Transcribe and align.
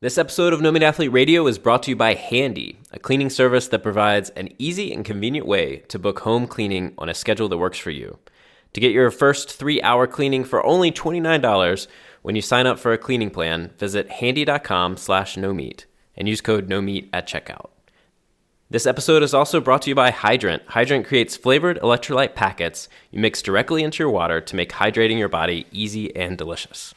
This 0.00 0.16
episode 0.16 0.52
of 0.52 0.60
No 0.60 0.70
Meat 0.70 0.84
Athlete 0.84 1.10
Radio 1.10 1.44
is 1.48 1.58
brought 1.58 1.82
to 1.82 1.90
you 1.90 1.96
by 1.96 2.14
Handy, 2.14 2.78
a 2.92 3.00
cleaning 3.00 3.28
service 3.28 3.66
that 3.66 3.82
provides 3.82 4.30
an 4.30 4.50
easy 4.56 4.92
and 4.92 5.04
convenient 5.04 5.44
way 5.44 5.78
to 5.88 5.98
book 5.98 6.20
home 6.20 6.46
cleaning 6.46 6.94
on 6.98 7.08
a 7.08 7.14
schedule 7.14 7.48
that 7.48 7.58
works 7.58 7.78
for 7.78 7.90
you. 7.90 8.16
To 8.74 8.80
get 8.80 8.92
your 8.92 9.10
first 9.10 9.50
three 9.50 9.82
hour 9.82 10.06
cleaning 10.06 10.44
for 10.44 10.64
only 10.64 10.92
$29 10.92 11.88
when 12.22 12.36
you 12.36 12.42
sign 12.42 12.64
up 12.64 12.78
for 12.78 12.92
a 12.92 12.96
cleaning 12.96 13.30
plan, 13.30 13.72
visit 13.76 14.08
handy.com 14.08 14.96
slash 14.98 15.36
no 15.36 15.50
and 16.16 16.28
use 16.28 16.40
code 16.40 16.68
no 16.68 16.80
meat 16.80 17.10
at 17.12 17.26
checkout. 17.26 17.70
This 18.70 18.86
episode 18.86 19.24
is 19.24 19.34
also 19.34 19.60
brought 19.60 19.82
to 19.82 19.90
you 19.90 19.96
by 19.96 20.12
Hydrant. 20.12 20.62
Hydrant 20.68 21.08
creates 21.08 21.36
flavored 21.36 21.80
electrolyte 21.80 22.36
packets 22.36 22.88
you 23.10 23.18
mix 23.18 23.42
directly 23.42 23.82
into 23.82 24.04
your 24.04 24.10
water 24.10 24.40
to 24.40 24.54
make 24.54 24.74
hydrating 24.74 25.18
your 25.18 25.28
body 25.28 25.66
easy 25.72 26.14
and 26.14 26.38
delicious. 26.38 26.94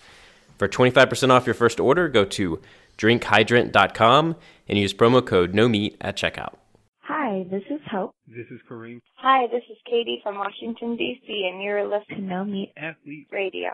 For 0.60 0.68
25% 0.68 1.32
off 1.32 1.48
your 1.48 1.56
first 1.56 1.80
order, 1.80 2.08
go 2.08 2.24
to 2.24 2.62
drinkhydrant.com 3.02 4.36
and 4.68 4.78
use 4.78 4.94
promo 4.94 5.26
code 5.26 5.56
no 5.56 5.68
meat 5.68 5.98
at 6.00 6.16
checkout. 6.16 6.54
Hi, 7.00 7.46
this 7.50 7.64
is 7.70 7.82
Hope. 7.90 8.12
This 8.28 8.46
is 8.52 8.60
Kareem. 8.70 9.02
Hi, 9.16 9.48
this 9.48 9.64
is 9.70 9.78
Katie 9.86 10.20
from 10.22 10.38
Washington, 10.38 10.96
D.C., 10.96 11.50
and 11.52 11.62
you're 11.62 11.84
listening 11.84 12.20
to 12.20 12.22
No 12.22 12.46
Meat 12.46 12.72
Athlete 12.78 13.28
Radio. 13.32 13.72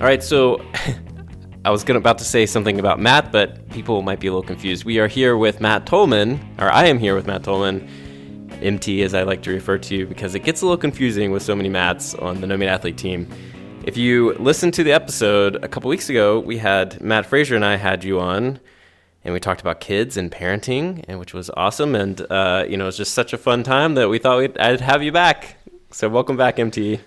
All 0.00 0.04
right, 0.04 0.22
so 0.22 0.64
I 1.64 1.70
was 1.70 1.82
gonna, 1.82 1.98
about 1.98 2.18
to 2.18 2.24
say 2.24 2.46
something 2.46 2.78
about 2.78 3.00
Matt, 3.00 3.32
but 3.32 3.68
people 3.70 4.00
might 4.02 4.20
be 4.20 4.28
a 4.28 4.30
little 4.30 4.46
confused. 4.46 4.84
We 4.84 5.00
are 5.00 5.08
here 5.08 5.36
with 5.36 5.60
Matt 5.60 5.86
Tullman, 5.86 6.38
or 6.60 6.70
I 6.70 6.86
am 6.86 7.00
here 7.00 7.16
with 7.16 7.26
Matt 7.26 7.42
Tullman, 7.42 7.90
MT 8.62 9.02
as 9.02 9.14
I 9.14 9.22
like 9.22 9.42
to 9.42 9.50
refer 9.50 9.78
to 9.78 10.06
because 10.06 10.34
it 10.34 10.40
gets 10.40 10.62
a 10.62 10.64
little 10.64 10.78
confusing 10.78 11.30
with 11.30 11.42
so 11.42 11.54
many 11.54 11.68
Matts 11.68 12.14
on 12.14 12.40
the 12.40 12.46
No 12.46 12.56
Meat 12.56 12.68
Athlete 12.68 12.96
team. 12.96 13.28
If 13.84 13.96
you 13.96 14.34
listened 14.34 14.74
to 14.74 14.84
the 14.84 14.92
episode 14.92 15.56
a 15.64 15.68
couple 15.68 15.88
weeks 15.88 16.10
ago, 16.10 16.40
we 16.40 16.58
had 16.58 17.00
Matt 17.00 17.26
Frazier 17.26 17.56
and 17.56 17.64
I 17.64 17.76
had 17.76 18.04
you 18.04 18.20
on, 18.20 18.60
and 19.24 19.32
we 19.32 19.40
talked 19.40 19.60
about 19.60 19.80
kids 19.80 20.16
and 20.16 20.30
parenting, 20.30 21.04
and 21.08 21.18
which 21.18 21.32
was 21.32 21.50
awesome. 21.56 21.94
And 21.94 22.20
uh, 22.30 22.64
you 22.68 22.76
know, 22.76 22.84
it 22.84 22.88
was 22.88 22.96
just 22.96 23.14
such 23.14 23.32
a 23.32 23.38
fun 23.38 23.62
time 23.62 23.94
that 23.94 24.08
we 24.08 24.18
thought 24.18 24.38
we'd, 24.38 24.58
I'd 24.58 24.80
have 24.80 25.02
you 25.02 25.12
back. 25.12 25.56
So 25.90 26.08
welcome 26.08 26.36
back, 26.36 26.58
MT. 26.58 27.00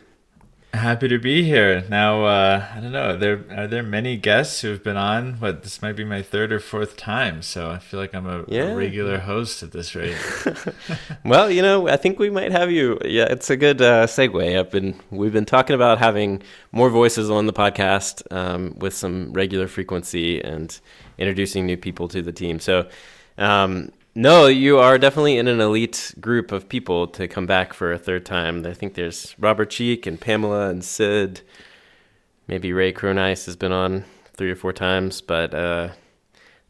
Happy 0.73 1.09
to 1.09 1.19
be 1.19 1.43
here. 1.43 1.83
Now, 1.89 2.23
uh, 2.23 2.65
I 2.73 2.79
don't 2.79 2.93
know. 2.93 3.09
Are 3.09 3.17
there 3.17 3.43
are 3.51 3.67
there 3.67 3.83
many 3.83 4.15
guests 4.15 4.61
who've 4.61 4.81
been 4.81 4.95
on? 4.95 5.35
But 5.37 5.63
this 5.63 5.81
might 5.81 5.97
be 5.97 6.05
my 6.05 6.21
third 6.21 6.53
or 6.53 6.61
fourth 6.61 6.95
time, 6.95 7.41
so 7.41 7.69
I 7.69 7.77
feel 7.77 7.99
like 7.99 8.15
I'm 8.15 8.25
a, 8.25 8.45
Yeah. 8.47 8.69
a 8.71 8.75
regular 8.75 9.17
host 9.19 9.63
at 9.63 9.71
this 9.73 9.95
rate. 9.95 10.15
Well, 11.25 11.51
you 11.51 11.61
know, 11.61 11.87
I 11.89 11.97
think 11.97 12.19
we 12.19 12.29
might 12.29 12.51
have 12.53 12.71
you. 12.71 12.97
Yeah, 13.03 13.25
it's 13.29 13.49
a 13.49 13.57
good 13.57 13.81
uh, 13.81 14.07
segue. 14.07 14.57
I've 14.57 14.71
been 14.71 14.97
we've 15.11 15.33
been 15.33 15.45
talking 15.45 15.75
about 15.75 15.97
having 15.99 16.41
more 16.71 16.89
voices 16.89 17.29
on 17.29 17.47
the 17.47 17.53
podcast 17.53 18.23
um, 18.31 18.73
with 18.79 18.93
some 18.93 19.33
regular 19.33 19.67
frequency 19.67 20.41
and 20.41 20.79
introducing 21.17 21.65
new 21.65 21.77
people 21.77 22.07
to 22.07 22.21
the 22.21 22.31
team. 22.31 22.59
So, 22.59 22.87
um, 23.37 23.91
no, 24.13 24.47
you 24.47 24.77
are 24.77 24.97
definitely 24.97 25.37
in 25.37 25.47
an 25.47 25.61
elite 25.61 26.13
group 26.19 26.51
of 26.51 26.67
people 26.67 27.07
to 27.07 27.27
come 27.27 27.45
back 27.45 27.73
for 27.73 27.93
a 27.93 27.97
third 27.97 28.25
time. 28.25 28.65
I 28.65 28.73
think 28.73 28.95
there's 28.95 29.35
Robert 29.39 29.69
Cheeke 29.69 30.05
and 30.05 30.19
Pamela 30.19 30.69
and 30.69 30.83
Sid. 30.83 31.41
Maybe 32.47 32.73
Ray 32.73 32.91
Cronise 32.91 33.45
has 33.45 33.55
been 33.55 33.71
on 33.71 34.03
three 34.33 34.51
or 34.51 34.55
four 34.55 34.73
times, 34.73 35.21
but 35.21 35.53
uh, 35.53 35.89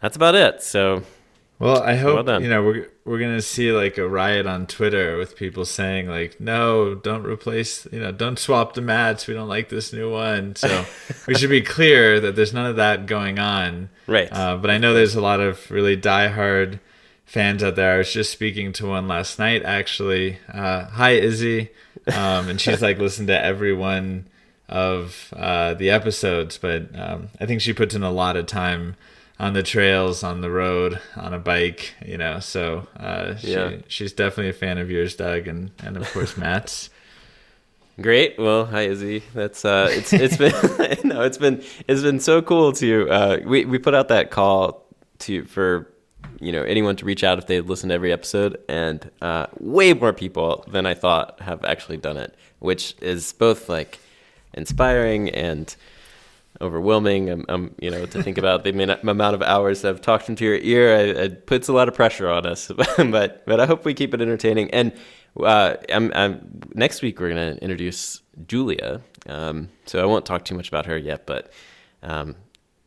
that's 0.02 0.16
about 0.16 0.36
it. 0.36 0.62
So, 0.62 1.02
Well, 1.58 1.82
I 1.82 1.96
hope 1.96 2.28
Well 2.28 2.42
you 2.42 2.50
know 2.50 2.62
we're 2.64 2.88
we're 3.06 3.18
gonna 3.18 3.42
see 3.42 3.72
like 3.72 3.98
a 3.98 4.08
riot 4.08 4.46
on 4.46 4.68
Twitter 4.68 5.18
with 5.18 5.36
people 5.36 5.66
saying 5.66 6.08
like, 6.08 6.40
"No, 6.40 6.94
don't 6.94 7.26
replace, 7.26 7.88
you 7.92 8.00
know, 8.00 8.12
don't 8.12 8.38
swap 8.38 8.76
the 8.76 8.82
mats. 8.82 9.26
We 9.26 9.34
don't 9.34 9.50
like 9.50 9.70
this 9.70 9.92
new 9.92 10.12
one." 10.12 10.56
So 10.56 10.86
we 11.28 11.34
should 11.34 11.50
be 11.50 11.62
clear 11.62 12.20
that 12.20 12.36
there's 12.36 12.54
none 12.54 12.68
of 12.68 12.76
that 12.76 13.08
going 13.08 13.40
on. 13.40 13.90
right. 14.06 14.30
Uh, 14.32 14.58
but 14.58 14.70
I 14.70 14.78
know 14.78 14.94
there's 14.94 15.16
a 15.16 15.22
lot 15.22 15.40
of 15.40 15.72
really 15.72 15.98
diehard 15.98 16.80
fans 17.32 17.64
out 17.64 17.76
there. 17.76 17.96
I 17.96 17.98
was 18.00 18.12
just 18.12 18.32
speaking 18.32 18.74
to 18.74 18.88
one 18.88 19.08
last 19.08 19.40
night, 19.40 19.64
actually. 19.64 20.38
Uh, 20.52 20.86
hi, 20.86 21.12
Izzy. 21.12 21.70
Um, 22.08 22.50
and 22.50 22.60
she's 22.60 22.82
like 22.82 22.98
listened 22.98 23.30
to 23.30 23.42
every 23.44 23.74
one 23.74 24.28
of 24.68 25.34
uh, 25.36 25.74
the 25.76 25.90
episodes, 25.90 26.58
but 26.58 26.88
um, 27.00 27.30
I 27.40 27.46
think 27.46 27.62
she 27.62 27.74
puts 27.74 27.96
in 27.96 28.04
a 28.04 28.12
lot 28.12 28.36
of 28.38 28.48
time 28.48 28.96
on 29.40 29.54
the 29.54 29.64
trails, 29.64 30.24
on 30.24 30.42
the 30.42 30.50
road, 30.50 31.00
on 31.16 31.34
a 31.34 31.40
bike, 31.40 31.94
you 32.06 32.18
know. 32.18 32.40
So 32.40 32.88
uh, 32.98 33.36
she, 33.38 33.52
Yeah. 33.54 33.78
she's 33.88 34.12
definitely 34.14 34.50
a 34.50 34.54
fan 34.54 34.78
of 34.78 34.92
yours, 34.92 35.16
Doug, 35.16 35.48
and, 35.48 35.72
and 35.84 35.96
of 35.98 36.12
course, 36.12 36.36
Matt's. 36.46 36.90
Great. 38.00 38.38
Well, 38.40 38.66
hi 38.66 38.82
Izzy. 38.88 39.22
That's 39.34 39.64
uh, 39.66 39.88
it's 39.92 40.12
it's 40.14 40.38
been 40.38 40.54
no, 41.08 41.22
it's 41.22 41.38
been 41.38 41.62
it's 41.88 42.02
been 42.02 42.20
so 42.20 42.42
cool 42.42 42.72
to 42.74 43.10
uh, 43.10 43.38
we 43.46 43.66
we 43.66 43.78
put 43.78 43.94
out 43.94 44.08
that 44.08 44.32
call 44.32 44.86
to 45.20 45.44
for 45.46 45.91
you 46.40 46.52
know 46.52 46.64
anyone 46.64 46.96
to 46.98 47.06
reach 47.06 47.24
out 47.24 47.38
if 47.38 47.48
they've 47.48 47.68
listened 47.68 47.92
to 47.92 47.96
every 47.96 48.12
episode, 48.12 48.60
and 48.68 49.10
uh, 49.22 49.48
way 49.60 49.94
more 49.94 50.14
people 50.14 50.66
than 50.68 50.86
I 50.86 50.94
thought 50.94 51.40
have 51.42 51.64
actually 51.66 51.98
done 51.98 52.18
it, 52.18 52.36
which 52.60 52.96
is 53.02 53.34
both 53.34 53.70
like 53.70 54.00
inspiring 54.54 55.30
and 55.30 55.76
overwhelming. 56.60 57.30
Um, 57.30 57.46
um, 57.50 57.76
you 57.80 57.90
know, 57.90 58.06
to 58.06 58.24
think 58.24 58.38
about 58.38 58.64
the 58.64 58.70
amount 58.70 59.04
amount 59.04 59.36
of 59.36 59.42
hours 59.42 59.86
I've 59.86 60.02
talked 60.02 60.30
into 60.30 60.46
your 60.46 60.58
ear, 60.58 60.96
it, 60.96 61.18
it 61.18 61.46
puts 61.46 61.68
a 61.68 61.74
lot 61.74 61.88
of 61.88 61.94
pressure 61.94 62.30
on 62.30 62.46
us. 62.46 62.72
but 62.98 63.46
but 63.46 63.60
I 63.60 63.66
hope 63.66 63.86
we 63.86 63.94
keep 63.94 64.14
it 64.14 64.22
entertaining. 64.22 64.72
And 64.72 64.94
uh, 65.40 65.76
I'm, 65.90 66.12
I'm 66.14 66.62
next 66.74 67.02
week 67.02 67.20
we're 67.20 67.30
gonna 67.30 67.58
introduce 67.62 68.22
Julia. 68.48 69.02
Um, 69.28 69.70
so 69.86 70.02
I 70.02 70.06
won't 70.06 70.26
talk 70.26 70.46
too 70.46 70.56
much 70.56 70.68
about 70.68 70.86
her 70.88 70.98
yet, 70.98 71.26
but 71.26 71.52
um, 72.04 72.36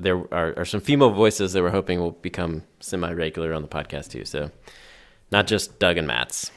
there 0.04 0.18
are, 0.32 0.54
are 0.58 0.64
some 0.64 0.80
female 0.80 1.10
voices 1.10 1.52
that 1.52 1.62
we're 1.62 1.70
hoping 1.70 2.00
will 2.00 2.12
become 2.12 2.62
semi-regular 2.80 3.52
on 3.52 3.62
the 3.62 3.68
podcast 3.68 4.10
too. 4.10 4.24
So 4.24 4.50
not 5.32 5.46
just 5.46 5.78
Doug 5.78 5.98
and 5.98 6.06
Matt's. 6.06 6.50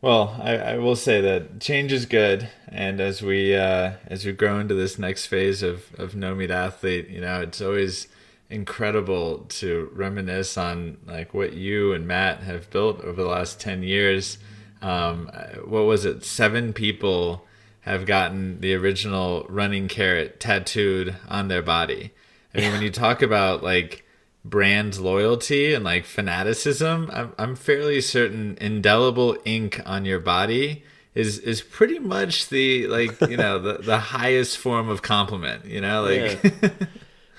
Well, 0.00 0.38
I, 0.40 0.56
I 0.56 0.78
will 0.78 0.94
say 0.94 1.20
that 1.20 1.60
change 1.60 1.92
is 1.92 2.06
good, 2.06 2.48
and 2.68 3.00
as 3.00 3.20
we 3.20 3.56
uh, 3.56 3.94
as 4.06 4.24
we 4.24 4.30
grow 4.30 4.60
into 4.60 4.74
this 4.74 4.96
next 4.96 5.26
phase 5.26 5.60
of 5.60 5.86
of 5.98 6.14
no 6.14 6.36
meat 6.36 6.52
athlete, 6.52 7.08
you 7.08 7.20
know, 7.20 7.40
it's 7.40 7.60
always 7.60 8.06
incredible 8.48 9.38
to 9.48 9.90
reminisce 9.92 10.56
on 10.56 10.98
like 11.04 11.34
what 11.34 11.54
you 11.54 11.92
and 11.92 12.06
Matt 12.06 12.44
have 12.44 12.70
built 12.70 13.00
over 13.00 13.20
the 13.20 13.28
last 13.28 13.60
ten 13.60 13.82
years. 13.82 14.38
Um, 14.80 15.32
what 15.64 15.82
was 15.82 16.04
it? 16.04 16.24
Seven 16.24 16.72
people 16.72 17.44
have 17.80 18.06
gotten 18.06 18.60
the 18.60 18.74
original 18.74 19.46
running 19.48 19.88
carrot 19.88 20.38
tattooed 20.38 21.16
on 21.26 21.48
their 21.48 21.62
body. 21.62 22.12
I 22.54 22.60
mean, 22.60 22.72
when 22.72 22.82
you 22.82 22.90
talk 22.90 23.22
about 23.22 23.62
like 23.62 24.04
brand 24.44 24.98
loyalty 24.98 25.74
and 25.74 25.84
like 25.84 26.04
fanaticism, 26.04 27.10
I'm, 27.12 27.32
I'm 27.38 27.56
fairly 27.56 28.00
certain 28.00 28.56
indelible 28.60 29.36
ink 29.44 29.80
on 29.84 30.04
your 30.04 30.20
body 30.20 30.84
is 31.14 31.38
is 31.38 31.62
pretty 31.62 31.98
much 31.98 32.48
the 32.48 32.86
like 32.86 33.20
you 33.22 33.36
know 33.36 33.58
the 33.58 33.78
the 33.78 33.98
highest 33.98 34.58
form 34.58 34.88
of 34.88 35.02
compliment. 35.02 35.64
You 35.64 35.80
know, 35.80 36.04
like 36.04 36.40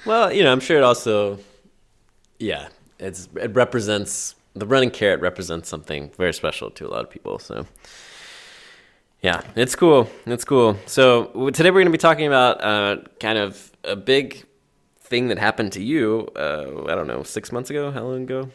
Well, 0.05 0.31
you 0.31 0.43
know, 0.43 0.51
I'm 0.51 0.59
sure 0.59 0.77
it 0.77 0.83
also, 0.83 1.39
yeah, 2.39 2.69
it's 2.99 3.27
it 3.35 3.53
represents 3.53 4.35
the 4.55 4.65
running 4.65 4.91
carrot 4.91 5.21
represents 5.21 5.69
something 5.69 6.11
very 6.17 6.33
special 6.33 6.71
to 6.71 6.87
a 6.87 6.89
lot 6.89 7.01
of 7.01 7.09
people. 7.09 7.39
So, 7.39 7.65
yeah, 9.21 9.41
it's 9.55 9.75
cool. 9.75 10.09
It's 10.25 10.45
cool. 10.45 10.77
So 10.85 11.49
today 11.51 11.69
we're 11.69 11.81
going 11.81 11.85
to 11.85 11.91
be 11.91 11.97
talking 11.97 12.27
about 12.27 12.63
uh, 12.63 12.97
kind 13.19 13.37
of 13.37 13.71
a 13.83 13.95
big 13.95 14.45
thing 15.09 15.27
that 15.29 15.39
happened 15.39 15.71
to 15.73 15.81
you. 15.83 16.27
Uh, 16.35 16.85
I 16.87 16.95
don't 16.95 17.07
know, 17.07 17.23
six 17.23 17.51
months 17.51 17.69
ago. 17.69 17.91
How 17.91 18.03
long 18.03 18.23
ago? 18.23 18.49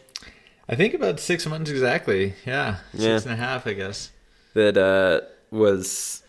I 0.67 0.75
think 0.75 0.93
about 0.93 1.19
six 1.19 1.45
months 1.45 1.69
exactly. 1.69 2.33
Yeah, 2.45 2.77
Yeah. 2.93 3.17
six 3.17 3.25
and 3.25 3.33
a 3.33 3.37
half, 3.37 3.67
I 3.67 3.73
guess. 3.73 4.11
That 4.53 4.77
uh, 4.77 5.21
was 5.51 6.23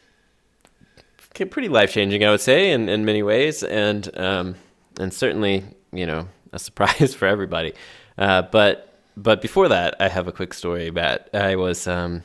pretty 1.34 1.68
life 1.68 1.92
changing, 1.92 2.24
I 2.24 2.30
would 2.30 2.41
say, 2.41 2.72
in, 2.72 2.89
in 2.89 3.04
many 3.04 3.22
ways, 3.22 3.62
and 3.62 4.09
um, 4.18 4.56
and 4.98 5.12
certainly 5.12 5.65
you 5.92 6.06
know 6.06 6.28
a 6.53 6.59
surprise 6.68 7.15
for 7.15 7.27
everybody. 7.27 7.72
Uh, 8.18 8.42
but 8.42 8.98
but 9.16 9.41
before 9.41 9.68
that, 9.68 9.95
I 10.01 10.09
have 10.09 10.28
a 10.28 10.33
quick 10.33 10.53
story. 10.54 10.91
Matt, 10.91 11.30
I 11.33 11.56
was 11.56 11.86
um, 11.86 12.22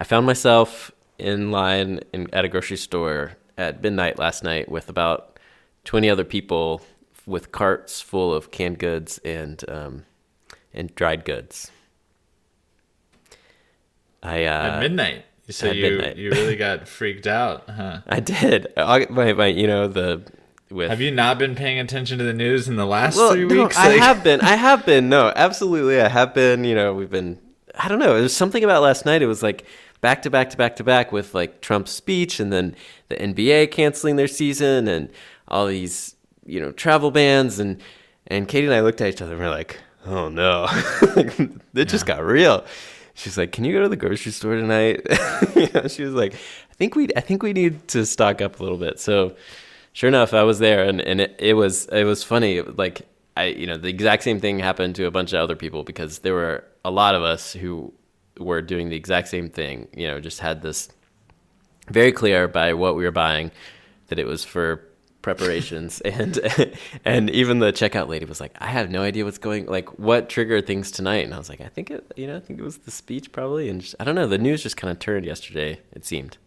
I 0.00 0.04
found 0.04 0.26
myself 0.26 0.90
in 1.18 1.50
line 1.50 2.00
in, 2.12 2.32
at 2.32 2.44
a 2.44 2.48
grocery 2.48 2.76
store 2.76 3.32
at 3.56 3.82
midnight 3.82 4.18
last 4.18 4.42
night 4.44 4.68
with 4.70 4.88
about 4.88 5.37
twenty 5.88 6.10
other 6.10 6.22
people 6.22 6.82
with 7.24 7.50
carts 7.50 8.02
full 8.02 8.34
of 8.34 8.50
canned 8.50 8.78
goods 8.78 9.16
and 9.24 9.64
um, 9.68 10.04
and 10.74 10.94
dried 10.94 11.24
goods. 11.24 11.70
I 14.22 14.44
uh, 14.44 14.50
At 14.50 14.80
midnight. 14.80 15.24
So 15.48 15.68
at 15.68 15.76
you 15.76 15.82
midnight. 15.82 16.16
you 16.18 16.30
really 16.30 16.56
got 16.68 16.86
freaked 16.86 17.26
out, 17.26 17.70
huh? 17.70 18.02
I 18.06 18.20
did. 18.20 18.66
I, 18.76 19.06
my, 19.08 19.32
my, 19.32 19.46
you 19.46 19.66
know 19.66 19.88
the 19.88 20.22
with. 20.70 20.90
Have 20.90 21.00
you 21.00 21.10
not 21.10 21.38
been 21.38 21.54
paying 21.54 21.78
attention 21.78 22.18
to 22.18 22.24
the 22.24 22.34
news 22.34 22.68
in 22.68 22.76
the 22.76 22.84
last 22.84 23.16
well, 23.16 23.32
three 23.32 23.46
no, 23.46 23.62
weeks? 23.62 23.78
I 23.78 23.92
Like- 23.92 24.00
have 24.00 24.22
been. 24.22 24.42
I 24.42 24.56
have 24.68 24.84
been. 24.84 25.08
No, 25.08 25.32
absolutely, 25.34 26.02
I 26.02 26.08
have 26.08 26.34
been. 26.34 26.64
You 26.64 26.74
know, 26.74 26.92
we've 26.92 27.10
been. 27.10 27.38
I 27.74 27.88
don't 27.88 27.98
know. 27.98 28.18
There's 28.18 28.36
something 28.36 28.62
about 28.62 28.82
last 28.82 29.06
night. 29.06 29.22
It 29.22 29.26
was 29.26 29.42
like 29.42 29.64
back 30.02 30.20
to 30.22 30.30
back 30.30 30.50
to 30.50 30.58
back 30.58 30.76
to 30.76 30.84
back 30.84 31.12
with 31.12 31.34
like 31.34 31.62
Trump's 31.62 31.92
speech 31.92 32.40
and 32.40 32.52
then 32.52 32.76
the 33.08 33.16
NBA 33.16 33.70
canceling 33.70 34.16
their 34.16 34.28
season 34.28 34.86
and 34.86 35.08
all 35.48 35.66
these 35.66 36.14
you 36.46 36.60
know 36.60 36.72
travel 36.72 37.10
bans 37.10 37.58
and 37.58 37.80
and 38.26 38.46
Katie 38.46 38.66
and 38.66 38.74
I 38.74 38.80
looked 38.80 39.00
at 39.00 39.08
each 39.08 39.22
other 39.22 39.32
and 39.32 39.40
we're 39.40 39.50
like, 39.50 39.80
oh 40.06 40.28
no, 40.28 40.66
it 41.74 41.88
just 41.88 42.06
got 42.06 42.24
real. 42.24 42.64
She's 43.14 43.36
like, 43.36 43.52
can 43.52 43.64
you 43.64 43.72
go 43.72 43.82
to 43.82 43.88
the 43.88 43.96
grocery 43.96 44.32
store 44.32 44.54
tonight? 44.54 45.00
you 45.56 45.68
know, 45.74 45.88
she 45.88 46.04
was 46.04 46.14
like, 46.14 46.34
I 46.34 46.74
think 46.74 46.94
we 46.94 47.08
I 47.16 47.20
think 47.20 47.42
we 47.42 47.52
need 47.52 47.88
to 47.88 48.06
stock 48.06 48.40
up 48.40 48.60
a 48.60 48.62
little 48.62 48.78
bit. 48.78 49.00
So 49.00 49.34
sure 49.92 50.08
enough, 50.08 50.34
I 50.34 50.42
was 50.42 50.58
there 50.58 50.84
and 50.84 51.00
and 51.00 51.20
it, 51.20 51.36
it 51.38 51.54
was 51.54 51.86
it 51.86 52.04
was 52.04 52.22
funny 52.24 52.62
like. 52.62 53.02
I, 53.36 53.44
you 53.44 53.68
know, 53.68 53.76
the 53.76 53.88
exact 53.88 54.24
same 54.24 54.40
thing 54.40 54.58
happened 54.58 54.96
to 54.96 55.06
a 55.06 55.12
bunch 55.12 55.32
of 55.32 55.38
other 55.38 55.54
people 55.54 55.84
because 55.84 56.18
there 56.18 56.34
were 56.34 56.64
a 56.84 56.90
lot 56.90 57.14
of 57.14 57.22
us 57.22 57.52
who 57.52 57.94
were 58.36 58.60
doing 58.60 58.88
the 58.88 58.96
exact 58.96 59.28
same 59.28 59.48
thing. 59.48 59.86
You 59.94 60.08
know, 60.08 60.18
just 60.18 60.40
had 60.40 60.60
this 60.60 60.88
very 61.88 62.10
clear 62.10 62.48
by 62.48 62.72
what 62.72 62.96
we 62.96 63.04
were 63.04 63.12
buying 63.12 63.52
that 64.08 64.18
it 64.18 64.26
was 64.26 64.44
for 64.44 64.87
preparations 65.28 66.00
and 66.06 66.40
and 67.04 67.28
even 67.30 67.58
the 67.58 67.70
checkout 67.70 68.08
lady 68.08 68.24
was 68.24 68.40
like 68.40 68.52
i 68.60 68.66
have 68.66 68.90
no 68.90 69.02
idea 69.02 69.26
what's 69.26 69.36
going 69.36 69.66
like 69.66 69.98
what 69.98 70.30
triggered 70.30 70.66
things 70.66 70.90
tonight. 70.90 71.24
And 71.24 71.34
i 71.34 71.38
was 71.38 71.50
like 71.50 71.60
i 71.60 71.68
think 71.68 71.90
it 71.90 72.10
you 72.16 72.26
know 72.26 72.36
i 72.36 72.40
think 72.40 72.58
it 72.58 72.62
was 72.62 72.78
the 72.78 72.90
speech 72.90 73.30
probably. 73.30 73.68
And 73.68 73.82
just, 73.82 73.94
i 74.00 74.04
don't 74.04 74.14
know 74.14 74.26
the 74.26 74.38
news 74.38 74.62
just 74.62 74.78
kind 74.78 74.90
of 74.90 74.98
turned 74.98 75.26
yesterday 75.26 75.80
it 75.92 76.06
seemed. 76.06 76.38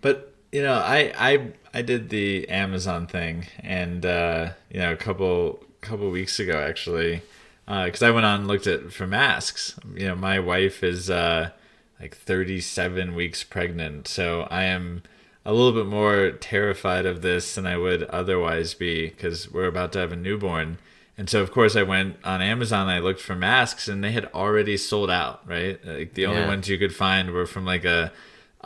But 0.00 0.34
you 0.50 0.62
know 0.62 0.74
i 0.74 1.12
i 1.16 1.52
i 1.72 1.82
did 1.82 2.10
the 2.10 2.48
amazon 2.48 3.06
thing 3.06 3.46
and 3.60 4.06
uh 4.06 4.50
you 4.70 4.78
know 4.80 4.92
a 4.92 4.96
couple 4.96 5.64
couple 5.80 6.10
weeks 6.10 6.38
ago 6.38 6.58
actually 6.58 7.22
because 7.66 8.02
uh, 8.02 8.06
I 8.06 8.10
went 8.10 8.26
on 8.26 8.40
and 8.40 8.48
looked 8.48 8.66
at 8.66 8.92
for 8.92 9.06
masks. 9.06 9.78
You 9.94 10.08
know, 10.08 10.14
my 10.14 10.38
wife 10.38 10.82
is 10.84 11.08
uh, 11.08 11.50
like 11.98 12.14
37 12.14 13.14
weeks 13.14 13.42
pregnant, 13.42 14.06
so 14.06 14.42
I 14.50 14.64
am 14.64 15.02
a 15.46 15.52
little 15.52 15.72
bit 15.72 15.86
more 15.86 16.30
terrified 16.32 17.04
of 17.06 17.20
this 17.22 17.54
than 17.54 17.66
I 17.66 17.76
would 17.76 18.04
otherwise 18.04 18.74
be 18.74 19.08
because 19.08 19.50
we're 19.50 19.66
about 19.66 19.92
to 19.92 19.98
have 19.98 20.12
a 20.12 20.16
newborn. 20.16 20.78
And 21.18 21.28
so, 21.30 21.40
of 21.42 21.52
course, 21.52 21.76
I 21.76 21.82
went 21.84 22.16
on 22.24 22.42
Amazon. 22.42 22.88
I 22.88 22.98
looked 22.98 23.20
for 23.20 23.36
masks, 23.36 23.86
and 23.86 24.02
they 24.02 24.10
had 24.12 24.24
already 24.34 24.76
sold 24.76 25.10
out. 25.10 25.42
Right, 25.48 25.78
like 25.86 26.14
the 26.14 26.26
only 26.26 26.40
Yeah. 26.42 26.48
ones 26.48 26.68
you 26.68 26.78
could 26.78 26.94
find 26.94 27.30
were 27.30 27.46
from 27.46 27.64
like 27.64 27.84
a 27.84 28.10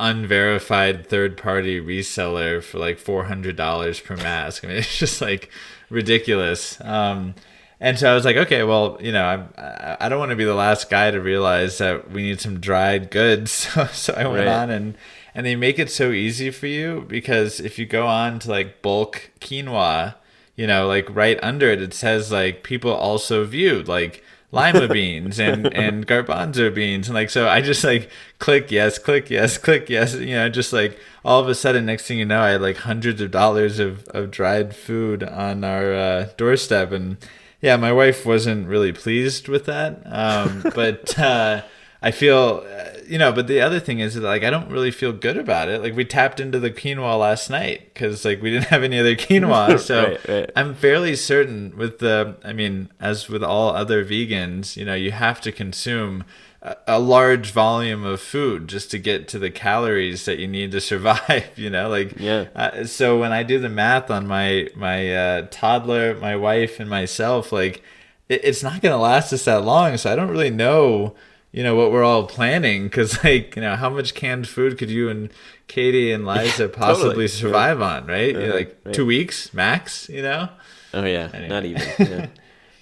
unverified 0.08 1.06
third 1.08 1.36
party 1.36 1.80
reseller 1.80 2.62
for 2.62 2.78
like 2.78 2.98
four 2.98 3.24
hundred 3.24 3.56
dollars 3.56 4.00
per 4.00 4.16
mask. 4.16 4.64
I 4.64 4.68
mean, 4.68 4.76
it's 4.78 4.98
just 4.98 5.20
like 5.20 5.50
ridiculous. 5.90 6.80
Um, 6.82 7.34
and 7.80 7.98
so 7.98 8.10
I 8.10 8.14
was 8.14 8.24
like, 8.24 8.36
okay, 8.36 8.62
well, 8.64 8.96
you 9.00 9.12
know, 9.12 9.24
I 9.58 9.96
I 10.00 10.08
don't 10.08 10.18
want 10.18 10.30
to 10.30 10.36
be 10.36 10.44
the 10.44 10.54
last 10.54 10.88
guy 10.90 11.10
to 11.10 11.20
realize 11.20 11.78
that 11.78 12.10
we 12.10 12.22
need 12.22 12.40
some 12.40 12.60
dried 12.60 13.10
goods. 13.10 13.68
So, 13.74 13.86
so 13.86 14.14
I 14.14 14.26
went 14.26 14.46
Right. 14.46 14.48
on 14.48 14.70
and 14.70 14.94
and 15.38 15.46
they 15.46 15.54
make 15.54 15.78
it 15.78 15.88
so 15.88 16.10
easy 16.10 16.50
for 16.50 16.66
you 16.66 17.04
because 17.06 17.60
if 17.60 17.78
you 17.78 17.86
go 17.86 18.08
on 18.08 18.40
to 18.40 18.50
like 18.50 18.82
bulk 18.82 19.30
quinoa, 19.40 20.16
you 20.56 20.66
know, 20.66 20.88
like 20.88 21.06
right 21.14 21.38
under 21.44 21.70
it, 21.70 21.80
it 21.80 21.94
says 21.94 22.32
like 22.32 22.64
people 22.64 22.92
also 22.92 23.44
viewed 23.44 23.86
like 23.86 24.24
lima 24.50 24.88
beans 24.92 25.38
and 25.38 25.72
and 25.72 26.08
garbanzo 26.08 26.74
beans 26.74 27.06
and 27.06 27.14
like 27.14 27.30
so 27.30 27.48
I 27.48 27.60
just 27.60 27.84
like 27.84 28.10
click 28.40 28.72
yes, 28.72 28.98
click 28.98 29.30
yes, 29.30 29.58
click 29.58 29.88
yes, 29.88 30.16
you 30.16 30.34
know, 30.34 30.48
just 30.48 30.72
like 30.72 30.98
all 31.24 31.38
of 31.40 31.46
a 31.46 31.54
sudden 31.54 31.86
next 31.86 32.08
thing 32.08 32.18
you 32.18 32.24
know 32.24 32.40
I 32.40 32.50
had 32.50 32.60
like 32.60 32.78
hundreds 32.78 33.20
of 33.20 33.30
dollars 33.30 33.78
of 33.78 34.08
of 34.08 34.32
dried 34.32 34.74
food 34.74 35.22
on 35.22 35.62
our 35.62 35.94
uh, 35.94 36.28
doorstep 36.36 36.90
and 36.90 37.16
yeah, 37.60 37.76
my 37.76 37.92
wife 37.92 38.26
wasn't 38.26 38.66
really 38.66 38.92
pleased 38.92 39.46
with 39.46 39.66
that. 39.66 40.02
Um, 40.04 40.64
but 40.74 41.16
uh, 41.16 41.62
I 42.00 42.10
feel, 42.12 42.64
uh, 42.68 42.97
you 43.08 43.18
know, 43.18 43.32
but 43.32 43.46
the 43.46 43.60
other 43.60 43.80
thing 43.80 44.00
is 44.00 44.14
that, 44.14 44.22
like, 44.22 44.44
I 44.44 44.50
don't 44.50 44.70
really 44.70 44.90
feel 44.90 45.12
good 45.12 45.36
about 45.36 45.68
it. 45.68 45.82
Like, 45.82 45.96
we 45.96 46.04
tapped 46.04 46.40
into 46.40 46.58
the 46.60 46.70
quinoa 46.70 47.18
last 47.18 47.48
night 47.50 47.92
because, 47.94 48.24
like, 48.24 48.40
we 48.42 48.50
didn't 48.50 48.66
have 48.74 48.82
any 48.82 48.98
other 48.98 49.16
quinoa. 49.16 49.78
So 49.88 50.02
Right, 50.08 50.28
right. 50.28 50.50
I'm 50.54 50.74
fairly 50.74 51.16
certain 51.16 51.76
with 51.76 51.98
the, 51.98 52.36
I 52.44 52.52
mean, 52.52 52.90
as 53.00 53.28
with 53.28 53.42
all 53.42 53.70
other 53.70 54.04
vegans, 54.04 54.76
you 54.76 54.84
know, 54.84 54.94
you 54.94 55.10
have 55.12 55.40
to 55.42 55.52
consume 55.52 56.24
a, 56.62 56.76
a 56.86 56.98
large 56.98 57.52
volume 57.52 58.04
of 58.04 58.20
food 58.20 58.68
just 58.68 58.90
to 58.90 58.98
get 58.98 59.28
to 59.28 59.38
the 59.38 59.50
calories 59.50 60.24
that 60.24 60.38
you 60.38 60.46
need 60.48 60.72
to 60.72 60.80
survive, 60.92 61.50
you 61.56 61.70
know, 61.70 61.88
like, 61.88 62.18
Yeah. 62.18 62.46
uh, 62.56 62.84
so 62.84 63.18
when 63.18 63.32
I 63.32 63.42
do 63.42 63.58
the 63.58 63.68
math 63.68 64.10
on 64.10 64.26
my 64.26 64.68
my 64.74 65.14
uh, 65.14 65.46
toddler, 65.50 66.14
my 66.16 66.34
wife, 66.36 66.80
and 66.80 66.90
myself, 66.90 67.52
like 67.52 67.82
it, 68.28 68.40
it's 68.44 68.62
not 68.62 68.82
gonna 68.82 68.98
last 68.98 69.32
us 69.32 69.44
that 69.44 69.64
long. 69.64 69.96
So 69.96 70.12
I 70.12 70.16
don't 70.16 70.30
really 70.30 70.50
know, 70.50 71.14
you 71.58 71.64
know, 71.64 71.74
what 71.74 71.90
we're 71.90 72.04
all 72.04 72.24
planning 72.24 72.84
because, 72.84 73.24
like, 73.24 73.56
you 73.56 73.62
know, 73.62 73.74
how 73.74 73.90
much 73.90 74.14
canned 74.14 74.46
food 74.46 74.78
could 74.78 74.90
you 74.90 75.08
and 75.08 75.28
Katie 75.66 76.12
and 76.12 76.24
Liza 76.24 76.68
possibly 76.68 77.08
totally. 77.08 77.26
survive 77.26 77.82
on, 77.82 78.06
right? 78.06 78.36
Uh-huh, 78.36 78.54
like 78.54 78.80
right. 78.84 78.94
two 78.94 79.04
weeks 79.04 79.52
max, 79.52 80.08
you 80.08 80.22
know? 80.22 80.48
Oh 80.94 81.04
yeah, 81.04 81.28
Anyway. 81.34 81.48
not 81.48 81.64
even. 81.64 81.88
Yeah, 81.98 82.26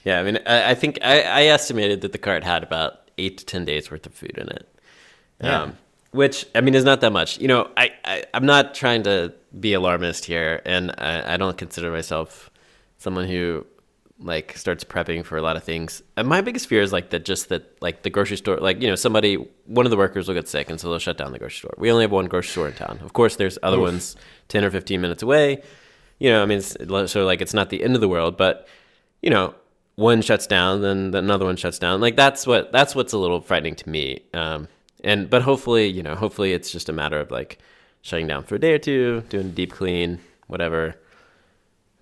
yeah 0.05 0.21
I 0.21 0.23
mean, 0.25 0.39
I, 0.45 0.73
I 0.73 0.75
think 0.75 0.99
I, 1.03 1.23
I 1.23 1.43
estimated 1.45 2.03
that 2.03 2.13
the 2.13 2.19
cart 2.19 2.45
had 2.45 2.63
about 2.63 3.09
eight 3.17 3.39
to 3.39 3.47
ten 3.47 3.65
days 3.65 3.91
worth 3.91 4.05
of 4.05 4.13
food 4.13 4.37
in 4.37 4.49
it. 4.49 4.69
Yeah. 5.41 5.63
Um, 5.63 5.79
which 6.11 6.45
I 6.55 6.61
mean 6.61 6.75
is 6.75 6.85
not 6.85 7.01
that 7.01 7.13
much. 7.15 7.39
You 7.39 7.49
know, 7.49 7.71
I, 7.79 7.93
I 8.05 8.25
I'm 8.35 8.45
not 8.45 8.75
trying 8.75 9.05
to 9.05 9.33
be 9.59 9.73
alarmist 9.73 10.27
here, 10.27 10.61
and 10.67 10.95
I, 10.99 11.33
I 11.33 11.37
don't 11.39 11.57
consider 11.57 11.91
myself 11.91 12.51
someone 12.99 13.27
who 13.27 13.65
like 14.19 14.57
starts 14.57 14.83
prepping 14.83 15.25
for 15.25 15.37
a 15.37 15.43
lot 15.43 15.57
of 15.57 15.65
things. 15.65 16.03
And 16.17 16.27
my 16.27 16.41
biggest 16.41 16.69
fear 16.69 16.81
is 16.81 16.93
like 16.93 17.11
that, 17.11 17.25
just 17.25 17.51
that 17.51 17.77
like 17.83 18.03
the 18.03 18.11
grocery 18.11 18.37
store, 18.39 18.57
like 18.59 18.81
you 18.81 18.89
know, 18.89 18.95
somebody, 18.95 19.35
one 19.67 19.85
of 19.87 19.91
the 19.91 19.97
workers 19.97 20.27
will 20.29 20.35
get 20.35 20.49
sick, 20.49 20.71
and 20.71 20.81
so 20.81 20.89
they'll 20.89 20.99
shut 20.99 21.19
down 21.19 21.33
the 21.33 21.39
grocery 21.39 21.59
store. 21.69 21.75
We 21.77 21.91
only 21.91 22.05
have 22.05 22.13
one 22.13 22.27
grocery 22.27 22.51
store 22.51 22.69
in 22.69 22.75
town. 22.75 23.01
Of 23.03 23.13
course, 23.13 23.37
there's 23.37 23.59
other 23.63 23.79
ones 23.79 24.17
ten 24.49 24.65
or 24.65 24.71
fifteen 24.71 25.01
minutes 25.01 25.23
away. 25.23 25.63
You 26.19 26.31
know, 26.31 26.43
I 26.43 26.47
mean, 26.47 26.59
it's, 26.59 26.77
so 27.13 27.25
like 27.27 27.43
it's 27.43 27.53
not 27.53 27.69
the 27.69 27.83
end 27.85 27.95
of 27.95 28.01
the 28.01 28.09
world, 28.09 28.37
but 28.39 28.67
you 29.21 29.29
know, 29.29 29.55
one 29.97 30.23
shuts 30.23 30.47
down, 30.47 30.81
then 30.81 31.11
then 31.11 31.25
another 31.25 31.45
one 31.45 31.57
shuts 31.57 31.79
down. 31.79 32.01
Like 32.01 32.17
that's 32.17 32.47
what 32.47 32.73
that's 32.73 32.95
what's 32.95 33.13
a 33.13 33.19
little 33.19 33.41
frightening 33.43 33.75
to 33.77 33.89
me. 33.89 34.21
Um, 34.33 34.69
and 35.05 35.29
but 35.29 35.43
hopefully, 35.43 35.89
you 35.89 36.03
know, 36.03 36.15
hopefully 36.15 36.53
it's 36.55 36.71
just 36.71 36.89
a 36.89 36.93
matter 36.93 37.21
of 37.21 37.31
like 37.31 37.59
shutting 38.01 38.27
down 38.27 38.45
for 38.45 38.55
a 38.55 38.59
day 38.59 38.73
or 38.73 38.79
two, 38.79 39.23
doing 39.29 39.47
a 39.49 39.51
deep 39.51 39.73
clean, 39.73 40.21
whatever, 40.47 40.95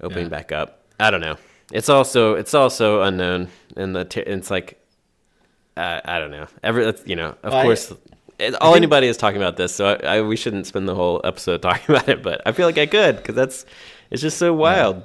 opening 0.00 0.26
Yeah. 0.26 0.28
back 0.30 0.52
up. 0.52 0.84
I 1.00 1.10
don't 1.10 1.20
know. 1.20 1.36
It's 1.74 1.88
also 1.88 2.34
it's 2.36 2.54
also 2.54 3.02
unknown, 3.02 3.48
and 3.76 3.94
the 3.96 4.06
it's 4.32 4.50
like 4.50 4.80
I 5.76 6.00
I 6.04 6.18
don't 6.20 6.30
know. 6.30 6.46
Every 6.62 6.92
you 7.04 7.16
know, 7.16 7.30
of 7.42 7.52
Well, 7.52 7.56
I- 7.56 7.62
course. 7.64 7.92
it, 8.38 8.54
all 8.60 8.74
anybody 8.76 9.08
is 9.08 9.16
talking 9.16 9.40
about 9.42 9.56
this, 9.56 9.74
so 9.74 9.86
I, 9.86 10.18
I, 10.18 10.20
we 10.22 10.36
shouldn't 10.36 10.66
spend 10.68 10.88
the 10.88 10.94
whole 10.94 11.20
episode 11.24 11.62
talking 11.68 11.94
about 11.94 12.08
it. 12.08 12.22
But 12.22 12.40
I 12.46 12.52
feel 12.52 12.66
like 12.66 12.78
I 12.78 12.86
could 12.86 13.16
because 13.16 13.34
that's 13.34 13.66
it's 14.10 14.22
just 14.22 14.38
so 14.38 14.54
wild. 14.54 15.02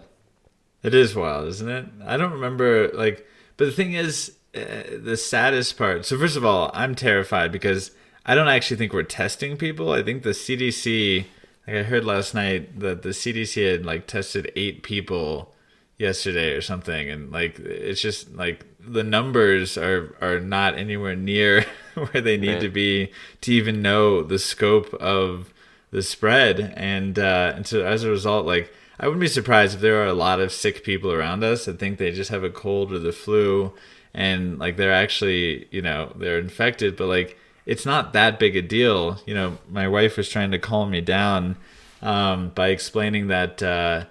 It 0.84 0.94
is 0.94 1.16
wild, 1.16 1.48
isn't 1.48 1.68
it? 1.70 1.86
I 2.06 2.18
don't 2.18 2.32
remember 2.32 2.90
like, 2.94 3.28
but 3.58 3.66
the 3.66 3.72
thing 3.72 3.94
is, 3.94 4.38
uh, 4.56 4.60
the 5.04 5.18
saddest 5.18 5.76
part. 5.78 6.06
So 6.06 6.18
first 6.20 6.38
of 6.38 6.46
all, 6.46 6.70
I'm 6.76 6.94
terrified 6.96 7.52
because 7.52 7.92
I 8.28 8.36
don't 8.36 8.48
actually 8.48 8.78
think 8.78 8.94
we're 8.94 9.04
testing 9.04 9.58
people. 9.58 9.92
I 9.92 10.04
think 10.04 10.22
the 10.24 10.30
CDC, 10.30 11.26
like 11.68 11.76
I 11.78 11.84
heard 11.84 12.06
last 12.06 12.34
night 12.36 12.80
that 12.80 13.02
the 13.02 13.10
CDC 13.10 13.72
had 13.72 13.86
like 13.88 14.06
tested 14.06 14.52
eight 14.56 14.84
people 14.84 15.54
yesterday 16.00 16.54
or 16.54 16.62
something, 16.62 17.10
and 17.10 17.32
like 17.32 17.60
it's 17.60 18.02
just 18.02 18.34
like 18.36 18.66
the 18.80 19.04
numbers 19.04 19.78
are 19.78 20.16
are 20.22 20.40
not 20.40 20.76
anywhere 20.76 21.16
near 21.16 21.64
where 21.94 22.22
they 22.22 22.38
need 22.38 22.54
Right. 22.54 22.62
to 22.62 22.70
be 22.70 23.12
to 23.42 23.54
even 23.54 23.82
know 23.84 24.24
the 24.24 24.40
scope 24.40 24.92
of 24.96 25.54
the 25.92 26.02
spread. 26.02 26.74
And 26.76 27.20
uh 27.20 27.54
and 27.56 27.68
so 27.68 27.86
as 27.86 28.04
a 28.04 28.10
result 28.10 28.46
like 28.48 28.74
i 29.00 29.06
wouldn't 29.08 29.22
be 29.22 29.28
surprised 29.28 29.76
if 29.76 29.82
there 29.82 30.02
are 30.02 30.08
a 30.08 30.14
lot 30.14 30.40
of 30.40 30.52
sick 30.52 30.84
people 30.84 31.12
around 31.12 31.44
us 31.44 31.66
that 31.66 31.80
think 31.80 31.98
they 32.00 32.12
just 32.12 32.32
have 32.32 32.44
a 32.44 32.50
cold 32.50 32.92
or 32.92 33.00
the 33.00 33.12
flu 33.14 33.72
and 34.14 34.60
like 34.60 34.76
they're 34.78 34.94
actually 35.06 35.68
you 35.72 35.82
know 35.82 36.12
they're 36.16 36.40
infected. 36.40 36.96
But 36.98 37.08
like 37.08 37.38
it's 37.66 37.86
not 37.86 38.14
that 38.14 38.40
big 38.40 38.56
a 38.56 38.62
deal. 38.64 39.20
You 39.28 39.34
know 39.36 39.58
my 39.70 39.88
wife 39.88 40.18
was 40.18 40.30
trying 40.30 40.52
to 40.52 40.60
calm 40.60 40.90
me 40.92 41.02
down 41.02 41.58
um 42.02 42.50
by 42.56 42.70
explaining 42.70 43.28
that 43.28 43.62
uh 43.62 44.06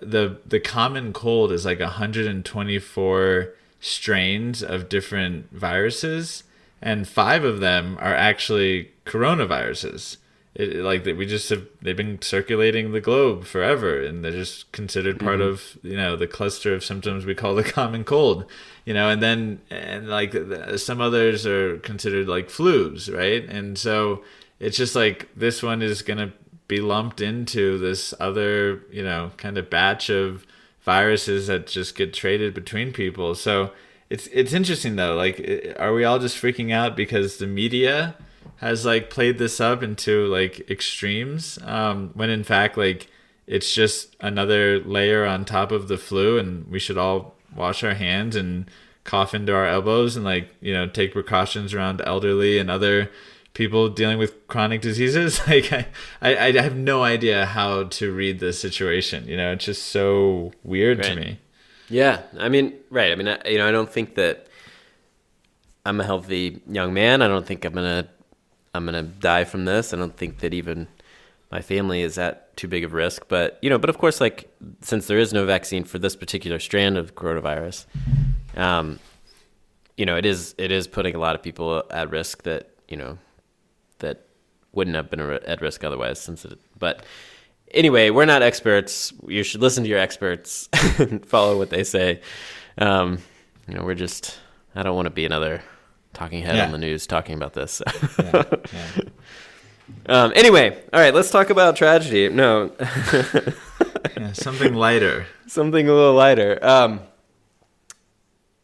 the 0.00 0.38
the 0.46 0.60
common 0.60 1.12
cold 1.12 1.52
is 1.52 1.64
like 1.64 1.80
124 1.80 3.54
strains 3.80 4.62
of 4.62 4.88
different 4.88 5.50
viruses 5.52 6.44
and 6.80 7.08
five 7.08 7.44
of 7.44 7.60
them 7.60 7.96
are 8.00 8.14
actually 8.14 8.92
coronaviruses. 9.06 10.18
It, 10.54 10.76
like 10.76 11.02
that 11.02 11.16
we 11.16 11.26
just 11.26 11.50
have 11.50 11.66
they've 11.82 11.96
been 11.96 12.22
circulating 12.22 12.92
the 12.92 13.00
globe 13.00 13.44
forever 13.44 14.00
and 14.00 14.24
they're 14.24 14.30
just 14.30 14.70
considered 14.70 15.18
part 15.18 15.40
mm-hmm. 15.40 15.48
of 15.48 15.78
you 15.82 15.96
know 15.96 16.14
the 16.14 16.28
cluster 16.28 16.72
of 16.72 16.84
symptoms 16.84 17.26
we 17.26 17.34
call 17.34 17.56
the 17.56 17.64
common 17.64 18.04
cold 18.04 18.44
you 18.84 18.94
know 18.94 19.10
and 19.10 19.20
then 19.20 19.60
and 19.68 20.08
like 20.08 20.32
some 20.76 21.00
others 21.00 21.44
are 21.44 21.78
considered 21.78 22.28
like 22.28 22.50
flus 22.50 23.12
right? 23.12 23.44
And 23.48 23.76
so 23.76 24.22
it's 24.60 24.76
just 24.76 24.94
like 24.94 25.28
this 25.34 25.60
one 25.60 25.82
is 25.82 26.02
gonna 26.02 26.32
be 26.66 26.80
lumped 26.80 27.20
into 27.20 27.78
this 27.78 28.14
other 28.18 28.82
you 28.90 29.02
know 29.02 29.32
kind 29.36 29.58
of 29.58 29.70
batch 29.70 30.10
of 30.10 30.46
viruses 30.82 31.46
that 31.46 31.66
just 31.66 31.96
get 31.96 32.12
traded 32.12 32.54
between 32.54 32.92
people. 32.92 33.34
So 33.34 33.72
it's 34.10 34.26
it's 34.28 34.52
interesting 34.52 34.96
though. 34.96 35.14
Like 35.14 35.76
are 35.78 35.94
we 35.94 36.04
all 36.04 36.18
just 36.18 36.40
freaking 36.40 36.72
out 36.72 36.96
because 36.96 37.38
the 37.38 37.46
media 37.46 38.16
has 38.56 38.84
like 38.84 39.10
played 39.10 39.38
this 39.38 39.60
up 39.60 39.82
into 39.82 40.26
like 40.26 40.70
extremes? 40.70 41.58
Um, 41.62 42.10
when 42.14 42.30
in 42.30 42.44
fact 42.44 42.76
like 42.76 43.08
it's 43.46 43.74
just 43.74 44.16
another 44.20 44.78
layer 44.80 45.24
on 45.26 45.44
top 45.44 45.72
of 45.72 45.88
the 45.88 45.98
flu 45.98 46.38
and 46.38 46.68
we 46.68 46.78
should 46.78 46.98
all 46.98 47.34
wash 47.54 47.84
our 47.84 47.94
hands 47.94 48.36
and 48.36 48.70
cough 49.04 49.34
into 49.34 49.54
our 49.54 49.66
elbows 49.66 50.16
and 50.16 50.24
like 50.24 50.48
you 50.60 50.72
know 50.72 50.88
take 50.88 51.12
precautions 51.12 51.74
around 51.74 52.00
elderly 52.06 52.58
and 52.58 52.70
other 52.70 53.10
people 53.54 53.88
dealing 53.88 54.18
with 54.18 54.46
chronic 54.48 54.80
diseases 54.80 55.40
like 55.48 55.72
I, 55.72 55.86
I, 56.20 56.48
I 56.48 56.60
have 56.60 56.76
no 56.76 57.02
idea 57.02 57.46
how 57.46 57.84
to 57.84 58.12
read 58.12 58.40
this 58.40 58.60
situation 58.60 59.26
you 59.26 59.36
know 59.36 59.52
it's 59.52 59.64
just 59.64 59.86
so 59.86 60.52
weird 60.62 60.98
right. 60.98 61.06
to 61.06 61.16
me 61.16 61.40
yeah 61.88 62.22
i 62.38 62.48
mean 62.48 62.74
right 62.90 63.12
i 63.12 63.14
mean 63.14 63.28
I, 63.28 63.40
you 63.46 63.58
know 63.58 63.68
i 63.68 63.72
don't 63.72 63.90
think 63.90 64.16
that 64.16 64.48
i'm 65.86 66.00
a 66.00 66.04
healthy 66.04 66.60
young 66.68 66.92
man 66.92 67.22
i 67.22 67.28
don't 67.28 67.46
think 67.46 67.64
i'm 67.64 67.74
gonna 67.74 68.08
i'm 68.74 68.84
gonna 68.84 69.02
die 69.02 69.44
from 69.44 69.64
this 69.64 69.94
i 69.94 69.96
don't 69.96 70.16
think 70.16 70.40
that 70.40 70.52
even 70.52 70.88
my 71.54 71.62
family 71.62 72.02
is 72.02 72.18
at 72.18 72.56
too 72.56 72.66
big 72.66 72.82
of 72.82 72.92
risk. 72.92 73.26
But 73.28 73.58
you 73.62 73.70
know, 73.70 73.78
but 73.78 73.88
of 73.88 73.98
course, 73.98 74.20
like 74.20 74.52
since 74.80 75.06
there 75.06 75.18
is 75.18 75.32
no 75.32 75.46
vaccine 75.46 75.84
for 75.84 76.00
this 76.00 76.16
particular 76.16 76.58
strand 76.58 76.96
of 76.96 77.14
coronavirus, 77.14 77.86
um, 78.56 78.98
you 79.96 80.04
know, 80.04 80.16
it 80.16 80.26
is 80.26 80.54
it 80.58 80.72
is 80.72 80.88
putting 80.88 81.14
a 81.14 81.18
lot 81.18 81.36
of 81.36 81.42
people 81.42 81.84
at 81.90 82.10
risk 82.10 82.42
that 82.42 82.70
you 82.88 82.96
know 82.96 83.18
that 83.98 84.26
wouldn't 84.72 84.96
have 84.96 85.10
been 85.10 85.20
at 85.20 85.60
risk 85.60 85.84
otherwise. 85.84 86.20
Since 86.20 86.44
it, 86.44 86.58
but 86.78 87.04
anyway, 87.70 88.10
we're 88.10 88.24
not 88.24 88.42
experts. 88.42 89.12
You 89.26 89.42
should 89.42 89.60
listen 89.60 89.84
to 89.84 89.88
your 89.88 89.98
experts 89.98 90.68
and 90.98 91.24
follow 91.24 91.58
what 91.58 91.70
they 91.70 91.84
say. 91.84 92.20
Um, 92.78 93.18
you 93.68 93.74
know, 93.74 93.84
we're 93.84 93.94
just 93.94 94.38
I 94.74 94.82
don't 94.82 94.96
want 94.96 95.06
to 95.06 95.10
be 95.10 95.24
another 95.24 95.62
talking 96.12 96.42
head 96.42 96.56
yeah. 96.56 96.66
on 96.66 96.72
the 96.72 96.78
news 96.78 97.06
talking 97.06 97.34
about 97.34 97.54
this. 97.54 97.82
yeah, 98.18 98.44
yeah. 98.72 98.90
Um, 100.06 100.32
anyway, 100.34 100.82
all 100.92 101.00
right, 101.00 101.14
let's 101.14 101.30
talk 101.30 101.50
about 101.50 101.76
tragedy. 101.76 102.28
No, 102.28 102.72
something 104.32 104.74
lighter. 104.74 105.26
Something 105.46 105.88
a 105.88 105.92
little 105.92 106.14
lighter. 106.14 106.58
Um, 106.62 107.00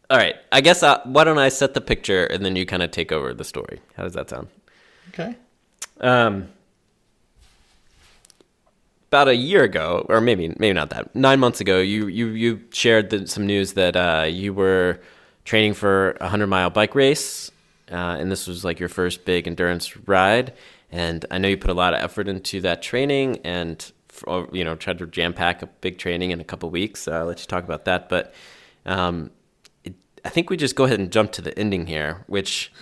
all 0.08 0.16
right, 0.16 0.36
I 0.50 0.60
guess 0.60 0.82
uh, 0.82 1.00
why 1.04 1.24
don't 1.24 1.38
I 1.38 1.50
set 1.50 1.74
the 1.74 1.80
picture 1.80 2.24
and 2.24 2.44
then 2.44 2.56
you 2.56 2.66
kind 2.66 2.82
of 2.82 2.90
take 2.90 3.12
over 3.12 3.34
the 3.34 3.44
story? 3.44 3.80
How 3.96 4.02
does 4.02 4.14
that 4.14 4.30
sound? 4.30 4.48
Okay. 5.10 5.36
Um, 6.00 6.48
about 9.08 9.28
a 9.28 9.36
year 9.36 9.64
ago, 9.64 10.06
or 10.08 10.20
maybe 10.20 10.48
maybe 10.58 10.72
not 10.72 10.90
that, 10.90 11.14
nine 11.14 11.40
months 11.40 11.60
ago, 11.60 11.78
you 11.78 12.06
you 12.06 12.28
you 12.28 12.60
shared 12.72 13.10
the, 13.10 13.26
some 13.26 13.46
news 13.46 13.74
that 13.74 13.96
uh, 13.96 14.26
you 14.28 14.54
were 14.54 15.00
training 15.44 15.74
for 15.74 16.12
a 16.20 16.28
hundred 16.28 16.46
mile 16.46 16.70
bike 16.70 16.94
race, 16.94 17.50
uh, 17.90 18.16
and 18.18 18.30
this 18.30 18.46
was 18.46 18.64
like 18.64 18.78
your 18.78 18.88
first 18.88 19.24
big 19.24 19.46
endurance 19.46 19.96
ride 20.08 20.52
and 20.92 21.24
I 21.30 21.38
know 21.38 21.48
you 21.48 21.56
put 21.56 21.70
a 21.70 21.74
lot 21.74 21.94
of 21.94 22.00
effort 22.00 22.28
into 22.28 22.60
that 22.62 22.82
training 22.82 23.38
and, 23.44 23.92
uh, 24.26 24.46
you 24.52 24.64
know, 24.64 24.74
tried 24.74 24.98
to 24.98 25.06
jam 25.06 25.32
pack 25.32 25.62
a 25.62 25.66
big 25.66 25.98
training 25.98 26.32
in 26.32 26.40
a 26.40 26.44
couple 26.44 26.68
weeks. 26.70 27.02
So 27.02 27.12
I'll 27.12 27.26
let 27.26 27.40
you 27.40 27.46
talk 27.46 27.64
about 27.64 27.84
that. 27.84 28.08
But 28.08 28.34
um, 28.86 29.30
it, 29.84 29.94
I 30.24 30.28
think 30.30 30.50
we 30.50 30.56
just 30.56 30.74
go 30.74 30.84
ahead 30.84 30.98
and 30.98 31.10
jump 31.12 31.32
to 31.32 31.42
the 31.42 31.56
ending 31.58 31.86
here, 31.86 32.24
which. 32.26 32.72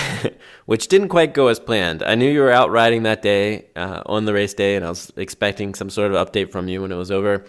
which 0.66 0.88
didn't 0.88 1.08
quite 1.08 1.34
go 1.34 1.48
as 1.48 1.60
planned. 1.60 2.02
I 2.02 2.14
knew 2.14 2.30
you 2.30 2.40
were 2.40 2.50
out 2.50 2.70
riding 2.70 3.02
that 3.02 3.22
day 3.22 3.66
uh, 3.76 4.02
on 4.06 4.24
the 4.24 4.32
race 4.32 4.54
day, 4.54 4.76
and 4.76 4.84
I 4.84 4.88
was 4.88 5.12
expecting 5.16 5.74
some 5.74 5.90
sort 5.90 6.12
of 6.12 6.26
update 6.28 6.50
from 6.50 6.68
you 6.68 6.82
when 6.82 6.92
it 6.92 6.96
was 6.96 7.10
over. 7.10 7.44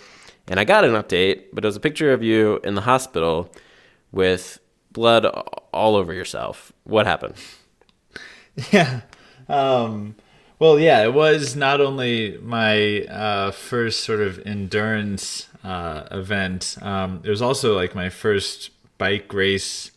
And 0.47 0.59
I 0.59 0.65
got 0.65 0.83
an 0.83 0.91
update, 0.91 1.45
but 1.53 1.63
it 1.63 1.67
was 1.67 1.75
a 1.75 1.81
picture 1.81 2.11
of 2.11 2.21
you 2.21 2.59
in 2.63 2.75
the 2.75 2.81
hospital 2.81 3.49
with 4.11 4.59
blood 4.91 5.25
all 5.25 5.95
over 5.95 6.13
yourself. 6.13 6.71
What 6.83 7.05
happened? 7.05 7.35
Yeah. 8.71 9.01
Um, 9.49 10.13
well, 10.59 10.79
yeah, 10.79 11.03
it 11.03 11.13
was 11.15 11.55
not 11.55 11.81
only 11.81 12.37
my 12.39 13.01
uh, 13.05 13.49
first 13.49 14.01
sort 14.01 14.21
of 14.21 14.39
endurance 14.45 15.49
uh, 15.63 16.03
event. 16.11 16.77
Um, 16.79 17.21
it 17.23 17.29
was 17.31 17.41
also 17.41 17.75
like 17.75 17.95
my 17.95 18.09
first 18.09 18.69
bike 18.99 19.33
race 19.33 19.89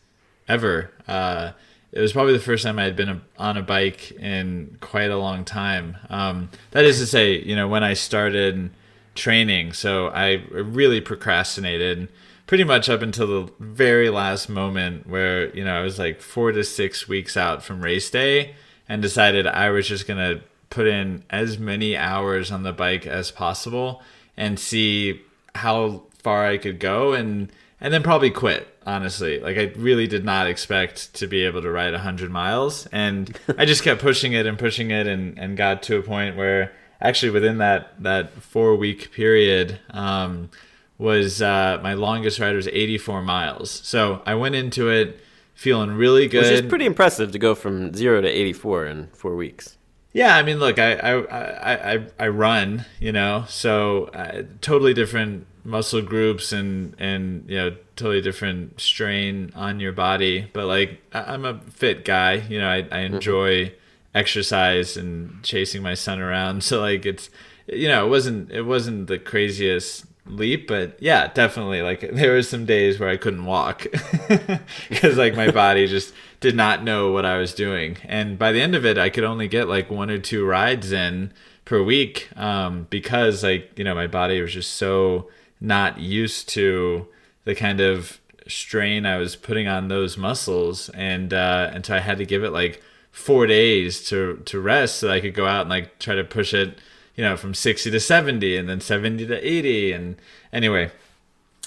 ever. 0.49 0.91
Uh, 1.07 1.53
it 1.97 2.01
was 2.01 2.13
probably 2.13 2.35
the 2.35 2.41
first 2.41 2.65
time 2.65 2.79
I 2.79 2.85
had 2.85 2.95
been 2.95 3.09
a, 3.09 3.21
on 3.39 3.57
a 3.57 3.63
bike 3.63 4.13
in 4.13 4.77
quite 4.81 5.11
a 5.11 5.17
long 5.17 5.45
time. 5.45 5.97
Um, 6.11 6.51
that 6.73 6.85
is 6.85 6.99
to 6.99 7.07
say, 7.07 7.41
you 7.43 7.57
know, 7.57 7.69
when 7.69 7.83
I 7.83 7.95
started 7.95 8.71
training, 9.15 9.73
so 9.73 10.09
I 10.09 10.45
really 10.51 11.01
procrastinated 11.01 12.09
pretty 12.47 12.65
much 12.65 12.89
up 12.89 13.03
until 13.03 13.27
the 13.27 13.53
very 13.59 14.11
last 14.11 14.49
moment 14.49 15.09
where 15.09 15.55
you 15.57 15.65
know 15.65 15.75
I 15.75 15.83
was 15.83 15.99
like 15.99 16.21
four 16.21 16.53
to 16.53 16.63
six 16.63 17.09
weeks 17.09 17.37
out 17.37 17.63
from 17.63 17.83
race 17.83 18.09
day 18.11 18.55
and 18.89 19.03
decided 19.03 19.47
I 19.47 19.71
was 19.71 19.89
just 19.89 20.07
going 20.07 20.19
to 20.19 20.45
put 20.71 20.87
in 20.87 21.25
as 21.31 21.59
many 21.59 21.97
hours 21.97 22.53
on 22.53 22.63
the 22.63 22.73
bike 22.73 23.07
as 23.07 23.31
possible 23.31 24.03
and 24.37 24.61
see 24.61 25.23
how 25.55 26.03
far 26.23 26.47
I 26.47 26.59
could 26.59 26.79
go 26.79 27.15
and 27.15 27.51
and 27.81 27.93
then 27.93 28.03
probably 28.03 28.31
quit 28.31 28.69
honestly 28.85 29.39
like 29.41 29.57
i 29.57 29.73
really 29.77 30.07
did 30.07 30.25
not 30.25 30.47
expect 30.47 31.13
to 31.15 31.27
be 31.27 31.43
able 31.45 31.63
to 31.63 31.71
ride 31.71 31.93
100 31.93 32.31
miles 32.31 32.87
and 32.87 33.39
i 33.59 33.65
just 33.65 33.83
kept 33.83 34.01
pushing 34.01 34.33
it 34.33 34.47
and 34.47 34.59
pushing 34.59 34.91
it 34.91 35.07
and, 35.07 35.39
and 35.39 35.57
got 35.57 35.83
to 35.83 35.97
a 35.97 36.03
point 36.03 36.37
where 36.37 36.73
actually 37.01 37.31
within 37.31 37.59
that 37.59 37.93
that 38.03 38.31
four 38.43 38.77
week 38.77 39.13
period 39.13 39.79
um, 39.91 40.51
was 40.99 41.43
uh, 41.43 41.79
my 41.83 41.95
longest 41.95 42.39
ride 42.39 42.55
was 42.55 42.69
84 42.69 43.23
miles 43.23 43.71
so 43.71 44.23
i 44.27 44.35
went 44.35 44.55
into 44.55 44.89
it 44.89 45.21
feeling 45.57 45.91
really 45.93 46.29
good. 46.29 46.45
Which 46.45 46.65
is 46.65 46.69
pretty 46.69 46.85
impressive 46.85 47.33
to 47.33 47.39
go 47.39 47.55
from 47.55 47.93
zero 47.95 48.21
to 48.21 48.29
84 48.29 48.87
in 48.87 49.07
four 49.09 49.35
weeks. 49.35 49.77
Yeah, 50.17 50.35
I 50.35 50.43
mean, 50.43 50.59
look, 50.61 50.79
I 50.79 50.95
I, 50.95 51.95
I, 51.95 52.07
I 52.19 52.29
run, 52.29 52.87
you 52.99 53.13
know, 53.13 53.45
so 53.49 54.05
uh, 54.15 54.45
totally 54.63 54.95
different 54.95 55.47
muscle 55.63 56.01
groups 56.01 56.53
and 56.53 56.97
and 56.99 57.45
you 57.51 57.59
know 57.59 57.77
totally 57.97 58.23
different 58.23 58.81
strain 58.81 59.53
on 59.55 59.79
your 59.79 59.93
body. 59.93 60.51
But 60.55 60.69
like, 60.69 61.03
I'm 61.13 61.45
a 61.45 61.61
fit 61.69 62.07
guy, 62.07 62.37
you 62.49 62.59
know, 62.59 62.67
I 62.67 62.79
I 62.79 62.81
mm-hmm. 62.81 63.17
enjoy 63.17 63.75
exercise 64.15 64.97
and 64.97 65.43
chasing 65.43 65.83
my 65.83 65.93
son 65.93 66.19
around. 66.19 66.63
So 66.65 66.81
like, 66.81 67.05
it's 67.05 67.29
you 67.67 67.89
know, 67.89 68.07
it 68.07 68.09
wasn't 68.09 68.51
it 68.51 68.63
wasn't 68.63 69.09
the 69.09 69.19
craziest 69.19 70.06
leap 70.29 70.67
but 70.67 70.97
yeah 71.01 71.29
definitely 71.33 71.83
like 71.83 72.01
there 72.13 72.33
was 72.33 72.49
some 72.49 72.67
days 72.67 72.99
where 72.99 73.09
i 73.09 73.17
couldn't 73.17 73.45
walk 73.45 73.87
because 74.89 75.17
like 75.17 75.35
my 75.35 75.51
body 75.51 75.87
just 75.87 76.13
did 76.41 76.55
not 76.55 76.83
know 76.85 77.13
what 77.13 77.25
i 77.25 77.39
was 77.39 77.55
doing. 77.55 77.97
And 78.05 78.39
by 78.39 78.53
the 78.53 78.61
end 78.61 78.75
of 78.75 78.85
it 78.85 78.99
i 78.99 79.09
could 79.09 79.25
only 79.25 79.49
get 79.49 79.69
like 79.69 79.91
one 79.91 80.11
or 80.11 80.19
two 80.19 80.45
rides 80.45 80.93
in 80.93 81.33
per 81.65 81.83
week 81.83 82.29
um, 82.37 82.87
because 82.91 83.43
like 83.43 83.77
you 83.77 83.85
know 83.85 83.95
my 83.95 84.07
body 84.07 84.41
was 84.41 84.53
just 84.53 84.73
so 84.73 85.29
not 85.61 85.99
used 85.99 86.49
to 86.51 87.09
the 87.45 87.55
kind 87.55 87.81
of 87.81 88.21
strain 88.47 89.05
i 89.07 89.17
was 89.17 89.35
putting 89.35 89.67
on 89.67 89.89
those 89.89 90.17
muscles. 90.17 90.89
And 90.91 91.33
uh 91.33 91.71
and 91.73 91.85
so 91.85 91.97
i 91.97 92.01
had 92.01 92.19
to 92.19 92.27
give 92.27 92.45
it 92.45 92.51
like 92.51 92.83
four 93.11 93.47
days 93.47 94.07
to 94.09 94.43
to 94.45 94.61
rest 94.61 94.97
so 94.97 95.11
i 95.11 95.21
could 95.21 95.35
go 95.35 95.47
out 95.47 95.63
and 95.63 95.71
like 95.71 95.99
try 95.99 96.15
to 96.15 96.23
push 96.23 96.53
it 96.53 96.79
you 97.17 97.25
know, 97.25 97.37
from 97.37 97.55
60 97.55 97.91
to 97.91 98.01
70 98.01 98.57
and 98.57 98.69
then 98.69 98.81
70 98.81 99.27
to 99.27 99.47
80. 99.47 99.93
And 99.93 100.17
anyway, 100.53 100.91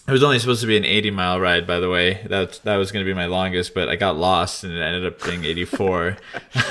it 0.08 0.12
was 0.12 0.24
only 0.24 0.40
supposed 0.40 0.62
to 0.62 0.68
be 0.68 0.78
an 0.78 0.86
80 0.86 1.12
mile 1.12 1.40
ride, 1.40 1.68
by 1.68 1.80
the 1.80 1.90
way. 1.90 2.22
That 2.28 2.60
that 2.64 2.78
was 2.78 2.92
going 2.92 3.06
to 3.06 3.10
be 3.10 3.16
my 3.16 3.26
longest, 3.26 3.74
but 3.74 3.90
I 3.90 3.96
got 3.96 4.18
lost 4.18 4.64
and 4.64 4.74
it 4.74 4.82
ended 4.82 5.06
up 5.06 5.24
being 5.24 5.44
84. 5.44 6.18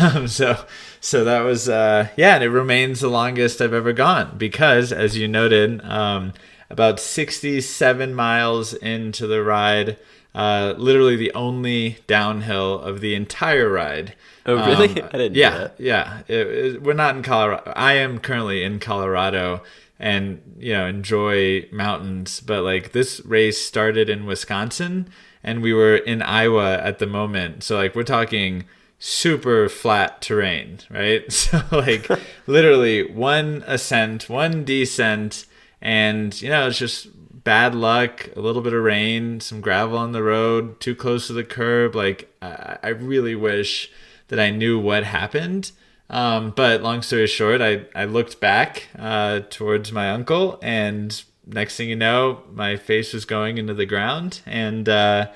um, 0.01 0.27
so 0.29 0.65
so 1.01 1.25
that 1.25 1.41
was 1.41 1.69
uh, 1.69 2.09
yeah, 2.17 2.35
and 2.35 2.45
it 2.45 2.51
remains 2.51 3.01
the 3.01 3.09
longest 3.09 3.61
I've 3.61 3.73
ever 3.73 3.93
gone 3.93 4.37
because, 4.39 4.93
as 4.93 5.17
you 5.17 5.29
noted, 5.29 5.85
um, 5.85 6.33
about 6.71 7.01
67 7.01 8.15
miles 8.15 8.75
into 8.75 9.27
the 9.27 9.43
ride, 9.43 9.99
uh, 10.39 10.73
literally 10.79 11.17
the 11.17 11.35
only 11.35 11.99
downhill 12.07 12.79
of 12.79 13.01
the 13.01 13.17
entire 13.17 13.69
ride. 13.69 14.15
Oh, 14.47 14.55
really? 14.55 15.03
Um, 15.03 15.09
I 15.13 15.19
didn't. 15.19 15.35
Yeah, 15.35 15.71
yeah. 15.79 16.21
It, 16.29 16.47
it, 16.47 16.83
we're 16.83 16.93
not 16.93 17.17
in 17.17 17.25
Colorado. 17.25 17.73
I 17.75 17.95
am 17.95 18.21
currently 18.21 18.63
in 18.63 18.79
Colorado, 18.79 19.65
and 19.99 20.41
you 20.57 20.75
know 20.75 20.87
enjoy 20.87 21.67
mountains. 21.73 22.39
But 22.39 22.63
like 22.63 22.93
this 22.93 23.21
race 23.25 23.61
started 23.61 24.09
in 24.09 24.27
Wisconsin, 24.27 25.09
and 25.43 25.61
we 25.61 25.73
were 25.73 25.97
in 25.97 26.23
Iowa 26.23 26.75
at 26.75 27.01
the 27.01 27.09
moment. 27.09 27.65
So 27.65 27.75
like 27.75 27.97
we're 27.97 28.05
talking 28.05 28.65
super 29.01 29.69
flat 29.69 30.23
terrain, 30.23 30.79
right? 30.89 31.25
So 31.33 31.65
like 31.73 32.09
literally 32.47 33.11
one 33.11 33.65
ascent, 33.67 34.29
one 34.29 34.65
descent, 34.65 35.47
and 35.83 36.41
you 36.41 36.49
know 36.49 36.69
it's 36.69 36.79
just 36.79 37.09
bad 37.49 37.75
luck, 37.75 38.29
a 38.37 38.41
little 38.41 38.61
bit 38.61 38.75
of 38.75 38.83
rain, 38.83 39.41
some 39.41 39.63
gravel 39.63 39.97
on 39.97 40.13
the 40.13 40.23
road, 40.23 40.79
too 40.81 40.95
close 40.95 41.29
to 41.29 41.33
the 41.33 41.43
curb. 41.43 41.95
Like 41.95 42.31
I, 42.43 42.77
I 42.83 42.89
really 42.89 43.35
wish 43.35 43.91
that 44.29 44.39
I 44.39 44.51
knew 44.51 44.79
what 44.79 45.05
happened. 45.05 45.73
Um, 46.11 46.51
but 46.51 46.83
long 46.83 47.01
story 47.01 47.27
short, 47.27 47.63
I, 47.63 47.87
I 47.95 48.05
looked 48.05 48.39
back 48.39 48.89
uh, 48.99 49.41
towards 49.49 49.93
my 49.93 50.11
uncle, 50.11 50.59
and 50.61 51.25
next 51.47 51.79
thing 51.79 51.89
you 51.89 51.97
know, 51.97 52.43
my 52.53 52.77
face 52.77 53.15
was 53.15 53.25
going 53.25 53.57
into 53.57 53.73
the 53.73 53.87
ground. 53.87 54.43
And 54.45 54.87
uh, 54.87 55.31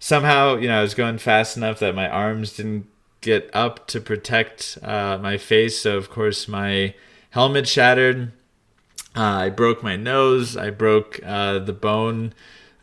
somehow, 0.00 0.56
you 0.56 0.66
know, 0.66 0.80
I 0.80 0.82
was 0.82 0.94
going 0.94 1.18
fast 1.18 1.56
enough 1.56 1.78
that 1.78 1.94
my 1.94 2.08
arms 2.08 2.56
didn't 2.56 2.88
get 3.20 3.48
up 3.54 3.86
to 3.86 4.00
protect 4.00 4.78
uh, 4.82 5.16
my 5.22 5.36
face. 5.36 5.78
So 5.78 5.96
of 5.96 6.10
course 6.10 6.48
my 6.48 6.96
helmet 7.30 7.68
shattered. 7.68 8.32
Uh, 9.14 9.20
I 9.20 9.50
broke 9.50 9.82
my 9.82 9.96
nose. 9.96 10.56
I 10.56 10.70
broke 10.70 11.20
uh, 11.24 11.58
the 11.58 11.72
bone 11.72 12.32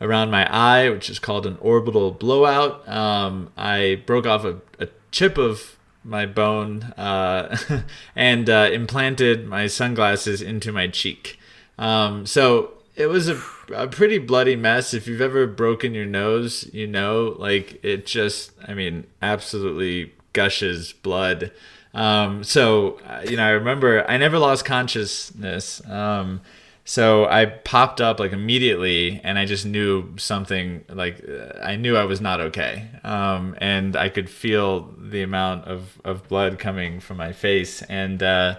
around 0.00 0.30
my 0.30 0.46
eye, 0.50 0.88
which 0.88 1.10
is 1.10 1.18
called 1.18 1.46
an 1.46 1.58
orbital 1.60 2.12
blowout. 2.12 2.88
Um, 2.88 3.50
I 3.56 4.02
broke 4.06 4.26
off 4.26 4.44
a, 4.44 4.60
a, 4.78 4.88
chip 5.10 5.36
of 5.36 5.76
my 6.04 6.24
bone 6.24 6.82
uh, 6.96 7.56
and 8.16 8.48
uh, 8.48 8.70
implanted 8.72 9.46
my 9.46 9.66
sunglasses 9.66 10.40
into 10.40 10.72
my 10.72 10.86
cheek. 10.86 11.36
Um, 11.78 12.26
so 12.26 12.74
it 12.94 13.06
was 13.06 13.28
a, 13.28 13.40
a 13.74 13.88
pretty 13.88 14.18
bloody 14.18 14.54
mess. 14.54 14.94
If 14.94 15.08
you've 15.08 15.20
ever 15.20 15.48
broken 15.48 15.94
your 15.94 16.06
nose, 16.06 16.68
you 16.72 16.86
know, 16.86 17.34
like 17.38 17.80
it 17.82 18.06
just, 18.06 18.52
I 18.66 18.74
mean, 18.74 19.06
absolutely 19.20 20.12
gushes 20.32 20.92
blood. 20.92 21.50
Um, 21.92 22.44
so, 22.44 22.98
uh, 23.06 23.22
you 23.28 23.36
know, 23.36 23.44
I 23.44 23.50
remember 23.50 24.08
I 24.08 24.16
never 24.16 24.38
lost 24.38 24.64
consciousness. 24.64 25.84
Um, 25.88 26.40
so 26.84 27.26
I 27.26 27.46
popped 27.46 28.00
up 28.00 28.18
like 28.18 28.32
immediately 28.32 29.20
and 29.22 29.38
I 29.38 29.44
just 29.44 29.66
knew 29.66 30.16
something 30.16 30.84
like 30.88 31.22
uh, 31.28 31.58
I 31.62 31.76
knew 31.76 31.96
I 31.96 32.04
was 32.04 32.20
not 32.20 32.40
okay. 32.40 32.88
Um, 33.04 33.54
and 33.58 33.96
I 33.96 34.08
could 34.08 34.30
feel 34.30 34.92
the 34.98 35.22
amount 35.22 35.66
of, 35.66 36.00
of 36.04 36.26
blood 36.28 36.58
coming 36.58 37.00
from 37.00 37.16
my 37.16 37.32
face. 37.32 37.82
And, 37.82 38.22
uh, 38.22 38.56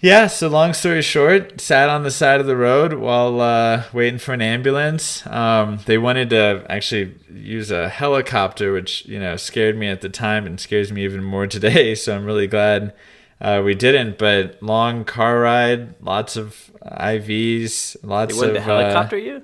yeah, 0.00 0.26
so 0.28 0.48
long 0.48 0.72
story 0.72 1.02
short, 1.02 1.60
sat 1.60 1.90
on 1.90 2.04
the 2.04 2.10
side 2.10 2.40
of 2.40 2.46
the 2.46 2.56
road 2.56 2.94
while 2.94 3.40
uh, 3.40 3.84
waiting 3.92 4.18
for 4.18 4.32
an 4.32 4.40
ambulance. 4.40 5.26
Um, 5.26 5.78
they 5.84 5.98
wanted 5.98 6.30
to 6.30 6.64
actually 6.70 7.14
use 7.30 7.70
a 7.70 7.88
helicopter, 7.88 8.72
which 8.72 9.04
you 9.06 9.18
know 9.18 9.36
scared 9.36 9.76
me 9.76 9.88
at 9.88 10.00
the 10.00 10.08
time 10.08 10.46
and 10.46 10.58
scares 10.58 10.90
me 10.90 11.04
even 11.04 11.22
more 11.22 11.46
today. 11.46 11.94
So 11.94 12.16
I'm 12.16 12.24
really 12.24 12.46
glad 12.46 12.94
uh, 13.40 13.60
we 13.64 13.74
didn't. 13.74 14.16
But 14.16 14.62
long 14.62 15.04
car 15.04 15.40
ride, 15.40 16.00
lots 16.02 16.36
of 16.36 16.70
IVs, 16.82 17.96
lots 18.02 18.32
they 18.32 18.38
wanted 18.38 18.56
of 18.56 18.62
to 18.62 18.62
helicopter 18.62 19.16
uh, 19.16 19.20
you. 19.20 19.42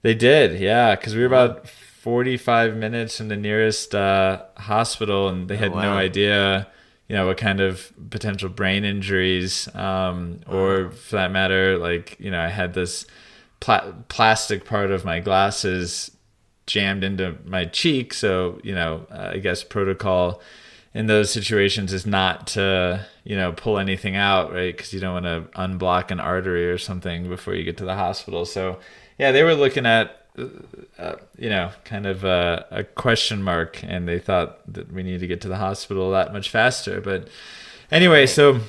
They 0.00 0.14
did, 0.14 0.60
yeah, 0.60 0.96
because 0.96 1.14
we 1.14 1.20
were 1.20 1.26
about 1.26 1.68
45 1.68 2.76
minutes 2.76 3.16
from 3.18 3.28
the 3.28 3.36
nearest 3.36 3.94
uh, 3.94 4.42
hospital, 4.56 5.28
and 5.28 5.48
they 5.48 5.56
had 5.56 5.72
Oh, 5.72 5.76
wow. 5.76 5.82
no 5.82 5.92
idea 5.92 6.68
you 7.08 7.14
know 7.14 7.26
what 7.26 7.36
kind 7.36 7.60
of 7.60 7.92
potential 8.10 8.48
brain 8.48 8.84
injuries 8.84 9.68
um, 9.74 10.40
or 10.48 10.90
for 10.90 11.16
that 11.16 11.30
matter 11.30 11.78
like 11.78 12.16
you 12.18 12.30
know 12.30 12.40
i 12.40 12.48
had 12.48 12.74
this 12.74 13.06
pla- 13.60 13.92
plastic 14.08 14.64
part 14.64 14.90
of 14.90 15.04
my 15.04 15.20
glasses 15.20 16.10
jammed 16.66 17.04
into 17.04 17.36
my 17.44 17.64
cheek. 17.64 18.14
So 18.14 18.60
you 18.62 18.74
know 18.74 19.06
uh, 19.10 19.30
i 19.32 19.38
guess 19.38 19.64
protocol 19.64 20.40
in 20.92 21.06
those 21.06 21.30
situations 21.30 21.92
is 21.92 22.06
not 22.06 22.46
to 22.48 23.04
you 23.24 23.36
know 23.36 23.52
pull 23.52 23.78
anything 23.78 24.16
out 24.16 24.52
right? 24.52 24.76
Because 24.76 24.92
you 24.92 25.00
don't 25.00 25.24
want 25.24 25.26
to 25.26 25.58
unblock 25.58 26.10
an 26.10 26.20
artery 26.20 26.70
or 26.70 26.78
something 26.78 27.28
before 27.28 27.54
you 27.54 27.64
get 27.64 27.76
to 27.78 27.84
the 27.84 27.96
hospital. 27.96 28.44
So 28.44 28.78
yeah 29.18 29.32
they 29.32 29.42
were 29.42 29.54
looking 29.54 29.86
at 29.86 30.23
uh, 30.98 31.16
you 31.38 31.48
know, 31.48 31.70
kind 31.84 32.06
of 32.06 32.24
a, 32.24 32.66
a, 32.70 32.84
question 32.84 33.42
mark, 33.42 33.82
and 33.84 34.08
they 34.08 34.18
thought 34.18 34.60
that 34.72 34.92
we 34.92 35.02
need 35.02 35.20
to 35.20 35.26
get 35.28 35.40
to 35.40 35.48
the 35.48 35.58
hospital 35.58 36.10
that 36.10 36.32
much 36.32 36.50
faster. 36.50 37.00
But 37.00 37.28
anyway, 37.90 38.26
so 38.26 38.60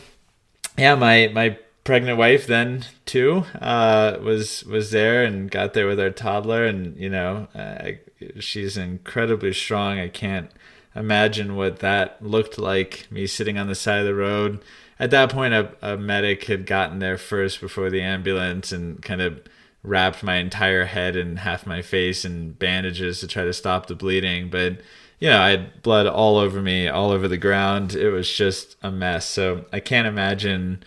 yeah, 0.78 0.96
my 0.96 1.30
my 1.34 1.58
pregnant 1.84 2.18
wife 2.18 2.46
then 2.46 2.86
too 3.06 3.46
uh, 3.60 4.18
was 4.22 4.64
was 4.66 4.92
there 4.92 5.24
and 5.24 5.50
got 5.50 5.74
there 5.74 5.88
with 5.88 6.00
our 6.00 6.12
toddler, 6.12 6.66
and 6.66 6.96
you 6.98 7.10
know, 7.10 7.48
uh, 7.56 7.92
she's 8.40 8.78
incredibly 8.78 9.54
strong. 9.54 10.00
I 10.00 10.10
can't 10.10 10.52
imagine 10.96 11.56
what 11.56 11.80
that 11.80 12.24
looked 12.24 12.60
like. 12.60 13.08
Me 13.10 13.26
sitting 13.26 13.58
on 13.58 13.68
the 13.68 13.76
side 13.76 14.02
of 14.02 14.06
the 14.06 14.16
road. 14.16 14.62
At 14.98 15.12
that 15.12 15.32
point, 15.32 15.54
a, 15.54 15.74
a 15.82 15.98
medic 15.98 16.46
had 16.46 16.66
gotten 16.66 17.00
there 17.00 17.18
first 17.18 17.60
before 17.60 17.90
the 17.90 18.02
ambulance, 18.02 18.72
and 18.72 19.02
kind 19.02 19.22
of 19.22 19.42
wrapped 19.86 20.24
my 20.24 20.36
entire 20.38 20.86
head 20.86 21.16
and 21.16 21.40
half 21.40 21.66
my 21.66 21.82
face 21.82 22.26
in 22.26 22.54
bandages 22.54 23.20
to 23.20 23.28
try 23.28 23.44
to 23.44 23.54
stop 23.54 23.88
the 23.88 23.96
bleeding. 23.96 24.50
But, 24.50 24.82
you 25.20 25.30
know, 25.30 25.40
I 25.40 25.50
had 25.52 25.82
blood 25.84 26.08
all 26.08 26.38
over 26.38 26.62
me, 26.62 26.88
all 26.88 27.12
over 27.12 27.28
the 27.28 27.38
ground. 27.38 27.94
It 27.96 28.10
was 28.10 28.32
just 28.32 28.76
a 28.82 28.92
mess. 28.92 29.28
So 29.28 29.66
I 29.72 29.80
can't 29.80 30.08
imagine, 30.08 30.84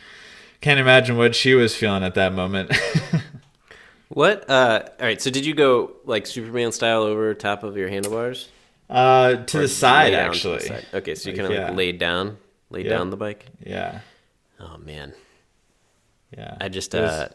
can't 0.60 0.80
imagine 0.80 1.16
what 1.16 1.34
she 1.34 1.54
was 1.54 1.74
feeling 1.76 2.02
at 2.02 2.14
that 2.14 2.32
moment. 2.32 2.72
what? 4.08 4.48
Uh, 4.48 4.82
all 4.98 5.06
right. 5.06 5.20
So 5.20 5.30
did 5.30 5.44
you 5.46 5.54
go 5.54 5.92
like 6.04 6.26
Superman 6.26 6.72
style 6.72 7.02
over 7.02 7.32
top 7.34 7.62
of 7.62 7.76
your 7.76 7.88
handlebars? 7.88 8.48
Uh, 8.90 9.36
to 9.44 9.58
Or 9.58 9.60
the 9.62 9.68
side, 9.68 10.04
lay 10.06 10.10
down 10.12 10.24
to 10.24 10.30
actually. 10.30 10.58
the 10.58 10.64
side? 10.64 10.86
Okay, 10.94 11.14
so 11.14 11.28
you 11.30 11.36
Like, 11.36 11.42
kind 11.42 11.52
of 11.54 11.58
yeah. 11.60 11.68
like 11.68 11.76
laid 11.76 11.98
down, 11.98 12.38
laid 12.70 12.88
down 12.88 13.10
the 13.10 13.18
bike. 13.18 13.44
Yeah. 13.64 14.00
Oh 14.58 14.78
man, 14.78 15.12
Yeah. 16.36 16.56
I 16.60 16.68
just 16.70 16.94
was- 16.94 17.02
uh, 17.02 17.28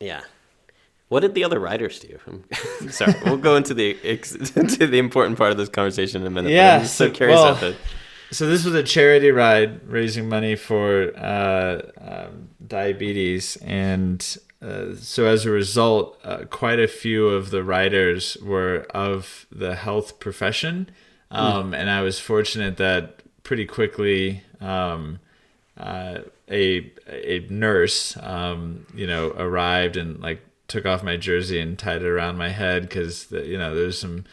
yeah. 0.00 0.22
What 1.12 1.20
did 1.20 1.34
the 1.34 1.44
other 1.44 1.60
riders 1.60 1.98
do? 1.98 2.18
I'm 2.26 2.90
sorry, 2.90 3.12
we'll 3.26 3.36
go 3.36 3.54
into 3.56 3.74
the 3.74 3.98
ex- 4.02 4.34
into 4.56 4.86
the 4.86 4.98
important 4.98 5.36
part 5.36 5.52
of 5.52 5.58
this 5.58 5.68
conversation 5.68 6.22
in 6.22 6.26
a 6.26 6.30
minute. 6.30 6.52
Yeah, 6.52 6.78
I'm 6.78 6.86
so 6.86 7.10
curious 7.10 7.36
well, 7.36 7.50
about 7.50 7.60
the. 7.60 7.76
so 8.34 8.46
this 8.46 8.64
was 8.64 8.74
a 8.74 8.82
charity 8.82 9.30
ride 9.30 9.86
raising 9.86 10.26
money 10.26 10.56
for 10.56 11.12
uh, 11.14 11.82
um, 12.00 12.48
diabetes 12.66 13.56
and 13.56 14.38
uh, 14.62 14.94
so 14.94 15.26
as 15.26 15.44
a 15.44 15.50
result 15.50 16.18
uh, 16.24 16.44
quite 16.48 16.80
a 16.80 16.88
few 16.88 17.28
of 17.28 17.50
the 17.50 17.62
riders 17.62 18.38
were 18.42 18.86
of 18.94 19.46
the 19.52 19.74
health 19.74 20.18
profession 20.18 20.88
um, 21.30 21.74
and 21.74 21.90
i 21.90 22.00
was 22.00 22.18
fortunate 22.18 22.78
that 22.78 23.20
pretty 23.42 23.66
quickly 23.66 24.42
um, 24.62 25.18
uh, 25.76 26.20
a 26.50 26.90
a 27.06 27.40
nurse 27.50 28.16
um, 28.22 28.86
you 28.94 29.06
know 29.06 29.34
arrived 29.36 29.98
and 29.98 30.18
like 30.20 30.40
took 30.72 30.86
off 30.86 31.02
my 31.02 31.16
jersey 31.16 31.60
and 31.60 31.78
tied 31.78 32.02
it 32.02 32.08
around 32.08 32.38
my 32.38 32.48
head 32.48 32.82
because 32.82 33.30
you 33.30 33.58
know 33.58 33.74
there's 33.74 33.98
some 33.98 34.24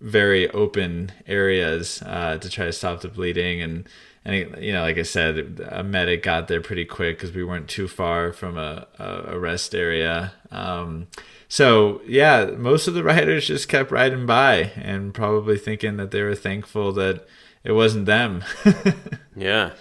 very 0.00 0.48
open 0.52 1.10
areas 1.26 2.02
uh, 2.06 2.38
to 2.38 2.48
try 2.48 2.64
to 2.64 2.72
stop 2.72 3.00
the 3.00 3.08
bleeding 3.08 3.60
and 3.60 3.88
and 4.24 4.56
you 4.62 4.72
know 4.72 4.82
like 4.82 4.98
I 4.98 5.02
said 5.02 5.60
a 5.68 5.82
medic 5.82 6.22
got 6.22 6.46
there 6.46 6.60
pretty 6.60 6.84
quick 6.84 7.18
because 7.18 7.34
we 7.34 7.42
weren't 7.42 7.68
too 7.68 7.88
far 7.88 8.32
from 8.32 8.56
a, 8.56 8.86
a, 8.98 9.34
a 9.34 9.38
rest 9.38 9.74
area 9.74 10.32
um, 10.52 11.08
so 11.48 12.00
yeah 12.06 12.44
most 12.56 12.86
of 12.86 12.94
the 12.94 13.02
riders 13.04 13.48
just 13.48 13.68
kept 13.68 13.90
riding 13.90 14.26
by 14.26 14.70
and 14.76 15.12
probably 15.12 15.58
thinking 15.58 15.96
that 15.96 16.12
they 16.12 16.22
were 16.22 16.36
thankful 16.36 16.92
that 16.92 17.26
it 17.64 17.72
wasn't 17.72 18.06
them 18.06 18.44
Yeah. 19.36 19.72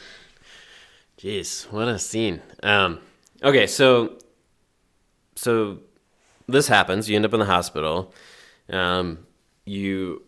Jeez, 1.17 1.69
what 1.69 1.89
a 1.89 1.99
scene. 1.99 2.41
Um, 2.63 2.99
okay, 3.43 3.67
so 3.67 4.17
so 5.35 5.79
this 6.51 6.67
happens. 6.67 7.09
You 7.09 7.15
end 7.15 7.25
up 7.25 7.33
in 7.33 7.39
the 7.39 7.45
hospital. 7.45 8.13
Um, 8.69 9.25
you 9.65 10.23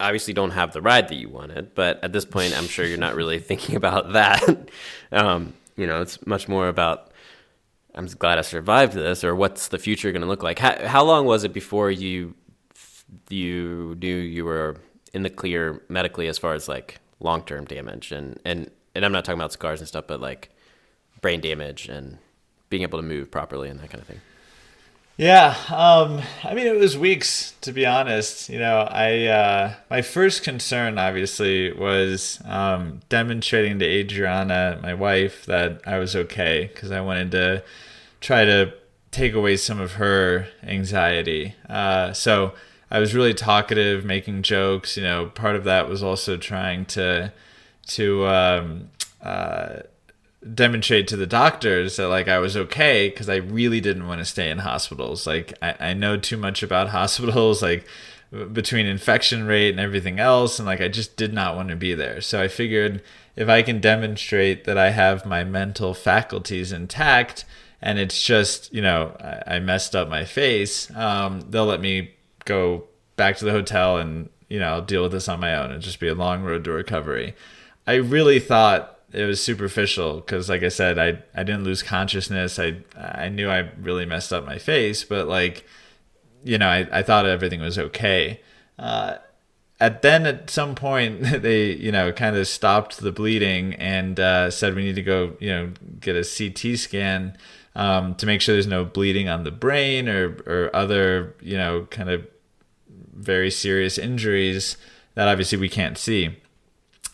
obviously 0.00 0.34
don't 0.34 0.50
have 0.50 0.72
the 0.72 0.82
ride 0.82 1.08
that 1.08 1.16
you 1.16 1.28
wanted, 1.28 1.74
but 1.74 2.02
at 2.02 2.12
this 2.12 2.24
point, 2.24 2.56
I'm 2.56 2.66
sure 2.66 2.84
you're 2.84 2.98
not 2.98 3.14
really 3.14 3.38
thinking 3.50 3.76
about 3.76 4.12
that. 4.12 4.68
um, 5.12 5.54
you 5.76 5.86
know, 5.86 6.02
it's 6.02 6.24
much 6.26 6.48
more 6.48 6.68
about 6.68 7.10
I'm 7.94 8.06
glad 8.06 8.38
I 8.38 8.42
survived 8.42 8.94
this, 8.94 9.22
or 9.22 9.34
what's 9.34 9.68
the 9.68 9.78
future 9.78 10.10
going 10.10 10.22
to 10.22 10.28
look 10.28 10.42
like. 10.42 10.58
How, 10.58 10.86
how 10.86 11.04
long 11.04 11.26
was 11.26 11.44
it 11.44 11.52
before 11.52 11.90
you 11.90 12.34
you 13.28 13.96
knew 14.00 14.16
you 14.16 14.44
were 14.44 14.76
in 15.12 15.22
the 15.22 15.30
clear 15.30 15.82
medically 15.88 16.26
as 16.26 16.36
far 16.36 16.54
as 16.54 16.68
like 16.68 16.98
long 17.20 17.42
term 17.44 17.64
damage 17.64 18.10
and 18.10 18.40
and 18.44 18.70
and 18.94 19.04
I'm 19.04 19.12
not 19.12 19.24
talking 19.24 19.38
about 19.38 19.52
scars 19.52 19.80
and 19.80 19.88
stuff, 19.88 20.06
but 20.06 20.20
like 20.20 20.50
brain 21.20 21.40
damage 21.40 21.88
and 21.88 22.18
being 22.68 22.82
able 22.82 22.98
to 22.98 23.04
move 23.04 23.30
properly 23.30 23.68
and 23.68 23.78
that 23.80 23.90
kind 23.90 24.00
of 24.00 24.08
thing. 24.08 24.20
Yeah, 25.16 25.56
um, 25.68 26.22
I 26.42 26.54
mean, 26.54 26.66
it 26.66 26.76
was 26.76 26.98
weeks 26.98 27.54
to 27.60 27.72
be 27.72 27.86
honest. 27.86 28.48
You 28.48 28.58
know, 28.58 28.80
I 28.80 29.26
uh, 29.26 29.74
my 29.88 30.02
first 30.02 30.42
concern 30.42 30.98
obviously 30.98 31.72
was 31.72 32.40
um, 32.44 33.00
demonstrating 33.08 33.78
to 33.78 33.84
Adriana, 33.84 34.80
my 34.82 34.94
wife, 34.94 35.46
that 35.46 35.82
I 35.86 35.98
was 35.98 36.16
okay 36.16 36.68
because 36.72 36.90
I 36.90 37.00
wanted 37.00 37.30
to 37.32 37.62
try 38.20 38.44
to 38.44 38.74
take 39.12 39.34
away 39.34 39.56
some 39.56 39.80
of 39.80 39.92
her 39.92 40.48
anxiety. 40.64 41.54
Uh, 41.68 42.12
so 42.12 42.54
I 42.90 42.98
was 42.98 43.14
really 43.14 43.34
talkative, 43.34 44.04
making 44.04 44.42
jokes. 44.42 44.96
You 44.96 45.04
know, 45.04 45.26
part 45.26 45.54
of 45.54 45.62
that 45.64 45.88
was 45.88 46.02
also 46.02 46.36
trying 46.36 46.86
to 46.86 47.32
to 47.86 48.26
um, 48.26 48.90
uh, 49.22 49.82
demonstrate 50.52 51.08
to 51.08 51.16
the 51.16 51.26
doctors 51.26 51.96
that 51.96 52.08
like 52.08 52.28
I 52.28 52.38
was 52.38 52.56
okay 52.56 53.08
because 53.08 53.28
I 53.28 53.36
really 53.36 53.80
didn't 53.80 54.06
want 54.06 54.20
to 54.20 54.24
stay 54.24 54.50
in 54.50 54.58
hospitals. 54.58 55.26
Like 55.26 55.54
I, 55.62 55.74
I 55.80 55.94
know 55.94 56.16
too 56.16 56.36
much 56.36 56.62
about 56.62 56.88
hospitals, 57.00 57.62
like 57.62 57.86
between 58.52 58.86
infection 58.86 59.46
rate 59.46 59.70
and 59.70 59.80
everything 59.80 60.18
else, 60.18 60.58
and 60.58 60.66
like 60.66 60.80
I 60.80 60.88
just 60.88 61.16
did 61.16 61.32
not 61.32 61.56
want 61.56 61.68
to 61.68 61.76
be 61.76 61.94
there. 61.94 62.20
So 62.20 62.40
I 62.40 62.48
figured 62.48 63.02
if 63.36 63.48
I 63.48 63.62
can 63.62 63.80
demonstrate 63.80 64.64
that 64.64 64.78
I 64.78 64.90
have 64.90 65.26
my 65.26 65.44
mental 65.44 65.94
faculties 65.94 66.72
intact 66.72 67.44
and 67.82 67.98
it's 67.98 68.22
just 68.22 68.72
you 68.72 68.80
know 68.82 69.16
I, 69.20 69.56
I 69.56 69.58
messed 69.60 69.94
up 69.96 70.08
my 70.08 70.24
face, 70.24 70.94
um, 70.96 71.46
they'll 71.50 71.66
let 71.66 71.80
me 71.80 72.14
go 72.44 72.84
back 73.16 73.36
to 73.38 73.44
the 73.44 73.52
hotel 73.52 73.96
and 73.96 74.28
you 74.48 74.58
know, 74.58 74.68
I'll 74.68 74.82
deal 74.82 75.02
with 75.02 75.12
this 75.12 75.28
on 75.28 75.40
my 75.40 75.54
own 75.56 75.72
and 75.72 75.82
just 75.82 76.00
be 76.00 76.08
a 76.08 76.14
long 76.14 76.42
road 76.42 76.64
to 76.64 76.70
recovery. 76.70 77.34
I 77.86 77.94
really 77.94 78.38
thought 78.38 78.93
it 79.14 79.24
was 79.26 79.42
superficial 79.42 80.16
because, 80.16 80.48
like 80.48 80.62
I 80.62 80.68
said, 80.68 80.98
I 80.98 81.22
I 81.34 81.42
didn't 81.42 81.64
lose 81.64 81.82
consciousness. 81.82 82.58
I 82.58 82.78
I 82.96 83.28
knew 83.28 83.48
I 83.48 83.70
really 83.80 84.06
messed 84.06 84.32
up 84.32 84.44
my 84.44 84.58
face, 84.58 85.04
but 85.04 85.28
like, 85.28 85.64
you 86.42 86.58
know, 86.58 86.68
I, 86.68 86.86
I 86.92 87.02
thought 87.02 87.26
everything 87.26 87.60
was 87.60 87.78
okay. 87.78 88.40
Uh, 88.78 89.16
at 89.80 90.02
then 90.02 90.26
at 90.26 90.50
some 90.50 90.74
point 90.74 91.22
they 91.42 91.72
you 91.72 91.92
know 91.92 92.12
kind 92.12 92.36
of 92.36 92.46
stopped 92.48 92.98
the 92.98 93.12
bleeding 93.12 93.74
and 93.74 94.18
uh, 94.18 94.50
said 94.50 94.74
we 94.74 94.84
need 94.84 94.94
to 94.94 95.02
go 95.02 95.36
you 95.40 95.50
know 95.50 95.72
get 96.00 96.16
a 96.16 96.24
CT 96.24 96.78
scan 96.78 97.36
um, 97.76 98.14
to 98.16 98.26
make 98.26 98.40
sure 98.40 98.54
there's 98.54 98.66
no 98.66 98.84
bleeding 98.84 99.28
on 99.28 99.44
the 99.44 99.50
brain 99.50 100.08
or 100.08 100.36
or 100.46 100.70
other 100.74 101.34
you 101.40 101.56
know 101.56 101.86
kind 101.90 102.10
of 102.10 102.26
very 103.14 103.50
serious 103.50 103.98
injuries 103.98 104.76
that 105.14 105.28
obviously 105.28 105.58
we 105.58 105.68
can't 105.68 105.96
see. 105.96 106.36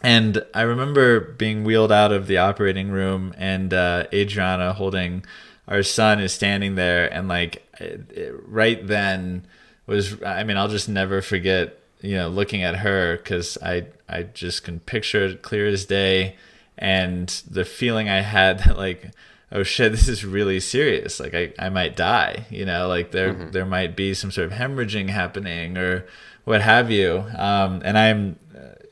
And 0.02 0.44
I 0.54 0.62
remember 0.62 1.20
being 1.20 1.64
wheeled 1.64 1.92
out 1.92 2.12
of 2.12 2.26
the 2.26 2.38
operating 2.38 2.90
room, 2.90 3.34
and 3.36 3.72
uh, 3.74 4.06
Adriana 4.12 4.72
holding 4.72 5.24
our 5.68 5.82
son 5.82 6.20
is 6.20 6.32
standing 6.32 6.74
there, 6.74 7.12
and 7.12 7.28
like 7.28 7.66
it, 7.78 8.10
it, 8.10 8.34
right 8.46 8.86
then 8.86 9.46
was 9.86 10.22
I 10.22 10.44
mean 10.44 10.56
I'll 10.56 10.68
just 10.68 10.88
never 10.88 11.20
forget 11.20 11.78
you 12.00 12.16
know 12.16 12.28
looking 12.28 12.62
at 12.62 12.76
her 12.76 13.16
because 13.16 13.58
I 13.62 13.86
I 14.08 14.22
just 14.22 14.64
can 14.64 14.80
picture 14.80 15.26
it 15.26 15.42
clear 15.42 15.66
as 15.66 15.84
day, 15.84 16.36
and 16.78 17.28
the 17.48 17.64
feeling 17.64 18.08
I 18.08 18.22
had 18.22 18.58
that 18.64 18.78
like 18.78 19.10
oh 19.52 19.62
shit 19.62 19.92
this 19.92 20.08
is 20.08 20.24
really 20.24 20.60
serious. 20.60 21.20
Like 21.20 21.34
I, 21.34 21.52
I 21.58 21.68
might 21.68 21.94
die 21.94 22.46
you 22.48 22.64
know 22.64 22.88
like 22.88 23.10
there 23.10 23.34
mm-hmm. 23.34 23.50
there 23.50 23.66
might 23.66 23.96
be 23.96 24.14
some 24.14 24.30
sort 24.30 24.50
of 24.50 24.58
hemorrhaging 24.58 25.10
happening 25.10 25.76
or 25.76 26.06
what 26.44 26.62
have 26.62 26.90
you. 26.90 27.24
Um, 27.36 27.82
and 27.84 27.98
I'm 27.98 28.39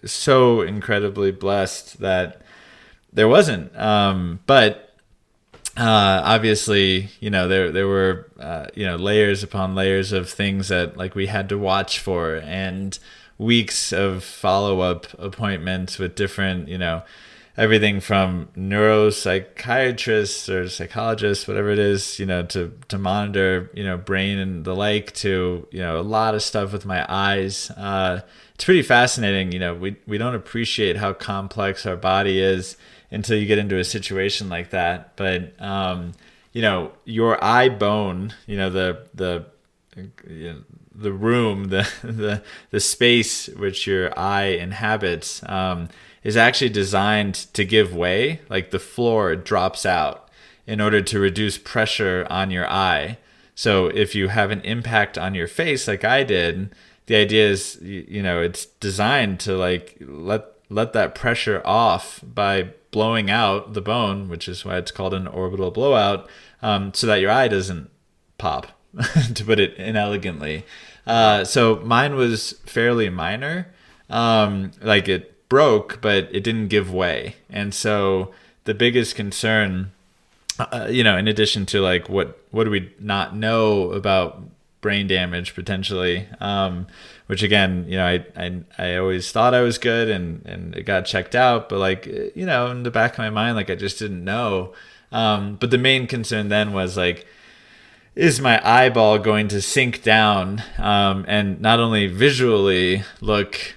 so 0.04 0.62
incredibly 0.62 1.30
blessed 1.30 2.00
that 2.00 2.42
there 3.12 3.28
wasn't. 3.28 3.76
Um, 3.76 4.40
but 4.46 4.94
uh, 5.76 6.22
obviously, 6.24 7.08
you 7.20 7.30
know, 7.30 7.46
there 7.48 7.70
there 7.70 7.86
were 7.86 8.30
uh, 8.38 8.66
you 8.74 8.84
know 8.84 8.96
layers 8.96 9.42
upon 9.42 9.74
layers 9.74 10.12
of 10.12 10.28
things 10.28 10.68
that 10.68 10.96
like 10.96 11.14
we 11.14 11.26
had 11.26 11.48
to 11.50 11.58
watch 11.58 11.98
for, 11.98 12.36
and 12.36 12.98
weeks 13.38 13.92
of 13.92 14.24
follow 14.24 14.80
up 14.80 15.06
appointments 15.18 15.98
with 15.98 16.16
different 16.16 16.68
you 16.68 16.78
know 16.78 17.02
everything 17.58 18.00
from 18.00 18.48
neuropsychiatrists 18.56 20.48
or 20.48 20.68
psychologists, 20.68 21.48
whatever 21.48 21.70
it 21.70 21.78
is, 21.78 22.18
you 22.18 22.24
know, 22.24 22.42
to 22.44 22.72
to 22.88 22.96
monitor, 22.96 23.70
you 23.74 23.84
know, 23.84 23.98
brain 23.98 24.38
and 24.38 24.64
the 24.64 24.74
like, 24.74 25.12
to 25.12 25.66
you 25.70 25.80
know, 25.80 26.00
a 26.00 26.02
lot 26.02 26.34
of 26.34 26.42
stuff 26.42 26.72
with 26.72 26.86
my 26.86 27.04
eyes. 27.08 27.70
Uh, 27.72 28.20
it's 28.58 28.64
pretty 28.64 28.82
fascinating. 28.82 29.52
You 29.52 29.60
know, 29.60 29.74
we 29.76 29.94
we 30.08 30.18
don't 30.18 30.34
appreciate 30.34 30.96
how 30.96 31.12
complex 31.12 31.86
our 31.86 31.94
body 31.96 32.40
is 32.40 32.76
until 33.08 33.38
you 33.38 33.46
get 33.46 33.58
into 33.58 33.78
a 33.78 33.84
situation 33.84 34.48
like 34.48 34.70
that. 34.70 35.14
But 35.14 35.54
um, 35.62 36.10
you 36.52 36.60
know, 36.60 36.90
your 37.04 37.42
eye 37.42 37.68
bone, 37.68 38.34
you 38.48 38.56
know, 38.56 38.68
the 38.68 39.06
the 39.14 39.46
you 39.94 40.52
know, 40.52 40.62
the 40.92 41.12
room, 41.12 41.68
the 41.68 41.88
the 42.02 42.42
the 42.72 42.80
space 42.80 43.46
which 43.46 43.86
your 43.86 44.18
eye 44.18 44.46
inhabits. 44.46 45.40
Um, 45.46 45.88
is 46.24 46.36
actually 46.36 46.68
designed 46.68 47.34
to 47.54 47.64
give 47.64 47.94
way, 47.94 48.40
like 48.50 48.72
the 48.72 48.78
floor 48.80 49.36
drops 49.36 49.86
out 49.86 50.28
in 50.66 50.80
order 50.80 51.00
to 51.00 51.20
reduce 51.20 51.56
pressure 51.56 52.26
on 52.28 52.50
your 52.50 52.68
eye. 52.68 53.16
So 53.54 53.86
if 53.86 54.16
you 54.16 54.28
have 54.28 54.50
an 54.50 54.60
impact 54.62 55.16
on 55.16 55.36
your 55.36 55.46
face 55.46 55.86
like 55.86 56.04
I 56.04 56.24
did, 56.24 56.74
the 57.08 57.16
idea 57.16 57.48
is 57.48 57.80
you 57.82 58.22
know, 58.22 58.40
it's 58.40 58.66
designed 58.66 59.40
to 59.40 59.56
like 59.56 59.96
let 60.00 60.44
let 60.68 60.92
that 60.92 61.14
pressure 61.14 61.62
off 61.64 62.20
by 62.22 62.70
blowing 62.90 63.30
out 63.30 63.72
the 63.72 63.80
bone, 63.80 64.28
which 64.28 64.46
is 64.46 64.64
why 64.64 64.76
it's 64.76 64.90
called 64.90 65.14
an 65.14 65.26
orbital 65.26 65.70
blowout, 65.70 66.28
um, 66.62 66.92
so 66.92 67.06
that 67.06 67.20
your 67.20 67.30
eye 67.30 67.48
doesn't 67.48 67.90
pop, 68.36 68.78
to 69.34 69.42
put 69.44 69.58
it 69.58 69.74
inelegantly. 69.76 70.64
Uh, 71.06 71.44
so 71.44 71.76
mine 71.76 72.14
was 72.14 72.52
fairly 72.66 73.08
minor. 73.08 73.68
Um, 74.10 74.72
like 74.82 75.08
it 75.08 75.48
broke, 75.48 76.02
but 76.02 76.28
it 76.30 76.44
didn't 76.44 76.68
give 76.68 76.92
way. 76.92 77.36
And 77.48 77.72
so 77.72 78.32
the 78.64 78.74
biggest 78.74 79.16
concern, 79.16 79.92
uh, 80.58 80.88
you 80.90 81.02
know, 81.02 81.16
in 81.16 81.26
addition 81.26 81.64
to 81.66 81.80
like 81.80 82.10
what 82.10 82.38
what 82.50 82.64
do 82.64 82.70
we 82.70 82.92
not 83.00 83.34
know 83.34 83.92
about 83.92 84.42
brain 84.80 85.06
damage 85.06 85.54
potentially, 85.54 86.26
um, 86.40 86.86
which 87.26 87.42
again, 87.42 87.84
you 87.88 87.96
know, 87.96 88.06
I, 88.06 88.24
I 88.36 88.60
I 88.78 88.96
always 88.96 89.30
thought 89.32 89.54
I 89.54 89.60
was 89.60 89.78
good 89.78 90.08
and 90.08 90.44
and 90.46 90.74
it 90.76 90.84
got 90.84 91.06
checked 91.06 91.34
out, 91.34 91.68
but 91.68 91.78
like 91.78 92.06
you 92.06 92.46
know, 92.46 92.70
in 92.70 92.82
the 92.82 92.90
back 92.90 93.12
of 93.12 93.18
my 93.18 93.30
mind, 93.30 93.56
like 93.56 93.70
I 93.70 93.74
just 93.74 93.98
didn't 93.98 94.24
know. 94.24 94.72
Um, 95.10 95.56
but 95.56 95.70
the 95.70 95.78
main 95.78 96.06
concern 96.06 96.48
then 96.48 96.72
was 96.72 96.96
like 96.96 97.26
is 98.14 98.40
my 98.40 98.60
eyeball 98.68 99.18
going 99.18 99.46
to 99.46 99.62
sink 99.62 100.02
down 100.02 100.60
um, 100.76 101.24
and 101.28 101.60
not 101.60 101.78
only 101.78 102.08
visually 102.08 103.04
look 103.20 103.76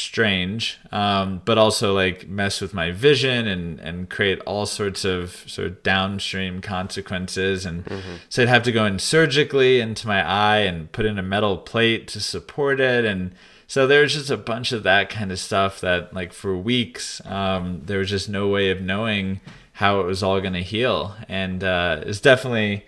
strange, 0.00 0.78
um, 0.90 1.42
but 1.44 1.58
also 1.58 1.94
like 1.94 2.28
mess 2.28 2.60
with 2.60 2.74
my 2.74 2.90
vision 2.90 3.46
and 3.46 3.78
and 3.80 4.08
create 4.08 4.40
all 4.40 4.66
sorts 4.66 5.04
of 5.04 5.44
sort 5.46 5.68
of 5.68 5.82
downstream 5.82 6.60
consequences. 6.60 7.66
And 7.66 7.84
mm-hmm. 7.84 8.16
so 8.28 8.42
I'd 8.42 8.48
have 8.48 8.62
to 8.64 8.72
go 8.72 8.84
in 8.84 8.98
surgically 8.98 9.80
into 9.80 10.06
my 10.06 10.26
eye 10.26 10.58
and 10.58 10.90
put 10.92 11.06
in 11.06 11.18
a 11.18 11.22
metal 11.22 11.58
plate 11.58 12.08
to 12.08 12.20
support 12.20 12.80
it. 12.80 13.04
And 13.04 13.32
so 13.66 13.86
there 13.86 14.02
was 14.02 14.14
just 14.14 14.30
a 14.30 14.36
bunch 14.36 14.72
of 14.72 14.82
that 14.82 15.10
kind 15.10 15.30
of 15.30 15.38
stuff 15.38 15.80
that 15.80 16.12
like 16.12 16.32
for 16.32 16.56
weeks 16.56 17.20
um, 17.26 17.82
there 17.84 17.98
was 17.98 18.10
just 18.10 18.28
no 18.28 18.48
way 18.48 18.70
of 18.70 18.80
knowing 18.80 19.40
how 19.74 20.00
it 20.00 20.06
was 20.06 20.22
all 20.22 20.40
going 20.40 20.54
to 20.54 20.62
heal. 20.62 21.14
And 21.28 21.62
uh, 21.62 22.02
it's 22.04 22.20
definitely 22.20 22.84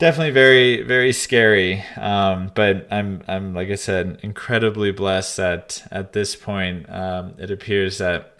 definitely 0.00 0.32
very 0.32 0.82
very 0.82 1.12
scary. 1.12 1.84
Um, 1.96 2.50
but 2.54 2.88
i'm 2.90 3.22
i'm 3.28 3.54
like 3.54 3.68
i 3.68 3.76
said 3.76 4.18
incredibly 4.22 4.90
blessed 4.90 5.36
that 5.36 5.86
at 5.92 6.12
this 6.12 6.34
point 6.34 6.90
um, 6.90 7.34
it 7.38 7.50
appears 7.50 7.98
that 7.98 8.38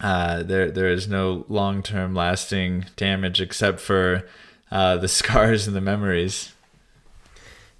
uh, 0.00 0.42
there 0.42 0.70
there 0.70 0.88
is 0.88 1.06
no 1.06 1.44
long-term 1.48 2.14
lasting 2.14 2.86
damage 2.96 3.40
except 3.40 3.78
for 3.78 4.26
uh, 4.72 4.96
the 4.96 5.08
scars 5.20 5.66
and 5.66 5.76
the 5.76 5.80
memories. 5.80 6.52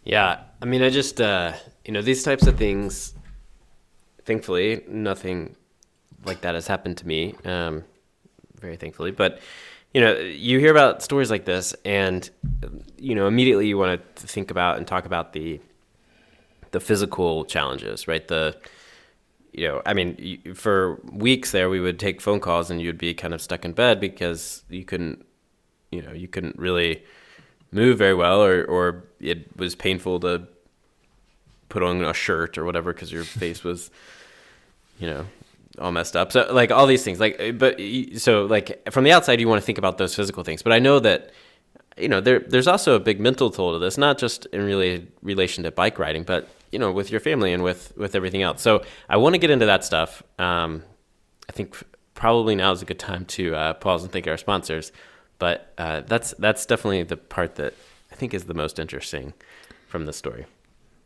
Yeah 0.04 0.42
i 0.62 0.66
mean 0.66 0.82
i 0.82 0.90
just 0.90 1.20
uh, 1.20 1.52
you 1.84 1.92
know 1.92 2.02
these 2.02 2.22
types 2.22 2.46
of 2.46 2.56
things 2.56 3.14
thankfully 4.24 4.84
nothing 4.88 5.56
like 6.24 6.42
that 6.42 6.54
has 6.54 6.66
happened 6.66 6.98
to 6.98 7.06
me 7.06 7.34
um, 7.44 7.82
very 8.60 8.76
thankfully 8.76 9.10
but 9.10 9.40
you 9.92 10.00
know, 10.00 10.16
you 10.18 10.58
hear 10.58 10.70
about 10.70 11.02
stories 11.02 11.30
like 11.30 11.44
this, 11.44 11.74
and 11.84 12.28
you 12.96 13.14
know, 13.14 13.26
immediately 13.26 13.66
you 13.66 13.76
want 13.76 14.00
to 14.16 14.26
think 14.26 14.50
about 14.50 14.78
and 14.78 14.86
talk 14.86 15.04
about 15.04 15.32
the 15.32 15.60
the 16.70 16.80
physical 16.80 17.44
challenges, 17.44 18.06
right? 18.06 18.26
The 18.28 18.56
you 19.52 19.66
know, 19.66 19.82
I 19.84 19.94
mean, 19.94 20.54
for 20.54 21.00
weeks 21.12 21.50
there, 21.50 21.68
we 21.68 21.80
would 21.80 21.98
take 21.98 22.20
phone 22.20 22.38
calls, 22.38 22.70
and 22.70 22.80
you'd 22.80 22.98
be 22.98 23.14
kind 23.14 23.34
of 23.34 23.42
stuck 23.42 23.64
in 23.64 23.72
bed 23.72 23.98
because 24.00 24.62
you 24.68 24.84
couldn't, 24.84 25.26
you 25.90 26.02
know, 26.02 26.12
you 26.12 26.28
couldn't 26.28 26.56
really 26.56 27.02
move 27.72 27.98
very 27.98 28.14
well, 28.14 28.42
or 28.42 28.64
or 28.64 29.04
it 29.20 29.56
was 29.56 29.74
painful 29.74 30.20
to 30.20 30.46
put 31.68 31.82
on 31.82 32.04
a 32.04 32.14
shirt 32.14 32.58
or 32.58 32.64
whatever 32.64 32.92
because 32.92 33.10
your 33.10 33.24
face 33.24 33.64
was, 33.64 33.90
you 34.98 35.06
know, 35.08 35.26
all 35.80 35.92
messed 35.92 36.16
up. 36.16 36.32
So 36.32 36.46
like 36.52 36.70
all 36.70 36.86
these 36.86 37.02
things, 37.02 37.18
like 37.18 37.58
but 37.58 37.80
so 38.16 38.44
like 38.44 38.90
from 38.90 39.04
the 39.04 39.12
outside, 39.12 39.40
you 39.40 39.48
want 39.48 39.60
to 39.60 39.66
think 39.66 39.78
about 39.78 39.98
those 39.98 40.14
physical 40.14 40.44
things, 40.44 40.62
but 40.62 40.72
I 40.72 40.78
know 40.78 41.00
that 41.00 41.30
you 41.96 42.08
know 42.08 42.20
there 42.20 42.40
there's 42.40 42.68
also 42.68 42.94
a 42.94 43.00
big 43.00 43.20
mental 43.20 43.50
toll 43.50 43.72
to 43.72 43.78
this, 43.78 43.98
not 43.98 44.18
just 44.18 44.46
in 44.46 44.62
really 44.62 45.08
relation 45.22 45.64
to 45.64 45.70
bike 45.70 45.98
riding, 45.98 46.22
but 46.22 46.48
you 46.70 46.78
know 46.78 46.92
with 46.92 47.10
your 47.10 47.20
family 47.20 47.52
and 47.52 47.62
with 47.62 47.96
with 47.96 48.14
everything 48.14 48.42
else. 48.42 48.62
So 48.62 48.82
I 49.08 49.16
want 49.16 49.34
to 49.34 49.38
get 49.38 49.50
into 49.50 49.66
that 49.66 49.84
stuff. 49.84 50.22
Um, 50.38 50.82
I 51.48 51.52
think 51.52 51.76
probably 52.14 52.54
now 52.54 52.72
is 52.72 52.82
a 52.82 52.84
good 52.84 52.98
time 52.98 53.24
to 53.24 53.54
uh, 53.54 53.72
pause 53.74 54.02
and 54.02 54.12
thank 54.12 54.26
our 54.26 54.36
sponsors, 54.36 54.92
but 55.38 55.72
uh, 55.78 56.02
that's 56.02 56.32
that's 56.38 56.66
definitely 56.66 57.02
the 57.02 57.16
part 57.16 57.56
that 57.56 57.74
I 58.12 58.14
think 58.14 58.34
is 58.34 58.44
the 58.44 58.54
most 58.54 58.78
interesting 58.78 59.32
from 59.88 60.06
the 60.06 60.12
story. 60.12 60.46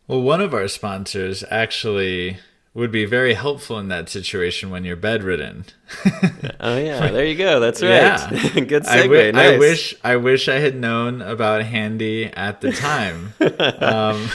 Well, 0.06 0.20
one 0.20 0.42
of 0.42 0.52
our 0.52 0.68
sponsors 0.68 1.44
actually 1.50 2.38
would 2.74 2.90
be 2.90 3.04
very 3.04 3.34
helpful 3.34 3.78
in 3.78 3.86
that 3.86 4.08
situation 4.08 4.68
when 4.68 4.84
you're 4.84 4.96
bedridden. 4.96 5.64
oh 6.60 6.76
yeah, 6.76 7.08
there 7.10 7.24
you 7.24 7.36
go. 7.36 7.60
That's 7.60 7.80
right. 7.82 7.90
Yeah. 7.90 8.28
Good 8.64 8.82
segue. 8.82 8.88
I, 8.88 9.02
w- 9.02 9.32
nice. 9.32 9.54
I 9.54 9.58
wish 9.58 9.94
I 10.02 10.16
wish 10.16 10.48
I 10.48 10.58
had 10.58 10.74
known 10.74 11.22
about 11.22 11.62
Handy 11.62 12.26
at 12.26 12.60
the 12.60 12.72
time. 12.72 13.32
um. 13.80 14.28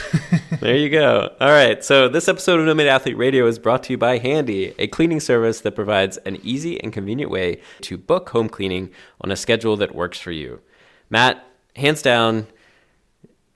there 0.60 0.76
you 0.76 0.88
go. 0.88 1.34
All 1.38 1.50
right. 1.50 1.84
So 1.84 2.08
this 2.08 2.28
episode 2.28 2.60
of 2.60 2.66
No 2.66 2.74
Meat 2.74 2.88
Athlete 2.88 3.18
Radio 3.18 3.46
is 3.46 3.58
brought 3.58 3.82
to 3.84 3.92
you 3.92 3.98
by 3.98 4.16
Handy, 4.18 4.74
a 4.78 4.86
cleaning 4.86 5.20
service 5.20 5.60
that 5.60 5.72
provides 5.72 6.16
an 6.18 6.38
easy 6.42 6.82
and 6.82 6.92
convenient 6.94 7.30
way 7.30 7.60
to 7.82 7.98
book 7.98 8.30
home 8.30 8.48
cleaning 8.48 8.90
on 9.20 9.30
a 9.30 9.36
schedule 9.36 9.76
that 9.76 9.94
works 9.94 10.18
for 10.18 10.32
you. 10.32 10.60
Matt, 11.10 11.44
hands 11.76 12.00
down, 12.00 12.46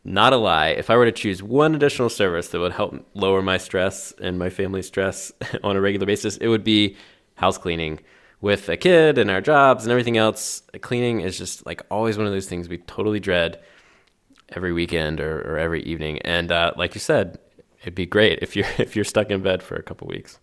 not 0.05 0.33
a 0.35 0.37
lie, 0.37 0.69
if 0.69 0.91
I 0.91 0.97
were 0.97 1.07
to 1.07 1.13
choose 1.13 1.43
one 1.43 1.75
additional 1.75 2.11
service 2.11 2.49
that 2.49 2.59
would 2.61 2.73
help 2.73 2.95
lower 3.15 3.41
my 3.41 3.57
stress 3.57 4.13
and 4.21 4.39
my 4.39 4.51
family's 4.51 4.87
stress 4.87 5.33
on 5.65 5.77
a 5.77 5.81
regular 5.81 6.07
basis, 6.07 6.37
it 6.37 6.49
would 6.49 6.65
be 6.65 6.97
house 7.37 7.59
cleaning. 7.59 8.01
With 8.41 8.69
a 8.69 8.77
kid 8.77 9.17
and 9.17 9.31
our 9.31 9.41
jobs 9.41 9.85
and 9.85 9.91
everything 9.91 10.19
else, 10.19 10.63
cleaning 10.83 11.21
is 11.21 11.39
just 11.39 11.65
like 11.65 11.81
always 11.91 12.19
one 12.19 12.27
of 12.27 12.33
those 12.33 12.47
things 12.47 12.69
we 12.69 12.77
totally 12.77 13.19
dread 13.19 13.59
every 14.51 14.75
weekend 14.75 15.19
or, 15.19 15.41
or 15.41 15.59
every 15.59 15.83
evening. 15.85 16.19
And 16.23 16.53
uh, 16.53 16.73
like 16.77 16.95
you 16.95 17.01
said, 17.01 17.39
it'd 17.81 17.95
be 17.95 18.05
great 18.05 18.41
if 18.43 18.55
you're 18.55 18.67
if 18.79 18.95
you're 18.95 19.05
stuck 19.05 19.31
in 19.31 19.43
bed 19.43 19.63
for 19.63 19.77
a 19.77 19.83
couple 19.83 20.09
weeks. 20.09 20.39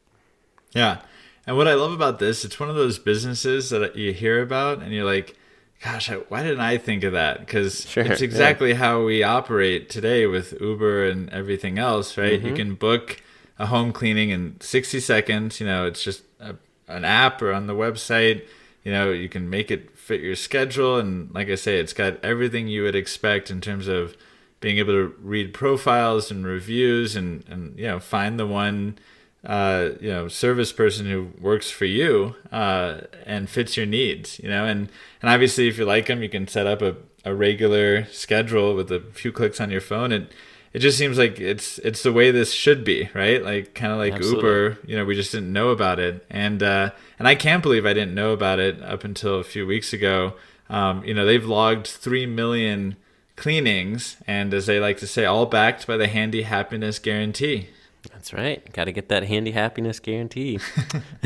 Yeah. 0.74 1.02
And 1.46 1.58
what 1.58 1.68
I 1.68 1.76
love 1.76 1.92
about 1.92 2.18
this, 2.18 2.44
it's 2.44 2.60
one 2.60 2.70
of 2.70 2.76
those 2.76 2.98
businesses 2.98 3.70
that 3.70 3.96
you 3.96 4.14
hear 4.14 4.42
about 4.42 4.82
and 4.82 4.92
you're 4.92 5.06
like, 5.06 5.36
gosh, 5.84 6.10
why 6.30 6.44
didn't 6.44 6.60
I 6.60 6.78
think 6.78 7.04
of 7.04 7.14
that? 7.14 7.40
Because 7.40 7.86
sure, 7.86 8.04
it's 8.04 8.22
exactly 8.22 8.70
yeah. 8.70 8.76
how 8.76 9.04
we 9.04 9.24
operate 9.24 9.90
today 9.90 10.28
with 10.28 10.60
Uber 10.62 11.08
and 11.08 11.30
everything 11.32 11.80
else, 11.80 12.18
right? 12.18 12.40
Mm-hmm. 12.40 12.48
You 12.48 12.54
can 12.54 12.76
book 12.76 13.22
a 13.58 13.66
home 13.68 13.92
cleaning 13.92 14.30
in 14.30 14.60
60 14.60 15.00
seconds. 15.00 15.60
You 15.60 15.66
know, 15.66 15.86
it's 15.86 16.04
just 16.04 16.24
a, 16.40 16.56
an 16.88 17.04
app 17.04 17.42
or 17.42 17.52
on 17.52 17.68
the 17.68 17.74
website. 17.74 18.46
You 18.84 18.92
know, 18.92 19.12
you 19.12 19.30
can 19.30 19.50
make 19.50 19.72
it 19.72 19.98
fit 19.98 20.22
your 20.22 20.36
schedule. 20.36 20.98
And 20.98 21.34
like 21.34 21.50
I 21.50 21.56
say, 21.56 21.80
it's 21.80 21.94
got 21.94 22.24
everything 22.24 22.68
you 22.68 22.84
would 22.84 22.96
expect 22.96 23.50
in 23.50 23.62
terms 23.62 23.88
of 23.88 24.16
being 24.60 24.78
able 24.78 24.94
to 24.94 25.16
read 25.20 25.54
profiles 25.54 26.30
and 26.30 26.46
reviews 26.46 27.16
and, 27.16 27.44
and 27.50 27.78
you 27.78 27.88
know, 27.88 28.00
find 28.00 28.40
the 28.40 28.48
one 28.48 28.98
uh, 29.46 29.90
you 30.00 30.10
know 30.10 30.28
service 30.28 30.72
person 30.72 31.06
who 31.08 31.32
works 31.40 31.70
for 31.72 31.86
you 31.86 32.36
uh, 32.52 33.02
and 33.26 33.50
fits 33.50 33.76
your 33.76 33.86
needs 33.86 34.40
you 34.40 34.50
know? 34.50 34.66
And 34.66 34.90
and 35.22 35.30
obviously 35.30 35.68
if 35.68 35.78
you 35.78 35.86
like 35.86 36.08
them 36.08 36.22
you 36.22 36.30
can 36.30 36.48
set 36.48 36.68
up 36.68 36.82
a, 36.82 36.96
a 37.26 37.34
regular 37.34 38.06
schedule 38.06 38.76
with 38.76 38.92
a 38.92 39.00
few 39.00 39.32
clicks 39.32 39.60
on 39.60 39.72
your 39.72 39.82
phone. 39.82 40.12
And 40.12 40.28
it 40.74 40.80
just 40.80 40.98
seems 40.98 41.18
like 41.18 41.40
it's 41.40 41.80
it's 41.80 42.04
the 42.04 42.14
way 42.14 42.32
this 42.32 42.54
should 42.54 42.84
be 42.84 43.10
right? 43.14 43.44
Like 43.44 43.74
kind 43.74 43.92
of 43.92 43.98
like 43.98 44.14
Absolutely. 44.14 44.50
uber 44.50 44.78
you 44.86 44.96
know 44.96 45.06
we 45.06 45.16
just 45.16 45.32
didn't 45.32 45.52
know 45.52 45.70
about 45.70 46.00
it. 46.00 46.26
And 46.30 46.62
uh, 46.62 46.92
and 47.18 47.28
i 47.28 47.36
can't 47.36 47.64
believe 47.64 47.86
i 47.86 47.94
didn't 47.94 48.16
know 48.16 48.32
about 48.32 48.60
it 48.60 48.82
up 48.84 49.04
until 49.04 49.40
a 49.40 49.44
few 49.44 49.66
weeks 49.66 49.92
ago. 49.94 50.36
Um, 50.70 51.04
you 51.04 51.14
know 51.14 51.26
they've 51.26 51.44
logged 51.44 51.88
3 51.88 52.28
million 52.28 52.96
cleanings 53.36 54.18
and 54.28 54.54
as 54.54 54.68
they 54.68 54.80
like 54.80 54.98
to 55.00 55.08
say 55.08 55.26
all 55.26 55.48
backed 55.48 55.88
by 55.88 55.98
the 55.98 56.08
handy 56.08 56.44
happiness 56.44 57.00
guarantee 57.00 57.70
that's 58.10 58.34
right. 58.34 58.72
Got 58.74 58.86
to 58.86 58.92
get 58.92 59.10
that 59.10 59.24
handy 59.24 59.52
happiness 59.52 60.00
guarantee. 60.00 60.60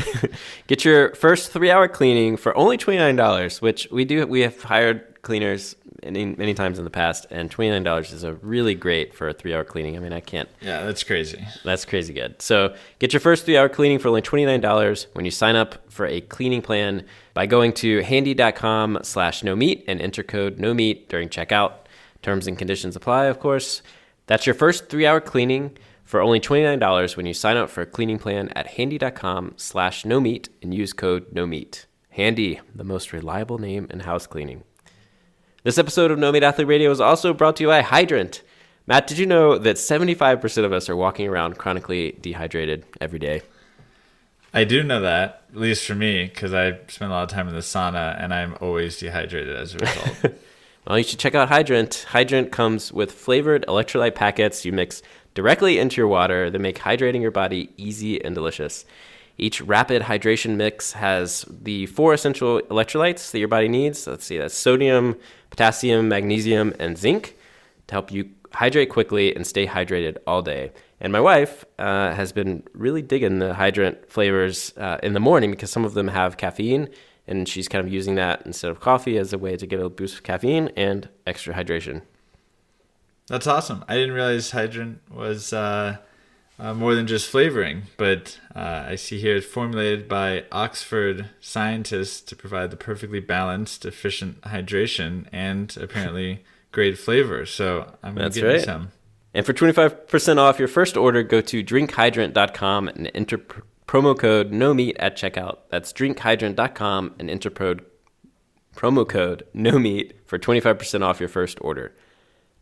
get 0.66 0.84
your 0.84 1.14
first 1.14 1.52
three 1.52 1.70
hour 1.70 1.88
cleaning 1.88 2.36
for 2.36 2.56
only 2.56 2.76
twenty 2.76 2.98
nine 2.98 3.16
dollars, 3.16 3.62
which 3.62 3.88
we 3.90 4.04
do. 4.04 4.26
We 4.26 4.40
have 4.40 4.62
hired 4.62 5.22
cleaners 5.22 5.76
many 6.04 6.26
many 6.26 6.54
times 6.54 6.78
in 6.78 6.84
the 6.84 6.90
past, 6.90 7.26
and 7.30 7.50
twenty 7.50 7.70
nine 7.70 7.82
dollars 7.82 8.12
is 8.12 8.24
a 8.24 8.34
really 8.34 8.74
great 8.74 9.14
for 9.14 9.28
a 9.28 9.32
three 9.32 9.54
hour 9.54 9.64
cleaning. 9.64 9.96
I 9.96 10.00
mean, 10.00 10.12
I 10.12 10.20
can't. 10.20 10.48
Yeah, 10.60 10.84
that's 10.84 11.02
crazy. 11.02 11.44
That's 11.64 11.84
crazy 11.84 12.12
good. 12.12 12.40
So 12.42 12.74
get 12.98 13.12
your 13.12 13.20
first 13.20 13.46
three 13.46 13.56
hour 13.56 13.68
cleaning 13.68 13.98
for 13.98 14.08
only 14.08 14.22
twenty 14.22 14.44
nine 14.44 14.60
dollars 14.60 15.06
when 15.14 15.24
you 15.24 15.30
sign 15.30 15.56
up 15.56 15.90
for 15.90 16.06
a 16.06 16.20
cleaning 16.20 16.62
plan 16.62 17.04
by 17.34 17.46
going 17.46 17.72
to 17.74 18.02
handy.com 18.02 18.98
slash 19.02 19.42
no 19.42 19.56
meat 19.56 19.84
and 19.88 20.00
enter 20.00 20.22
code 20.22 20.58
no 20.58 20.74
meat 20.74 21.08
during 21.08 21.28
checkout. 21.28 21.72
Terms 22.22 22.46
and 22.46 22.58
conditions 22.58 22.96
apply, 22.96 23.26
of 23.26 23.40
course. 23.40 23.82
That's 24.26 24.46
your 24.46 24.54
first 24.54 24.88
three 24.88 25.06
hour 25.06 25.20
cleaning 25.20 25.76
for 26.06 26.22
only 26.22 26.40
$29 26.40 27.16
when 27.16 27.26
you 27.26 27.34
sign 27.34 27.56
up 27.56 27.68
for 27.68 27.82
a 27.82 27.86
cleaning 27.86 28.18
plan 28.18 28.48
at 28.50 28.68
handy.com 28.68 29.52
slash 29.56 30.04
no 30.04 30.20
meat 30.20 30.48
and 30.62 30.72
use 30.72 30.92
code 30.92 31.26
no 31.32 31.46
meat. 31.46 31.86
Handy, 32.10 32.60
the 32.74 32.84
most 32.84 33.12
reliable 33.12 33.58
name 33.58 33.88
in 33.90 34.00
house 34.00 34.26
cleaning. 34.26 34.62
This 35.64 35.78
episode 35.78 36.12
of 36.12 36.18
No 36.18 36.30
Meat 36.30 36.44
Athlete 36.44 36.68
Radio 36.68 36.92
is 36.92 37.00
also 37.00 37.34
brought 37.34 37.56
to 37.56 37.64
you 37.64 37.68
by 37.68 37.82
Hydrant. 37.82 38.42
Matt, 38.86 39.08
did 39.08 39.18
you 39.18 39.26
know 39.26 39.58
that 39.58 39.76
75% 39.76 40.64
of 40.64 40.72
us 40.72 40.88
are 40.88 40.94
walking 40.94 41.26
around 41.26 41.58
chronically 41.58 42.16
dehydrated 42.20 42.86
every 43.00 43.18
day? 43.18 43.42
I 44.54 44.62
do 44.62 44.84
know 44.84 45.00
that, 45.00 45.42
at 45.50 45.56
least 45.56 45.84
for 45.84 45.96
me, 45.96 46.24
because 46.24 46.54
I 46.54 46.78
spend 46.86 47.10
a 47.10 47.14
lot 47.14 47.24
of 47.24 47.30
time 47.30 47.48
in 47.48 47.54
the 47.54 47.60
sauna 47.60 48.16
and 48.22 48.32
I'm 48.32 48.56
always 48.60 48.96
dehydrated 48.96 49.56
as 49.56 49.74
a 49.74 49.78
result. 49.78 50.34
well, 50.86 50.98
you 50.98 51.04
should 51.04 51.18
check 51.18 51.34
out 51.34 51.48
Hydrant. 51.48 52.06
Hydrant 52.10 52.52
comes 52.52 52.92
with 52.92 53.10
flavored 53.10 53.66
electrolyte 53.66 54.14
packets. 54.14 54.64
You 54.64 54.72
mix 54.72 55.02
directly 55.36 55.78
into 55.78 55.98
your 55.98 56.08
water 56.08 56.50
that 56.50 56.58
make 56.58 56.78
hydrating 56.80 57.20
your 57.20 57.30
body 57.30 57.70
easy 57.76 58.24
and 58.24 58.34
delicious. 58.34 58.84
Each 59.38 59.60
rapid 59.60 60.02
hydration 60.02 60.56
mix 60.56 60.92
has 60.92 61.44
the 61.48 61.86
four 61.86 62.14
essential 62.14 62.62
electrolytes 62.62 63.30
that 63.30 63.38
your 63.38 63.48
body 63.48 63.68
needs. 63.68 64.06
Let's 64.06 64.24
see, 64.24 64.38
that's 64.38 64.54
sodium, 64.54 65.16
potassium, 65.50 66.08
magnesium, 66.08 66.74
and 66.80 66.96
zinc 66.96 67.36
to 67.86 67.94
help 67.94 68.10
you 68.10 68.30
hydrate 68.54 68.88
quickly 68.88 69.36
and 69.36 69.46
stay 69.46 69.66
hydrated 69.66 70.16
all 70.26 70.40
day. 70.40 70.72
And 71.00 71.12
my 71.12 71.20
wife 71.20 71.66
uh, 71.78 72.14
has 72.14 72.32
been 72.32 72.62
really 72.72 73.02
digging 73.02 73.38
the 73.38 73.52
hydrant 73.52 74.10
flavors 74.10 74.72
uh, 74.78 74.98
in 75.02 75.12
the 75.12 75.20
morning 75.20 75.50
because 75.50 75.70
some 75.70 75.84
of 75.84 75.92
them 75.92 76.08
have 76.08 76.38
caffeine, 76.38 76.88
and 77.26 77.46
she's 77.46 77.68
kind 77.68 77.86
of 77.86 77.92
using 77.92 78.14
that 78.14 78.42
instead 78.46 78.70
of 78.70 78.80
coffee 78.80 79.18
as 79.18 79.34
a 79.34 79.38
way 79.38 79.58
to 79.58 79.66
get 79.66 79.80
a 79.80 79.90
boost 79.90 80.14
of 80.14 80.22
caffeine 80.22 80.70
and 80.76 81.10
extra 81.26 81.52
hydration. 81.52 82.00
That's 83.28 83.46
awesome. 83.46 83.84
I 83.88 83.94
didn't 83.94 84.14
realize 84.14 84.52
hydrant 84.52 85.00
was 85.10 85.52
uh, 85.52 85.96
uh, 86.58 86.74
more 86.74 86.94
than 86.94 87.06
just 87.06 87.28
flavoring, 87.28 87.82
but 87.96 88.38
uh, 88.54 88.84
I 88.88 88.94
see 88.94 89.18
here 89.18 89.36
it's 89.36 89.46
formulated 89.46 90.08
by 90.08 90.44
Oxford 90.52 91.30
scientists 91.40 92.20
to 92.22 92.36
provide 92.36 92.70
the 92.70 92.76
perfectly 92.76 93.20
balanced, 93.20 93.84
efficient 93.84 94.40
hydration 94.42 95.26
and 95.32 95.76
apparently 95.80 96.44
great 96.72 96.98
flavor. 96.98 97.44
So 97.46 97.92
I'm 98.02 98.14
going 98.14 98.30
to 98.30 98.40
get 98.40 98.46
right. 98.46 98.60
some. 98.62 98.92
And 99.34 99.44
for 99.44 99.52
25% 99.52 100.38
off 100.38 100.58
your 100.58 100.68
first 100.68 100.96
order, 100.96 101.22
go 101.22 101.40
to 101.42 101.62
drinkhydrant.com 101.62 102.88
and 102.88 103.10
enter 103.12 103.38
pr- 103.38 103.60
promo 103.86 104.18
code 104.18 104.50
no 104.50 104.72
meat 104.72 104.96
at 104.98 105.16
checkout. 105.16 105.58
That's 105.68 105.92
drinkhydrant.com 105.92 107.16
and 107.18 107.28
enter 107.28 107.50
pro- 107.50 107.76
promo 108.74 109.06
code 109.06 109.44
no 109.52 109.78
meat 109.78 110.14
for 110.24 110.38
25% 110.38 111.02
off 111.02 111.20
your 111.20 111.28
first 111.28 111.58
order 111.60 111.92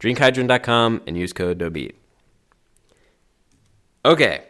drinkhydrant.com 0.04 1.02
and 1.06 1.16
use 1.16 1.32
code 1.32 1.58
NOMEAT. 1.58 1.92
Okay. 4.04 4.44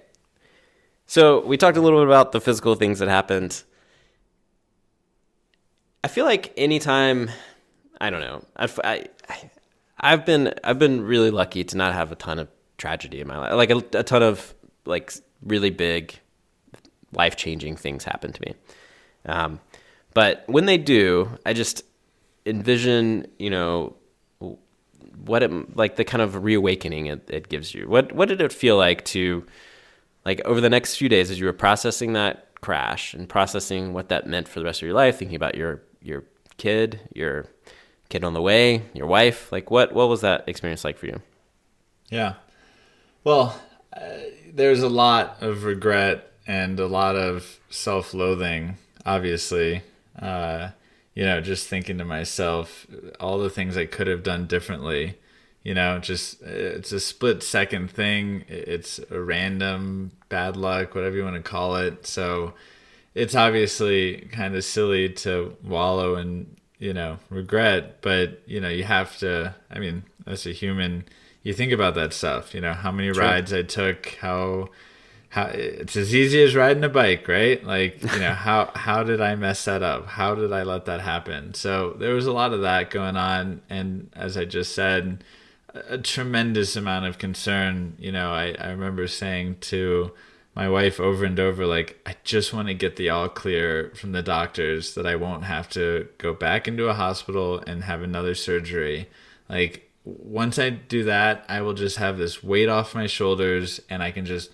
So 1.07 1.47
we 1.47 1.57
talked 1.57 1.77
a 1.77 1.81
little 1.81 2.01
bit 2.01 2.09
about 2.09 2.33
the 2.33 2.41
physical 2.41 2.75
things 2.75 2.99
that 2.99 3.09
happened. 3.09 3.63
I 6.03 6.09
feel 6.09 6.25
like 6.25 6.53
anytime, 6.57 7.31
I 8.01 8.11
don't 8.11 8.21
know, 8.21 8.45
I've, 8.57 8.81
I, 8.83 9.07
I've 10.01 10.27
been 10.27 10.53
I've 10.65 10.79
been 10.79 11.03
really 11.03 11.31
lucky 11.31 11.63
to 11.65 11.77
not 11.77 11.95
have 11.95 12.11
a 12.11 12.17
ton 12.17 12.39
of 12.39 12.49
tragedy 12.77 13.21
in 13.21 13.29
my 13.29 13.39
life, 13.39 13.55
like 13.55 13.71
a, 13.71 13.99
a 13.99 14.03
ton 14.03 14.23
of 14.23 14.55
like 14.85 15.15
really 15.43 15.71
big, 15.71 16.19
life 17.13 17.37
changing 17.37 17.77
things 17.77 18.05
happen 18.05 18.33
to 18.33 18.41
me. 18.43 18.55
Um, 19.25 19.61
but 20.15 20.45
when 20.47 20.67
they 20.67 20.79
do, 20.79 21.31
I 21.47 21.53
just 21.53 21.85
envision, 22.45 23.27
you 23.39 23.51
know, 23.51 23.97
what 25.27 25.43
it 25.43 25.77
like 25.77 25.97
the 25.97 26.05
kind 26.05 26.23
of 26.23 26.45
reawakening 26.45 27.07
it, 27.07 27.29
it 27.29 27.49
gives 27.49 27.75
you. 27.75 27.89
What 27.89 28.13
what 28.13 28.29
did 28.29 28.41
it 28.41 28.53
feel 28.53 28.77
like 28.77 29.05
to 29.07 29.45
like 30.25 30.41
over 30.45 30.61
the 30.61 30.71
next 30.71 30.97
few 30.97 31.09
days 31.09 31.31
as 31.31 31.39
you 31.39 31.47
were 31.47 31.53
processing 31.53 32.13
that 32.15 32.49
crash 32.61 33.13
and 33.15 33.29
processing 33.29 33.93
what 33.93 34.09
that 34.09 34.27
meant 34.27 34.49
for 34.49 34.59
the 34.59 34.65
rest 34.65 34.81
of 34.81 34.87
your 34.87 34.95
life, 34.95 35.19
thinking 35.19 35.37
about 35.37 35.55
your 35.55 35.83
your 36.03 36.25
kid, 36.57 37.01
your 37.15 37.47
kid 38.09 38.25
on 38.25 38.33
the 38.35 38.43
way, 38.43 38.83
your 38.95 39.07
wife, 39.07 39.51
like 39.53 39.71
what 39.71 39.93
what 39.93 40.09
was 40.09 40.21
that 40.23 40.45
experience 40.49 40.85
like 40.85 40.99
for 40.99 41.07
you? 41.07 41.21
Yeah. 42.11 42.35
Well, 43.23 43.61
uh, 43.97 44.09
there's 44.53 44.83
a 44.83 44.89
lot 44.89 45.43
of 45.43 45.65
regret 45.65 46.31
and 46.47 46.79
a 46.79 46.87
lot 46.87 47.17
of 47.17 47.59
self-loathing, 47.71 48.77
obviously. 49.07 49.83
Uh, 50.19 50.71
you 51.15 51.25
know, 51.25 51.41
just 51.41 51.69
thinking 51.69 51.99
to 51.99 52.05
myself, 52.05 52.87
all 53.21 53.39
the 53.39 53.51
things 53.51 53.77
I 53.77 53.87
could 53.87 54.07
have 54.07 54.23
done 54.23 54.47
differently. 54.47 55.19
You 55.63 55.73
know, 55.73 55.99
just 55.99 56.43
it's 56.43 56.93
a 56.93 57.01
split 57.01 57.43
second 57.43 57.91
thing. 57.91 58.45
It's 58.49 59.01
a 59.11 59.21
random 59.21 60.13
bad 60.29 60.57
luck, 60.57 60.95
whatever 60.95 61.17
you 61.17 61.25
want 61.25 61.37
to 61.37 61.43
call 61.43 61.77
it. 61.77 62.07
So 62.07 62.53
it's 63.15 63.35
obviously 63.35 64.29
kind 64.33 64.57
of 64.57 64.65
silly 64.65 65.09
to 65.09 65.57
wallow 65.63 66.17
in, 66.17 66.55
you 66.79 66.93
know, 66.93 67.19
regret, 67.31 68.03
but, 68.03 68.43
you 68.45 68.61
know, 68.61 68.69
you 68.69 68.85
have 68.85 69.17
to, 69.19 69.55
I 69.71 69.79
mean, 69.79 70.03
as 70.27 70.45
a 70.47 70.51
human, 70.51 71.05
you 71.43 71.55
think 71.55 71.73
about 71.73 71.95
that 71.95 72.13
stuff, 72.13 72.53
you 72.55 72.61
know, 72.61 72.75
how 72.75 72.91
many 72.91 73.11
rides 73.11 73.53
I 73.53 73.63
took, 73.63 74.19
how 74.21 74.69
how 75.35 75.47
it's 75.47 75.97
as 75.97 76.15
easy 76.15 76.41
as 76.45 76.55
riding 76.55 76.85
a 76.85 76.89
bike, 76.89 77.27
right? 77.27 77.63
Like, 77.65 78.01
you 78.01 78.21
know, 78.21 78.33
how 78.47 78.71
how 78.77 79.03
did 79.03 79.21
I 79.21 79.35
mess 79.35 79.65
that 79.65 79.83
up? 79.83 80.07
How 80.07 80.37
did 80.37 80.53
I 80.53 80.63
let 80.63 80.85
that 80.85 81.01
happen? 81.01 81.55
So 81.55 81.97
there 81.99 82.15
was 82.15 82.27
a 82.27 82.33
lot 82.33 82.53
of 82.53 82.61
that 82.61 82.91
going 82.91 83.17
on, 83.17 83.61
and 83.69 84.11
as 84.15 84.37
I 84.37 84.45
just 84.45 84.77
said, 84.77 85.25
a 85.75 85.99
tremendous 85.99 86.77
amount 86.77 87.07
of 87.07 87.19
concern. 87.19 87.97
You 87.99 88.13
know, 88.13 88.31
I 88.31 88.55
I 88.61 88.69
remember 88.71 89.09
saying 89.09 89.57
to 89.63 90.13
my 90.55 90.69
wife 90.69 91.01
over 91.01 91.25
and 91.25 91.41
over, 91.41 91.67
like, 91.67 91.99
I 92.07 92.15
just 92.23 92.53
want 92.55 92.69
to 92.69 92.75
get 92.75 92.95
the 92.95 93.11
all 93.11 93.29
clear 93.29 93.91
from 93.97 94.13
the 94.13 94.23
doctors 94.23 94.95
that 94.95 95.05
I 95.05 95.17
won't 95.17 95.43
have 95.43 95.69
to 95.71 96.07
go 96.19 96.33
back 96.33 96.69
into 96.69 96.87
a 96.87 96.95
hospital 96.95 97.61
and 97.67 97.83
have 97.83 98.03
another 98.03 98.37
surgery. 98.37 99.09
Like, 99.49 99.91
once 100.05 100.61
I 100.61 100.71
do 100.71 101.03
that, 101.05 101.45
I 101.49 101.61
will 101.63 101.75
just 101.75 101.97
have 101.97 102.19
this 102.19 102.45
weight 102.45 102.69
off 102.69 102.95
my 102.95 103.09
shoulders 103.09 103.81
and 103.91 104.01
I 104.01 104.13
can 104.13 104.27
just 104.27 104.51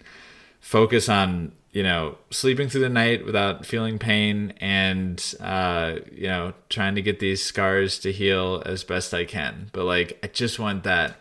focus 0.61 1.09
on, 1.09 1.53
you 1.73 1.83
know, 1.83 2.19
sleeping 2.31 2.69
through 2.69 2.83
the 2.83 2.89
night 2.89 3.25
without 3.25 3.67
feeling 3.67 3.99
pain 3.99 4.53
and, 4.61 5.35
uh, 5.41 5.97
you 6.13 6.29
know, 6.29 6.53
trying 6.69 6.95
to 6.95 7.03
get 7.03 7.21
these 7.21 7.43
scars 7.43 7.99
to 8.01 8.13
heal 8.13 8.63
as 8.67 8.85
best 8.85 9.15
I 9.15 9.25
can. 9.25 9.71
But 9.73 9.85
like, 9.85 10.19
I 10.23 10.29
just 10.29 10.59
want 10.59 10.85
that 10.85 11.17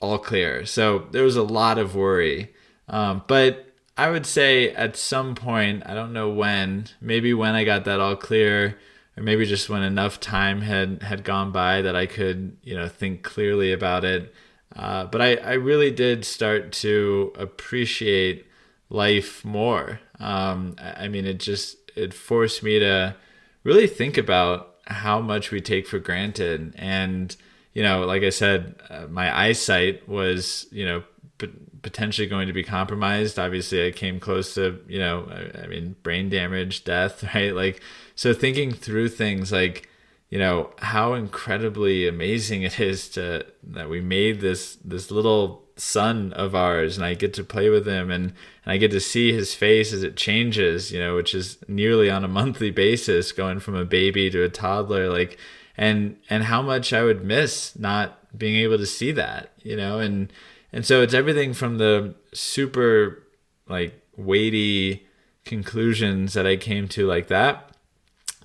all 0.00 0.18
clear. 0.18 0.64
So 0.64 1.06
there 1.10 1.24
was 1.24 1.36
a 1.36 1.42
lot 1.42 1.78
of 1.78 1.94
worry. 1.94 2.54
Um, 2.88 3.22
but 3.26 3.66
I 3.96 4.10
would 4.10 4.26
say 4.26 4.70
at 4.74 4.96
some 4.96 5.34
point, 5.34 5.82
I 5.86 5.94
don't 5.94 6.12
know 6.12 6.30
when, 6.30 6.86
maybe 7.00 7.34
when 7.34 7.54
I 7.54 7.64
got 7.64 7.84
that 7.84 8.00
all 8.00 8.16
clear, 8.16 8.78
or 9.16 9.22
maybe 9.22 9.44
just 9.44 9.68
when 9.68 9.82
enough 9.82 10.20
time 10.20 10.60
had 10.60 11.02
had 11.02 11.24
gone 11.24 11.50
by 11.50 11.82
that 11.82 11.96
I 11.96 12.06
could, 12.06 12.56
you 12.62 12.76
know, 12.76 12.86
think 12.86 13.24
clearly 13.24 13.72
about 13.72 14.04
it. 14.04 14.32
Uh, 14.78 15.06
but 15.06 15.20
I, 15.20 15.34
I 15.36 15.52
really 15.54 15.90
did 15.90 16.24
start 16.24 16.72
to 16.72 17.32
appreciate 17.36 18.46
life 18.90 19.44
more. 19.44 20.00
Um, 20.20 20.76
I 20.78 21.08
mean, 21.08 21.26
it 21.26 21.40
just 21.40 21.76
it 21.96 22.14
forced 22.14 22.62
me 22.62 22.78
to 22.78 23.16
really 23.64 23.86
think 23.86 24.16
about 24.16 24.76
how 24.86 25.20
much 25.20 25.50
we 25.50 25.60
take 25.60 25.86
for 25.86 25.98
granted 25.98 26.74
and 26.78 27.36
you 27.78 27.84
know, 27.84 28.04
like 28.04 28.24
I 28.24 28.30
said, 28.30 28.74
uh, 28.90 29.06
my 29.08 29.36
eyesight 29.36 30.08
was, 30.08 30.66
you 30.72 30.84
know, 30.84 31.04
p- 31.38 31.52
potentially 31.82 32.26
going 32.26 32.48
to 32.48 32.52
be 32.52 32.64
compromised. 32.64 33.38
Obviously, 33.38 33.86
I 33.86 33.92
came 33.92 34.18
close 34.18 34.54
to, 34.54 34.80
you 34.88 34.98
know, 34.98 35.28
I, 35.30 35.62
I, 35.62 35.66
mean, 35.68 35.94
brain 36.02 36.28
damage, 36.28 36.82
death, 36.82 37.22
right? 37.34 37.54
Like, 37.54 37.80
so 38.16 38.34
thinking 38.34 38.72
through 38.72 39.10
things 39.10 39.52
like, 39.52 39.88
you 40.30 40.38
know, 40.38 40.70
how 40.78 41.14
incredibly 41.14 42.06
amazing 42.06 42.62
it 42.68 42.80
is 42.80 43.08
to 43.10 43.46
that 43.62 43.88
we 43.88 44.00
made 44.00 44.40
this 44.40 44.76
this 44.84 45.10
little 45.10 45.64
son 45.76 46.32
of 46.32 46.54
ours, 46.54 46.96
and 46.96 47.06
I 47.06 47.14
get 47.14 47.32
to 47.34 47.44
play 47.44 47.70
with 47.70 47.86
him, 47.86 48.10
and 48.10 48.32
and 48.64 48.72
I 48.72 48.76
get 48.76 48.90
to 48.92 49.00
see 49.00 49.32
his 49.32 49.54
face 49.54 49.92
as 49.92 50.02
it 50.02 50.16
changes, 50.16 50.92
you 50.92 50.98
know, 50.98 51.14
which 51.14 51.34
is 51.34 51.58
nearly 51.68 52.10
on 52.10 52.24
a 52.24 52.28
monthly 52.40 52.70
basis, 52.70 53.32
going 53.32 53.60
from 53.60 53.74
a 53.74 53.84
baby 53.84 54.30
to 54.30 54.42
a 54.42 54.48
toddler, 54.48 55.08
like 55.08 55.38
and 55.76 56.16
and 56.28 56.44
how 56.44 56.62
much 56.62 56.92
I 56.92 57.04
would 57.04 57.24
miss 57.24 57.78
not 57.78 58.16
being 58.36 58.56
able 58.56 58.78
to 58.78 58.86
see 58.86 59.12
that, 59.12 59.52
you 59.62 59.76
know, 59.76 59.98
and 59.98 60.32
and 60.72 60.84
so 60.84 61.02
it's 61.02 61.14
everything 61.14 61.54
from 61.54 61.78
the 61.78 62.14
super 62.34 63.22
like 63.68 64.02
weighty 64.16 65.06
conclusions 65.44 66.34
that 66.34 66.46
I 66.46 66.56
came 66.56 66.88
to 66.88 67.06
like 67.06 67.28
that 67.28 67.67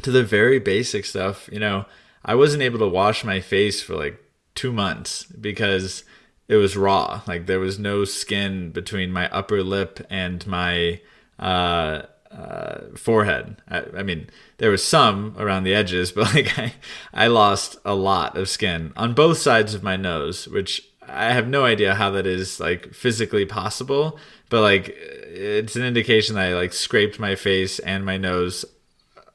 to 0.02 0.12
the 0.12 0.24
very 0.24 0.60
basic 0.60 1.06
stuff, 1.06 1.50
you 1.52 1.60
know, 1.60 1.86
I 2.26 2.36
wasn't 2.36 2.64
able 2.64 2.80
to 2.80 2.88
wash 2.88 3.24
my 3.24 3.40
face 3.40 3.82
for 3.82 3.96
like 3.96 4.20
2 4.56 4.72
months 4.72 5.24
because 5.26 6.04
it 6.48 6.56
was 6.56 6.78
raw. 6.78 7.22
Like 7.28 7.46
there 7.46 7.60
was 7.60 7.80
no 7.80 8.06
skin 8.06 8.72
between 8.72 9.12
my 9.12 9.30
upper 9.30 9.64
lip 9.64 10.06
and 10.10 10.46
my 10.48 11.02
uh 11.40 12.04
uh, 12.34 12.96
forehead. 12.96 13.62
I, 13.70 13.84
I, 13.98 14.04
mean, 14.04 14.30
there 14.58 14.72
was 14.72 14.84
some 14.84 15.36
around 15.38 15.64
the 15.64 15.76
edges, 15.76 16.12
but 16.16 16.34
like 16.34 16.58
I, 16.58 16.74
I 17.14 17.28
lost 17.28 17.78
a 17.86 17.94
lot 17.94 18.38
of 18.38 18.50
skin 18.50 18.94
on 18.96 19.14
both 19.14 19.38
sides 19.38 19.74
of 19.74 19.84
my 19.84 19.96
nose, 19.96 20.48
which 20.48 20.82
I 21.08 21.34
have 21.34 21.48
no 21.48 21.66
idea 21.66 21.96
how 21.96 22.12
that 22.12 22.26
is 22.26 22.60
like 22.60 22.94
physically 22.94 23.46
possible. 23.46 24.18
But 24.50 24.62
like, 24.62 24.96
it's 24.98 25.76
an 25.76 25.84
indication 25.84 26.36
that 26.36 26.48
I 26.48 26.54
like 26.56 26.74
scraped 26.74 27.20
my 27.20 27.36
face 27.36 27.80
and 27.80 28.06
my 28.06 28.18
nose 28.18 28.66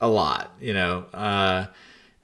a 0.00 0.08
lot, 0.08 0.52
you 0.60 0.74
know. 0.74 1.06
Uh, 1.12 1.66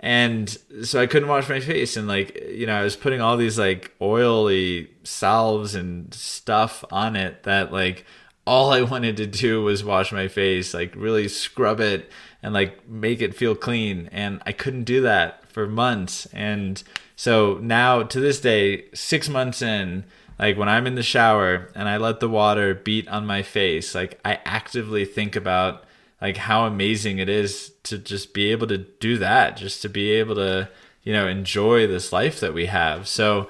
and 0.00 0.50
so 0.82 1.00
I 1.00 1.06
couldn't 1.06 1.28
wash 1.28 1.48
my 1.48 1.60
face, 1.60 1.96
and 1.96 2.06
like, 2.06 2.38
you 2.48 2.66
know, 2.66 2.74
I 2.74 2.82
was 2.82 2.96
putting 2.96 3.20
all 3.20 3.36
these 3.36 3.58
like 3.58 3.94
oily 4.00 4.90
salves 5.02 5.74
and 5.74 6.12
stuff 6.12 6.84
on 6.90 7.16
it 7.16 7.44
that 7.44 7.72
like 7.72 8.04
all 8.46 8.72
I 8.72 8.82
wanted 8.92 9.16
to 9.18 9.26
do 9.26 9.62
was 9.62 9.84
wash 9.84 10.12
my 10.12 10.28
face, 10.28 10.74
like 10.74 10.94
really 10.94 11.28
scrub 11.28 11.80
it 11.80 12.10
and 12.42 12.52
like 12.52 12.88
make 12.88 13.22
it 13.22 13.34
feel 13.34 13.54
clean. 13.54 14.08
And 14.12 14.42
I 14.44 14.52
couldn't 14.52 14.84
do 14.84 15.00
that 15.02 15.48
for 15.50 15.66
months. 15.66 16.26
And 16.26 16.82
so 17.16 17.58
now 17.62 18.02
to 18.02 18.20
this 18.20 18.40
day, 18.40 18.84
six 18.92 19.28
months 19.28 19.62
in, 19.62 20.04
like 20.38 20.58
when 20.58 20.68
I'm 20.68 20.86
in 20.86 20.96
the 20.96 21.02
shower 21.02 21.70
and 21.74 21.88
I 21.88 21.96
let 21.96 22.20
the 22.20 22.28
water 22.28 22.74
beat 22.74 23.08
on 23.08 23.24
my 23.24 23.42
face, 23.42 23.94
like 23.94 24.18
I 24.24 24.40
actively 24.44 25.04
think 25.04 25.36
about 25.36 25.83
like 26.20 26.36
how 26.36 26.66
amazing 26.66 27.18
it 27.18 27.28
is 27.28 27.72
to 27.84 27.98
just 27.98 28.32
be 28.34 28.50
able 28.50 28.66
to 28.68 28.78
do 28.78 29.18
that, 29.18 29.56
just 29.56 29.82
to 29.82 29.88
be 29.88 30.12
able 30.12 30.34
to, 30.36 30.68
you 31.02 31.12
know, 31.12 31.26
enjoy 31.26 31.86
this 31.86 32.12
life 32.12 32.40
that 32.40 32.54
we 32.54 32.66
have. 32.66 33.06
So 33.06 33.48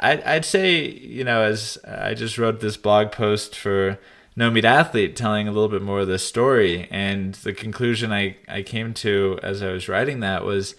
I'd 0.00 0.44
say, 0.44 0.88
you 0.88 1.24
know, 1.24 1.42
as 1.42 1.78
I 1.86 2.14
just 2.14 2.38
wrote 2.38 2.60
this 2.60 2.76
blog 2.76 3.10
post 3.10 3.56
for 3.56 3.98
No 4.36 4.50
Meat 4.50 4.64
Athlete 4.64 5.16
telling 5.16 5.48
a 5.48 5.52
little 5.52 5.68
bit 5.68 5.82
more 5.82 6.00
of 6.00 6.08
the 6.08 6.18
story 6.18 6.88
and 6.90 7.34
the 7.34 7.52
conclusion 7.52 8.12
I, 8.12 8.36
I 8.48 8.62
came 8.62 8.94
to 8.94 9.38
as 9.42 9.62
i 9.62 9.70
was 9.70 9.88
writing 9.88 10.20
that 10.20 10.44
was 10.44 10.74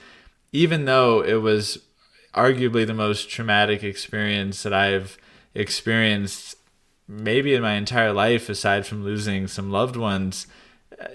even 0.51 0.85
though 0.85 1.21
it 1.21 1.41
was 1.41 1.79
arguably 2.33 2.87
the 2.87 2.93
most 2.93 3.29
traumatic 3.29 3.83
experience 3.83 4.63
that 4.63 4.73
i've 4.73 5.17
experienced 5.53 6.55
maybe 7.07 7.53
in 7.53 7.61
my 7.61 7.73
entire 7.73 8.13
life 8.13 8.49
aside 8.49 8.85
from 8.85 9.03
losing 9.03 9.47
some 9.47 9.71
loved 9.71 9.95
ones 9.95 10.47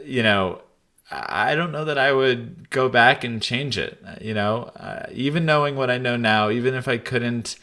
you 0.04 0.22
know 0.22 0.60
i 1.10 1.54
don't 1.54 1.72
know 1.72 1.84
that 1.84 1.98
i 1.98 2.12
would 2.12 2.70
go 2.70 2.88
back 2.88 3.24
and 3.24 3.42
change 3.42 3.76
it 3.76 4.02
you 4.20 4.34
know 4.34 4.64
uh, 4.76 5.06
even 5.12 5.44
knowing 5.44 5.76
what 5.76 5.90
i 5.90 5.98
know 5.98 6.16
now 6.16 6.50
even 6.50 6.74
if 6.74 6.86
i 6.86 6.96
couldn't 6.96 7.56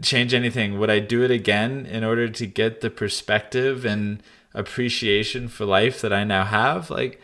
change 0.00 0.32
anything, 0.32 0.78
would 0.78 0.90
I 0.90 1.00
do 1.00 1.22
it 1.22 1.30
again 1.30 1.86
in 1.86 2.04
order 2.04 2.28
to 2.28 2.46
get 2.46 2.80
the 2.80 2.90
perspective 2.90 3.84
and 3.84 4.22
appreciation 4.54 5.48
for 5.48 5.64
life 5.64 6.00
that 6.00 6.12
I 6.12 6.24
now 6.24 6.44
have? 6.44 6.88
Like, 6.88 7.20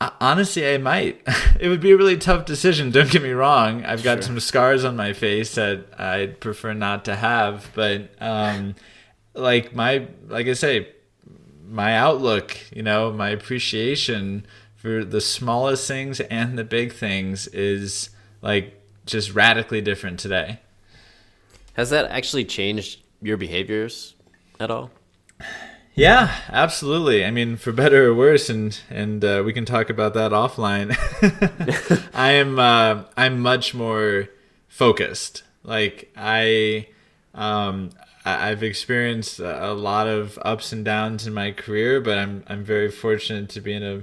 honestly, 0.00 0.72
I 0.72 0.78
might. 0.78 1.20
it 1.60 1.68
would 1.68 1.80
be 1.80 1.92
a 1.92 1.96
really 1.96 2.16
tough 2.16 2.44
decision. 2.44 2.90
Don't 2.90 3.10
get 3.10 3.22
me 3.22 3.30
wrong. 3.30 3.84
I've 3.84 4.02
got 4.02 4.16
sure. 4.16 4.22
some 4.22 4.40
scars 4.40 4.84
on 4.84 4.96
my 4.96 5.12
face 5.12 5.54
that 5.54 5.86
I'd 5.98 6.40
prefer 6.40 6.72
not 6.72 7.04
to 7.04 7.16
have, 7.16 7.70
but 7.74 8.10
um, 8.20 8.74
like 9.34 9.74
my, 9.74 10.06
like 10.28 10.46
I 10.46 10.54
say, 10.54 10.88
my 11.70 11.96
outlook, 11.96 12.56
you 12.74 12.82
know, 12.82 13.12
my 13.12 13.30
appreciation 13.30 14.44
for 14.76 15.04
the 15.04 15.20
smallest 15.20 15.86
things 15.86 16.20
and 16.20 16.58
the 16.58 16.64
big 16.64 16.92
things 16.92 17.46
is 17.48 18.10
like 18.42 18.82
just 19.06 19.34
radically 19.34 19.80
different 19.80 20.18
today. 20.18 20.58
Has 21.74 21.90
that 21.90 22.10
actually 22.10 22.44
changed 22.44 23.00
your 23.22 23.36
behaviors 23.36 24.14
at 24.58 24.70
all? 24.70 24.90
Yeah, 25.94 26.34
absolutely. 26.48 27.24
I 27.24 27.30
mean, 27.30 27.56
for 27.56 27.72
better 27.72 28.08
or 28.08 28.14
worse, 28.14 28.48
and 28.48 28.78
and 28.88 29.24
uh, 29.24 29.42
we 29.44 29.52
can 29.52 29.64
talk 29.64 29.90
about 29.90 30.14
that 30.14 30.32
offline. 30.32 30.96
I 32.14 32.32
am 32.32 32.58
uh, 32.58 33.04
I'm 33.16 33.40
much 33.40 33.74
more 33.74 34.28
focused. 34.68 35.42
Like 35.62 36.10
I, 36.16 36.88
um, 37.34 37.90
I've 38.24 38.62
experienced 38.62 39.38
a 39.38 39.72
lot 39.72 40.06
of 40.06 40.38
ups 40.42 40.72
and 40.72 40.84
downs 40.84 41.26
in 41.26 41.32
my 41.32 41.52
career, 41.52 42.00
but 42.00 42.18
I'm 42.18 42.44
I'm 42.46 42.64
very 42.64 42.90
fortunate 42.90 43.48
to 43.50 43.60
be 43.60 43.72
in 43.72 43.82
a 43.82 44.02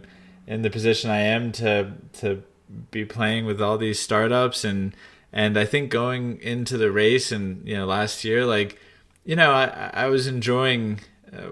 in 0.52 0.64
the 0.64 0.70
position 0.70 1.12
I 1.12 1.20
am 1.20 1.52
to 1.54 1.94
to 2.14 2.44
be 2.90 3.06
playing 3.06 3.46
with 3.46 3.62
all 3.62 3.78
these 3.78 4.00
startups 4.00 4.64
and 4.64 4.96
and 5.32 5.58
I 5.58 5.66
think 5.66 5.92
going 5.92 6.40
into 6.42 6.78
the 6.78 6.92
race 6.92 7.32
and 7.32 7.68
you 7.68 7.76
know 7.76 7.86
last 7.86 8.24
year, 8.24 8.46
like 8.46 8.80
you 9.24 9.36
know, 9.36 9.52
I 9.52 9.92
I 9.94 10.08
was 10.08 10.26
enjoying 10.26 11.02
uh, 11.32 11.50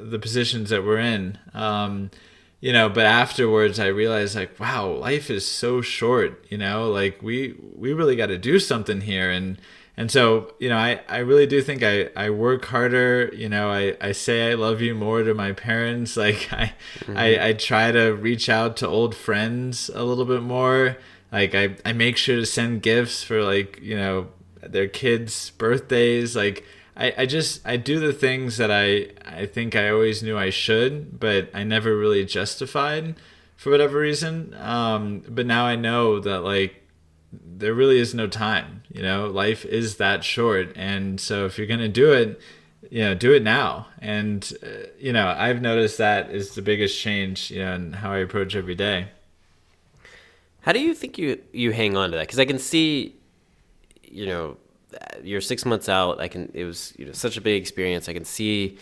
the 0.00 0.18
positions 0.18 0.70
that 0.70 0.84
we're 0.84 1.00
in. 1.00 1.38
Um, 1.52 2.10
you 2.60 2.72
know, 2.72 2.88
but 2.88 3.06
afterwards 3.06 3.78
I 3.78 3.86
realized 3.86 4.34
like, 4.34 4.58
wow, 4.58 4.88
life 4.88 5.30
is 5.30 5.46
so 5.46 5.82
short. 5.82 6.44
You 6.48 6.56
know, 6.58 6.90
like 6.90 7.22
we 7.22 7.54
we 7.76 7.92
really 7.92 8.16
got 8.16 8.26
to 8.26 8.38
do 8.38 8.58
something 8.58 9.02
here 9.02 9.30
and. 9.30 9.60
And 9.98 10.10
so, 10.10 10.54
you 10.58 10.68
know, 10.68 10.78
I, 10.78 11.00
I 11.08 11.18
really 11.18 11.46
do 11.46 11.60
think 11.60 11.82
I, 11.82 12.08
I 12.14 12.30
work 12.30 12.64
harder. 12.66 13.30
You 13.34 13.48
know, 13.48 13.68
I, 13.70 13.96
I 14.00 14.12
say 14.12 14.50
I 14.50 14.54
love 14.54 14.80
you 14.80 14.94
more 14.94 15.22
to 15.24 15.34
my 15.34 15.52
parents. 15.52 16.16
Like 16.28 16.48
I, 16.52 16.72
mm-hmm. 17.00 17.16
I, 17.16 17.48
I 17.48 17.52
try 17.52 17.92
to 17.92 18.10
reach 18.12 18.48
out 18.48 18.76
to 18.78 18.88
old 18.88 19.14
friends 19.14 19.90
a 19.92 20.04
little 20.04 20.24
bit 20.24 20.42
more 20.42 20.96
like 21.32 21.54
I, 21.54 21.76
I 21.84 21.92
make 21.92 22.16
sure 22.16 22.36
to 22.36 22.46
send 22.46 22.82
gifts 22.82 23.22
for 23.22 23.42
like 23.42 23.80
you 23.82 23.96
know 23.96 24.28
their 24.62 24.88
kids 24.88 25.50
birthdays 25.50 26.34
like 26.34 26.64
I, 26.96 27.14
I 27.18 27.26
just 27.26 27.66
i 27.66 27.76
do 27.76 28.00
the 28.00 28.12
things 28.12 28.56
that 28.56 28.70
i 28.70 29.08
i 29.24 29.46
think 29.46 29.76
i 29.76 29.88
always 29.88 30.22
knew 30.22 30.36
i 30.36 30.50
should 30.50 31.20
but 31.20 31.48
i 31.54 31.62
never 31.62 31.96
really 31.96 32.24
justified 32.24 33.14
for 33.56 33.70
whatever 33.70 33.98
reason 33.98 34.54
um 34.58 35.22
but 35.28 35.46
now 35.46 35.64
i 35.64 35.76
know 35.76 36.18
that 36.20 36.40
like 36.40 36.82
there 37.30 37.74
really 37.74 37.98
is 37.98 38.14
no 38.14 38.26
time 38.26 38.77
you 38.92 39.02
know 39.02 39.26
life 39.26 39.64
is 39.64 39.96
that 39.96 40.24
short 40.24 40.72
and 40.76 41.20
so 41.20 41.46
if 41.46 41.58
you're 41.58 41.66
gonna 41.66 41.88
do 41.88 42.12
it 42.12 42.40
you 42.90 43.02
know 43.02 43.14
do 43.14 43.32
it 43.32 43.42
now 43.42 43.86
and 44.00 44.52
uh, 44.62 44.86
you 44.98 45.12
know 45.12 45.34
i've 45.36 45.60
noticed 45.60 45.98
that 45.98 46.30
is 46.30 46.54
the 46.54 46.62
biggest 46.62 46.98
change 46.98 47.50
you 47.50 47.58
know 47.58 47.74
in 47.74 47.92
how 47.94 48.12
i 48.12 48.18
approach 48.18 48.54
every 48.54 48.74
day 48.74 49.08
how 50.68 50.72
do 50.72 50.80
you 50.80 50.94
think 50.94 51.16
you 51.16 51.40
you 51.52 51.72
hang 51.72 51.96
on 51.96 52.10
to 52.10 52.18
that? 52.18 52.24
Because 52.24 52.38
I 52.38 52.44
can 52.44 52.58
see, 52.58 53.16
you 54.02 54.26
know, 54.26 54.56
you're 55.22 55.40
six 55.40 55.64
months 55.64 55.88
out. 55.88 56.20
I 56.20 56.28
can. 56.28 56.50
It 56.52 56.64
was 56.64 56.92
you 56.98 57.06
know 57.06 57.12
such 57.12 57.38
a 57.38 57.40
big 57.40 57.58
experience. 57.58 58.06
I 58.06 58.12
can 58.12 58.26
see 58.26 58.76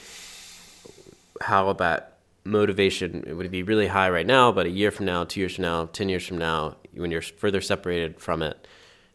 how 1.40 1.68
about 1.68 2.08
motivation 2.44 3.22
it 3.24 3.34
would 3.34 3.50
be 3.52 3.62
really 3.62 3.86
high 3.86 4.10
right 4.10 4.26
now, 4.26 4.50
but 4.50 4.66
a 4.66 4.68
year 4.68 4.90
from 4.90 5.06
now, 5.06 5.22
two 5.22 5.38
years 5.38 5.54
from 5.54 5.62
now, 5.62 5.86
ten 5.86 6.08
years 6.08 6.26
from 6.26 6.38
now, 6.38 6.76
when 6.94 7.12
you're 7.12 7.22
further 7.22 7.60
separated 7.60 8.18
from 8.18 8.42
it, 8.42 8.66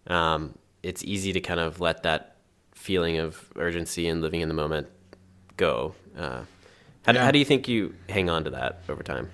um, 0.07 0.57
it's 0.83 1.03
easy 1.03 1.33
to 1.33 1.39
kind 1.41 1.59
of 1.59 1.79
let 1.79 2.03
that 2.03 2.35
feeling 2.73 3.17
of 3.17 3.49
urgency 3.55 4.07
and 4.07 4.21
living 4.21 4.41
in 4.41 4.47
the 4.47 4.53
moment 4.55 4.87
go. 5.57 5.93
Uh, 6.17 6.41
how, 7.05 7.13
Yeah. 7.13 7.25
how 7.25 7.31
do 7.31 7.39
you 7.39 7.45
think 7.45 7.67
you 7.67 7.95
hang 8.09 8.29
on 8.29 8.43
to 8.45 8.49
that 8.51 8.81
over 8.89 9.03
time? 9.03 9.29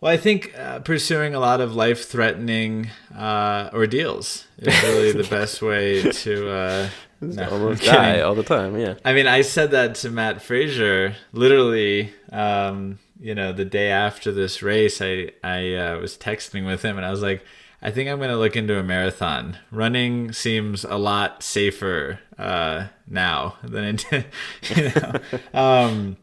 Well, 0.00 0.12
I 0.12 0.16
think 0.18 0.52
uh, 0.58 0.80
pursuing 0.80 1.34
a 1.34 1.40
lot 1.40 1.60
of 1.62 1.74
life 1.74 2.06
threatening 2.08 2.90
uh, 3.16 3.70
ordeals 3.72 4.46
is 4.58 4.82
really 4.82 5.12
the 5.12 5.24
best 5.30 5.62
way 5.62 6.02
to. 6.02 6.50
Uh, 6.50 6.88
no, 7.22 7.42
I'm 7.44 7.52
Almost 7.54 7.84
die 7.84 8.20
all 8.20 8.34
the 8.34 8.42
time. 8.42 8.76
Yeah. 8.78 8.94
I 9.04 9.14
mean, 9.14 9.26
I 9.26 9.40
said 9.40 9.70
that 9.70 9.94
to 9.96 10.10
Matt 10.10 10.42
Frazier 10.42 11.14
literally. 11.32 12.12
Um, 12.30 12.98
you 13.18 13.34
know, 13.34 13.52
the 13.52 13.64
day 13.64 13.90
after 13.90 14.30
this 14.32 14.62
race, 14.62 15.00
I 15.00 15.30
I 15.42 15.74
uh, 15.74 15.98
was 16.00 16.18
texting 16.18 16.66
with 16.66 16.82
him, 16.82 16.96
and 16.98 17.06
I 17.06 17.10
was 17.10 17.22
like, 17.22 17.42
I 17.84 17.90
think 17.90 18.08
I'm 18.08 18.18
gonna 18.18 18.38
look 18.38 18.56
into 18.56 18.78
a 18.78 18.82
marathon. 18.82 19.58
Running 19.70 20.32
seems 20.32 20.84
a 20.84 20.96
lot 20.96 21.42
safer 21.42 22.18
uh, 22.38 22.86
now 23.06 23.56
than 23.62 23.84
it 23.84 24.06
did. 24.10 24.26
You 24.74 24.90
know, 24.90 25.20
um, 25.52 26.16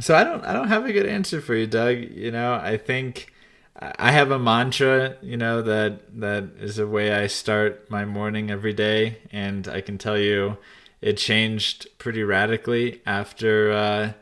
so 0.00 0.14
I 0.14 0.22
don't 0.22 0.44
I 0.44 0.52
don't 0.52 0.68
have 0.68 0.86
a 0.86 0.92
good 0.92 1.06
answer 1.06 1.40
for 1.40 1.54
you, 1.56 1.66
Doug. 1.66 1.98
You 1.98 2.30
know, 2.30 2.54
I 2.54 2.76
think. 2.76 3.32
I 3.80 4.10
have 4.10 4.32
a 4.32 4.40
mantra, 4.40 5.16
you 5.22 5.36
know, 5.36 5.62
that 5.62 6.20
that 6.20 6.50
is 6.58 6.80
a 6.80 6.86
way 6.88 7.14
I 7.14 7.28
start 7.28 7.88
my 7.88 8.04
morning 8.04 8.50
every 8.50 8.72
day, 8.72 9.18
and 9.30 9.68
I 9.68 9.82
can 9.82 9.98
tell 9.98 10.18
you, 10.18 10.56
it 11.00 11.16
changed 11.16 11.86
pretty 11.98 12.24
radically 12.24 13.00
after 13.06 13.70
uh, 13.70 14.12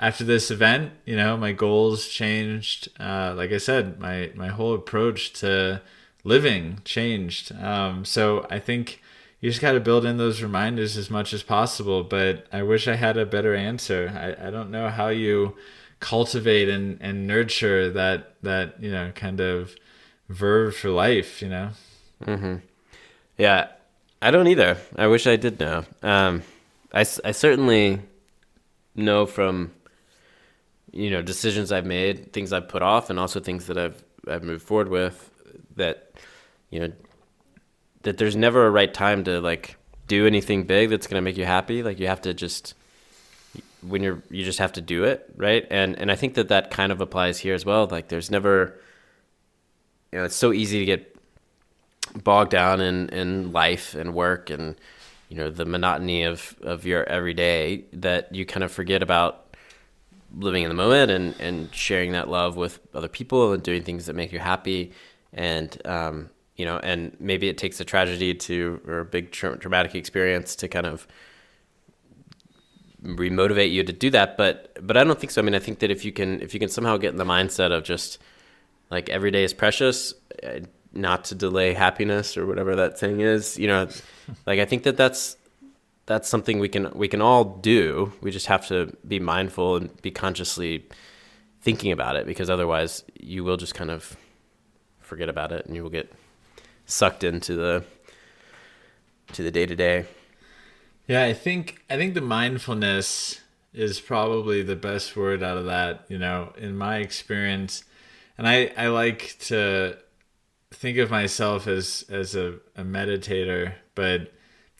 after 0.00 0.24
this 0.24 0.50
event. 0.50 0.92
You 1.04 1.14
know, 1.16 1.36
my 1.36 1.52
goals 1.52 2.08
changed. 2.08 2.88
Uh, 2.98 3.34
like 3.36 3.52
I 3.52 3.58
said, 3.58 4.00
my 4.00 4.32
my 4.34 4.48
whole 4.48 4.74
approach 4.74 5.32
to 5.34 5.80
living 6.24 6.78
changed. 6.84 7.52
Um, 7.60 8.04
so 8.04 8.46
I 8.50 8.58
think 8.58 9.00
you 9.40 9.50
just 9.50 9.60
got 9.60 9.72
to 9.72 9.80
build 9.80 10.04
in 10.04 10.16
those 10.16 10.42
reminders 10.42 10.96
as 10.96 11.10
much 11.10 11.32
as 11.32 11.42
possible. 11.42 12.02
But 12.02 12.46
I 12.52 12.62
wish 12.62 12.88
I 12.88 12.96
had 12.96 13.16
a 13.16 13.26
better 13.26 13.54
answer. 13.54 14.12
I, 14.14 14.48
I 14.48 14.50
don't 14.50 14.70
know 14.70 14.88
how 14.88 15.08
you 15.08 15.54
cultivate 16.00 16.68
and, 16.68 16.98
and 17.00 17.26
nurture 17.26 17.90
that 17.90 18.34
that 18.42 18.82
you 18.82 18.90
know 18.90 19.10
kind 19.14 19.40
of 19.40 19.74
verve 20.28 20.76
for 20.76 20.90
life 20.90 21.40
you 21.40 21.48
know 21.48 21.70
Yeah, 23.38 23.68
I 24.22 24.30
don't 24.30 24.46
either. 24.46 24.76
I 24.96 25.06
wish 25.08 25.26
I 25.26 25.36
did 25.36 25.58
know. 25.60 25.84
Um, 26.02 26.42
I, 26.92 27.00
I 27.00 27.32
certainly 27.32 28.00
know 28.94 29.26
from 29.26 29.72
you 30.92 31.10
know 31.10 31.20
decisions 31.22 31.72
I've 31.72 31.86
made, 31.86 32.32
things 32.32 32.52
I've 32.52 32.68
put 32.68 32.82
off, 32.82 33.10
and 33.10 33.18
also 33.18 33.40
things 33.40 33.66
that 33.66 33.76
I've 33.76 34.02
I've 34.28 34.42
moved 34.42 34.62
forward 34.62 34.88
with 34.88 35.30
that 35.76 36.12
you 36.70 36.80
know 36.80 36.92
that 38.02 38.18
there's 38.18 38.36
never 38.36 38.66
a 38.66 38.70
right 38.70 38.92
time 38.92 39.24
to 39.24 39.40
like 39.40 39.76
do 40.06 40.26
anything 40.26 40.64
big 40.64 40.90
that's 40.90 41.06
gonna 41.06 41.22
make 41.22 41.36
you 41.36 41.44
happy. 41.44 41.82
Like 41.82 41.98
you 41.98 42.06
have 42.06 42.20
to 42.22 42.34
just 42.34 42.74
when 43.82 44.02
you're 44.02 44.22
you 44.30 44.44
just 44.44 44.58
have 44.58 44.72
to 44.72 44.80
do 44.80 45.04
it 45.04 45.30
right? 45.36 45.66
And 45.70 45.98
and 45.98 46.10
i 46.10 46.16
think 46.16 46.34
that 46.34 46.48
that 46.48 46.70
kind 46.70 46.90
of 46.92 47.00
applies 47.00 47.38
here 47.38 47.54
as 47.54 47.64
well. 47.64 47.86
Like 47.86 48.08
there's 48.08 48.30
never 48.30 48.78
you 50.12 50.18
know 50.18 50.24
it's 50.24 50.36
so 50.36 50.52
easy 50.52 50.78
to 50.78 50.84
get 50.84 51.16
bogged 52.22 52.50
down 52.50 52.80
in 52.80 53.08
in 53.08 53.52
life 53.52 53.94
and 53.94 54.14
work 54.14 54.50
and 54.50 54.76
you 55.28 55.36
know 55.36 55.50
the 55.50 55.64
monotony 55.64 56.22
of 56.22 56.54
of 56.62 56.86
your 56.86 57.04
everyday 57.04 57.84
that 57.92 58.32
you 58.34 58.46
kind 58.46 58.62
of 58.62 58.70
forget 58.70 59.02
about 59.02 59.56
living 60.36 60.62
in 60.62 60.68
the 60.68 60.74
moment 60.74 61.10
and 61.10 61.34
and 61.40 61.74
sharing 61.74 62.12
that 62.12 62.28
love 62.28 62.56
with 62.56 62.80
other 62.94 63.08
people 63.08 63.52
and 63.52 63.62
doing 63.62 63.82
things 63.82 64.06
that 64.06 64.14
make 64.14 64.32
you 64.32 64.38
happy 64.38 64.92
and 65.34 65.84
um 65.86 66.30
you 66.56 66.64
know 66.64 66.78
and 66.78 67.16
maybe 67.20 67.48
it 67.48 67.58
takes 67.58 67.80
a 67.80 67.84
tragedy 67.84 68.34
to 68.34 68.80
or 68.86 69.00
a 69.00 69.04
big 69.04 69.30
tra- 69.30 69.58
traumatic 69.58 69.94
experience 69.94 70.56
to 70.56 70.68
kind 70.68 70.86
of 70.86 71.06
remotivate 73.02 73.70
you 73.70 73.84
to 73.84 73.92
do 73.92 74.08
that. 74.10 74.36
But 74.36 74.78
but 74.80 74.96
i 74.96 75.04
don't 75.04 75.18
think 75.18 75.30
so. 75.30 75.42
I 75.42 75.44
mean 75.44 75.54
i 75.54 75.58
think 75.58 75.80
that 75.80 75.90
if 75.90 76.04
you 76.04 76.12
can 76.12 76.40
if 76.40 76.54
you 76.54 76.60
can 76.60 76.68
somehow 76.68 76.96
get 76.96 77.10
in 77.10 77.18
the 77.18 77.24
mindset 77.24 77.72
of 77.72 77.84
just 77.84 78.18
like 78.90 79.08
every 79.10 79.30
day 79.30 79.44
is 79.44 79.52
precious 79.52 80.14
uh, 80.42 80.60
not 80.92 81.24
to 81.24 81.34
delay 81.34 81.74
happiness 81.74 82.36
or 82.36 82.46
whatever 82.46 82.76
that 82.76 82.98
saying 82.98 83.20
is 83.20 83.58
you 83.58 83.66
know 83.66 83.88
like 84.46 84.60
i 84.60 84.64
think 84.64 84.84
that 84.84 84.96
that's 84.96 85.36
that's 86.06 86.28
something 86.28 86.58
we 86.58 86.68
can 86.68 86.90
we 86.94 87.08
can 87.08 87.20
all 87.20 87.44
do. 87.44 88.12
We 88.20 88.30
just 88.30 88.46
have 88.46 88.66
to 88.68 88.94
be 89.06 89.20
mindful 89.20 89.76
and 89.76 90.02
be 90.02 90.10
consciously 90.10 90.86
thinking 91.60 91.92
about 91.92 92.16
it 92.16 92.26
because 92.26 92.50
otherwise 92.50 93.04
you 93.18 93.42
will 93.42 93.56
just 93.56 93.74
kind 93.74 93.90
of 93.90 94.16
forget 95.04 95.28
about 95.28 95.52
it 95.52 95.66
and 95.66 95.76
you 95.76 95.82
will 95.82 95.90
get 95.90 96.12
sucked 96.86 97.24
into 97.24 97.54
the 97.54 97.84
to 99.32 99.42
the 99.42 99.50
day 99.50 99.66
to 99.66 99.74
day 99.74 100.04
yeah 101.06 101.24
i 101.24 101.32
think 101.32 101.82
i 101.88 101.96
think 101.96 102.14
the 102.14 102.20
mindfulness 102.20 103.40
is 103.72 104.00
probably 104.00 104.62
the 104.62 104.76
best 104.76 105.16
word 105.16 105.42
out 105.42 105.58
of 105.58 105.64
that 105.66 106.04
you 106.08 106.18
know 106.18 106.52
in 106.56 106.76
my 106.76 106.98
experience. 106.98 107.84
And 108.38 108.48
i 108.48 108.72
i 108.76 108.88
like 108.88 109.36
to 109.40 109.96
think 110.72 110.98
of 110.98 111.10
myself 111.10 111.66
as 111.66 112.04
as 112.08 112.34
a, 112.34 112.54
a 112.76 112.82
meditator 112.82 113.74
but 113.94 114.32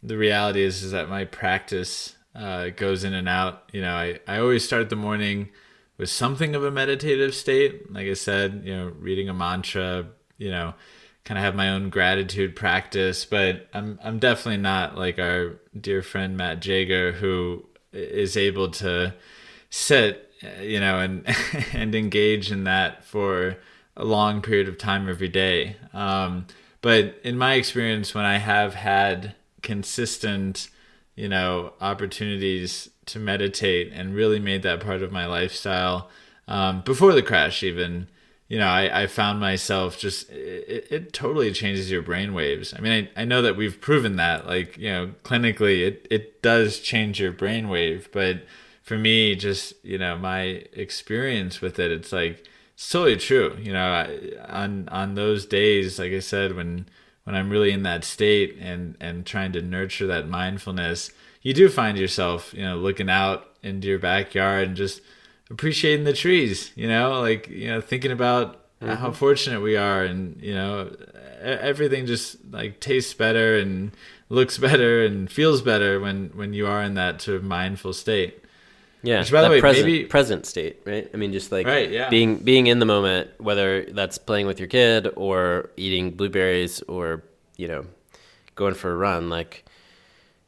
the 0.02 0.16
reality 0.16 0.62
is 0.62 0.82
is 0.82 0.92
that 0.92 1.08
my 1.08 1.24
practice 1.24 2.16
uh, 2.34 2.68
goes 2.70 3.04
in 3.04 3.14
and 3.14 3.28
out. 3.28 3.70
You 3.72 3.80
know 3.80 3.94
I, 3.94 4.18
I 4.26 4.38
always 4.38 4.64
start 4.64 4.90
the 4.90 4.96
morning 4.96 5.50
with 5.96 6.10
something 6.10 6.54
of 6.54 6.64
a 6.64 6.70
meditative 6.70 7.34
state. 7.34 7.92
Like 7.92 8.06
i 8.06 8.14
said 8.14 8.62
you 8.64 8.74
know 8.74 8.92
reading 8.98 9.28
a 9.28 9.34
mantra 9.34 10.06
you 10.38 10.50
know 10.50 10.74
kind 11.24 11.38
of 11.38 11.44
have 11.44 11.54
my 11.54 11.70
own 11.70 11.88
gratitude 11.88 12.54
practice 12.54 13.24
but 13.24 13.66
i'm 13.72 13.98
i'm 14.02 14.18
definitely 14.18 14.60
not 14.60 14.98
like 14.98 15.18
our 15.18 15.58
dear 15.78 16.02
friend 16.02 16.36
Matt 16.36 16.60
Jager 16.60 17.12
who 17.12 17.64
is 17.92 18.36
able 18.36 18.70
to 18.70 19.14
sit 19.70 20.30
uh, 20.42 20.60
you 20.60 20.80
know 20.80 20.98
and 20.98 21.26
and 21.72 21.94
engage 21.94 22.52
in 22.52 22.64
that 22.64 23.04
for 23.04 23.56
a 23.96 24.04
long 24.04 24.42
period 24.42 24.68
of 24.68 24.76
time 24.76 25.08
every 25.08 25.28
day. 25.28 25.76
Um, 25.92 26.46
but 26.80 27.18
in 27.22 27.38
my 27.38 27.54
experience 27.54 28.14
when 28.14 28.24
i 28.24 28.38
have 28.38 28.74
had 28.74 29.34
consistent 29.62 30.68
you 31.14 31.28
know 31.28 31.72
opportunities 31.80 32.90
to 33.06 33.18
meditate 33.18 33.92
and 33.92 34.14
really 34.14 34.38
made 34.38 34.62
that 34.62 34.80
part 34.80 35.02
of 35.02 35.12
my 35.12 35.26
lifestyle 35.26 36.08
um, 36.48 36.82
before 36.82 37.12
the 37.12 37.22
crash 37.22 37.62
even 37.62 38.08
you 38.48 38.58
know 38.58 38.66
I, 38.66 39.02
I 39.02 39.06
found 39.06 39.40
myself 39.40 39.98
just 39.98 40.30
it, 40.30 40.86
it 40.90 41.12
totally 41.12 41.52
changes 41.52 41.90
your 41.90 42.02
brain 42.02 42.34
waves. 42.34 42.74
I 42.76 42.80
mean 42.80 43.08
I, 43.16 43.22
I 43.22 43.24
know 43.24 43.42
that 43.42 43.56
we've 43.56 43.80
proven 43.80 44.16
that 44.16 44.46
like 44.46 44.76
you 44.76 44.90
know 44.90 45.12
clinically 45.24 45.86
it, 45.86 46.06
it 46.10 46.42
does 46.42 46.80
change 46.80 47.20
your 47.20 47.32
brain 47.32 47.68
wave 47.68 48.08
but 48.12 48.42
for 48.82 48.98
me 48.98 49.34
just 49.34 49.72
you 49.82 49.98
know 49.98 50.16
my 50.16 50.64
experience 50.72 51.60
with 51.60 51.78
it 51.78 51.90
it's 51.90 52.12
like 52.12 52.46
it's 52.74 52.90
totally 52.90 53.16
true. 53.16 53.56
You 53.60 53.72
know 53.72 53.86
I, 53.86 54.52
on 54.52 54.88
on 54.88 55.14
those 55.14 55.46
days 55.46 55.98
like 55.98 56.12
i 56.12 56.18
said 56.18 56.56
when 56.56 56.86
when 57.24 57.34
i'm 57.34 57.50
really 57.50 57.70
in 57.70 57.82
that 57.82 58.04
state 58.04 58.56
and 58.60 58.96
and 59.00 59.26
trying 59.26 59.52
to 59.52 59.60
nurture 59.60 60.06
that 60.06 60.28
mindfulness 60.28 61.10
you 61.42 61.52
do 61.52 61.68
find 61.68 61.98
yourself 61.98 62.54
you 62.54 62.62
know 62.62 62.76
looking 62.76 63.10
out 63.10 63.48
into 63.62 63.88
your 63.88 63.98
backyard 63.98 64.68
and 64.68 64.76
just 64.76 65.00
appreciating 65.50 66.04
the 66.04 66.12
trees 66.12 66.72
you 66.74 66.88
know 66.88 67.20
like 67.20 67.48
you 67.48 67.68
know 67.68 67.80
thinking 67.80 68.10
about 68.10 68.60
mm-hmm. 68.80 68.94
how 68.94 69.10
fortunate 69.10 69.60
we 69.60 69.76
are 69.76 70.04
and 70.04 70.40
you 70.42 70.54
know 70.54 70.90
everything 71.42 72.06
just 72.06 72.36
like 72.50 72.80
tastes 72.80 73.14
better 73.14 73.56
and 73.58 73.92
looks 74.28 74.58
better 74.68 75.04
and 75.04 75.30
feels 75.30 75.62
better 75.62 76.00
when 76.00 76.30
when 76.34 76.52
you 76.52 76.66
are 76.66 76.82
in 76.82 76.94
that 76.94 77.20
sort 77.20 77.36
of 77.36 77.44
mindful 77.44 77.92
state 77.92 78.43
Yeah, 79.04 79.20
Which, 79.20 79.30
by 79.30 79.42
the 79.42 79.50
way, 79.50 79.60
present 79.60 79.86
maybe- 79.86 80.04
present 80.06 80.46
state, 80.46 80.80
right? 80.86 81.08
I 81.12 81.16
mean, 81.16 81.32
just 81.32 81.52
like 81.52 81.66
Right, 81.66 81.90
yeah. 81.90 82.08
being 82.08 82.38
being 82.38 82.66
in 82.66 82.78
the 82.78 82.86
moment, 82.86 83.30
whether 83.38 83.84
that's 83.84 84.18
playing 84.18 84.46
with 84.46 84.58
your 84.58 84.68
kid 84.68 85.08
or 85.14 85.70
eating 85.76 86.10
blueberries 86.12 86.80
or 86.82 87.22
you 87.56 87.68
know 87.68 87.86
going 88.54 88.74
for 88.74 88.90
a 88.92 88.96
run, 88.96 89.28
like 89.30 89.64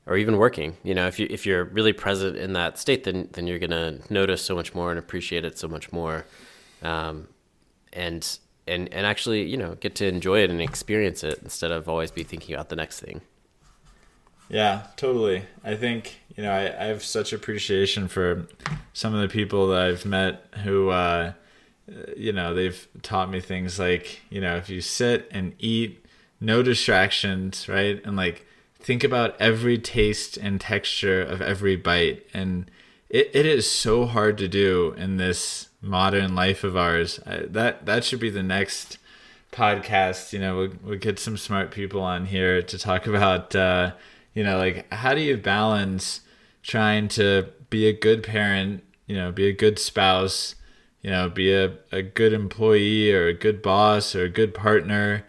or 0.07 0.17
even 0.17 0.37
working. 0.39 0.77
You 0.85 0.95
know, 0.95 1.07
if 1.07 1.19
you 1.19 1.27
if 1.31 1.45
you're 1.47 1.65
really 1.65 1.93
present 1.93 2.37
in 2.37 2.55
that 2.55 2.79
state, 2.79 3.05
then 3.05 3.29
then 3.33 3.47
you're 3.47 3.59
gonna 3.59 3.99
notice 4.09 4.41
so 4.43 4.55
much 4.55 4.75
more 4.75 4.91
and 4.91 4.99
appreciate 4.99 5.45
it 5.45 5.59
so 5.59 5.69
much 5.69 5.93
more, 5.93 6.25
um, 6.83 7.29
and 7.93 8.39
and 8.67 8.89
and 8.93 9.07
actually 9.07 9.43
you 9.43 9.57
know 9.59 9.75
get 9.81 9.95
to 9.97 10.07
enjoy 10.07 10.41
it 10.41 10.51
and 10.51 10.61
experience 10.63 11.23
it 11.23 11.41
instead 11.43 11.71
of 11.71 11.89
always 11.89 12.11
be 12.11 12.23
thinking 12.23 12.55
about 12.55 12.69
the 12.71 12.77
next 12.77 13.01
thing. 13.01 13.21
Yeah, 14.49 14.83
totally. 14.97 15.45
I 15.65 15.75
think, 15.75 16.21
you 16.37 16.43
know, 16.43 16.53
I, 16.53 16.85
I 16.85 16.87
have 16.87 17.03
such 17.03 17.33
appreciation 17.33 18.09
for 18.09 18.47
some 18.93 19.15
of 19.15 19.21
the 19.21 19.29
people 19.29 19.69
that 19.69 19.83
I've 19.83 20.05
met 20.05 20.45
who, 20.63 20.91
uh, 20.91 21.33
you 22.17 22.33
know, 22.33 22.55
they've 22.55 22.87
taught 23.03 23.31
me 23.31 23.41
things 23.41 23.79
like, 23.79 24.21
you 24.31 24.41
know, 24.41 24.57
if 24.57 24.69
you 24.69 24.81
sit 24.81 25.29
and 25.31 25.55
eat, 25.59 26.05
no 26.41 26.63
distractions, 26.63 27.69
right? 27.69 28.01
And 28.05 28.17
like 28.17 28.47
think 28.87 29.03
about 29.03 29.35
every 29.41 29.79
taste 29.79 30.37
and 30.37 30.61
texture 30.61 31.21
of 31.21 31.43
every 31.43 31.75
bite 31.75 32.25
and 32.33 32.71
it, 33.09 33.31
it 33.35 33.45
is 33.45 33.69
so 33.69 34.07
hard 34.07 34.39
to 34.39 34.47
do 34.47 34.95
in 34.97 35.17
this 35.17 35.71
modern 35.83 36.37
life 36.37 36.63
of 36.63 36.77
ours 36.77 37.19
that 37.27 37.85
that 37.85 38.05
should 38.05 38.21
be 38.21 38.31
the 38.31 38.45
next 38.45 38.99
podcast 39.51 40.33
you 40.33 40.39
know 40.39 40.57
we'll, 40.57 40.73
we'll 40.85 40.99
get 40.99 41.19
some 41.19 41.37
smart 41.37 41.73
people 41.73 42.01
on 42.01 42.27
here 42.27 42.63
to 42.63 42.79
talk 42.79 43.07
about 43.13 43.57
uh, 43.57 43.91
you 44.37 44.45
know 44.45 44.59
like 44.59 44.93
how 44.93 45.15
do 45.15 45.21
you 45.21 45.37
balance 45.37 46.21
trying 46.63 47.09
to 47.09 47.49
be 47.71 47.89
a 47.89 47.93
good 47.93 48.23
parent 48.23 48.85
you 49.07 49.17
know 49.17 49.33
be 49.33 49.49
a 49.49 49.53
good 49.53 49.79
spouse 49.79 50.55
you 51.03 51.11
know 51.11 51.29
be 51.29 51.53
a, 51.53 51.77
a 51.91 52.03
good 52.03 52.33
employee 52.33 53.13
or 53.13 53.27
a 53.27 53.35
good 53.35 53.63
boss 53.63 54.15
or 54.15 54.25
a 54.25 54.29
good 54.29 54.55
partner 54.55 55.25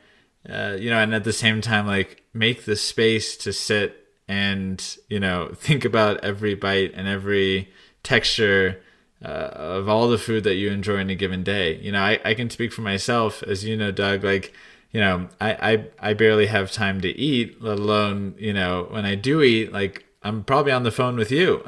uh, 0.48 0.76
you 0.78 0.90
know 0.90 1.00
and 1.00 1.16
at 1.16 1.24
the 1.24 1.34
same 1.34 1.62
time 1.62 1.88
like 1.88 2.24
make 2.34 2.66
the 2.66 2.76
space 2.76 3.38
to 3.38 3.52
sit 3.54 4.06
and 4.28 4.98
you 5.10 5.20
know 5.20 5.52
think 5.56 5.86
about 5.86 6.24
every 6.24 6.54
bite 6.54 6.94
and 6.94 7.08
every 7.08 7.72
texture 8.04 8.82
uh, 9.24 9.50
of 9.56 9.90
all 9.90 10.08
the 10.08 10.18
food 10.18 10.44
that 10.44 10.56
you 10.56 10.70
enjoy 10.70 10.98
in 10.98 11.10
a 11.10 11.16
given 11.16 11.44
day. 11.44 11.76
You 11.78 11.92
know, 11.92 12.02
I, 12.02 12.20
I 12.24 12.34
can 12.36 12.52
speak 12.52 12.72
for 12.72 12.82
myself, 12.84 13.42
as 13.42 13.66
you 13.66 13.76
know, 13.76 13.92
Doug, 13.92 14.24
like, 14.24 14.54
you 14.92 15.02
know, 15.02 15.28
I, 15.40 15.52
I, 16.00 16.10
I 16.10 16.14
barely 16.14 16.48
have 16.48 16.72
time 16.72 17.02
to 17.02 17.10
eat, 17.10 17.62
let 17.62 17.80
alone, 17.80 18.36
you 18.38 18.54
know, 18.54 18.88
when 18.90 19.06
I 19.06 19.16
do 19.16 19.42
eat, 19.42 19.72
like, 19.72 20.06
I'm 20.24 20.44
probably 20.44 20.72
on 20.72 20.84
the 20.84 20.92
phone 20.92 21.16
with 21.16 21.32
you 21.32 21.64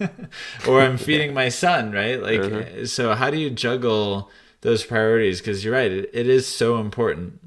or 0.68 0.80
I'm 0.80 0.98
feeding 0.98 1.34
my 1.34 1.48
son, 1.48 1.92
right? 1.92 2.20
Like, 2.20 2.40
uh-huh. 2.40 2.86
so 2.86 3.14
how 3.14 3.30
do 3.30 3.38
you 3.38 3.50
juggle 3.50 4.30
those 4.60 4.84
priorities? 4.84 5.40
Because 5.40 5.64
you're 5.64 5.74
right, 5.74 5.90
it, 5.90 6.10
it 6.12 6.28
is 6.28 6.46
so 6.46 6.78
important. 6.78 7.40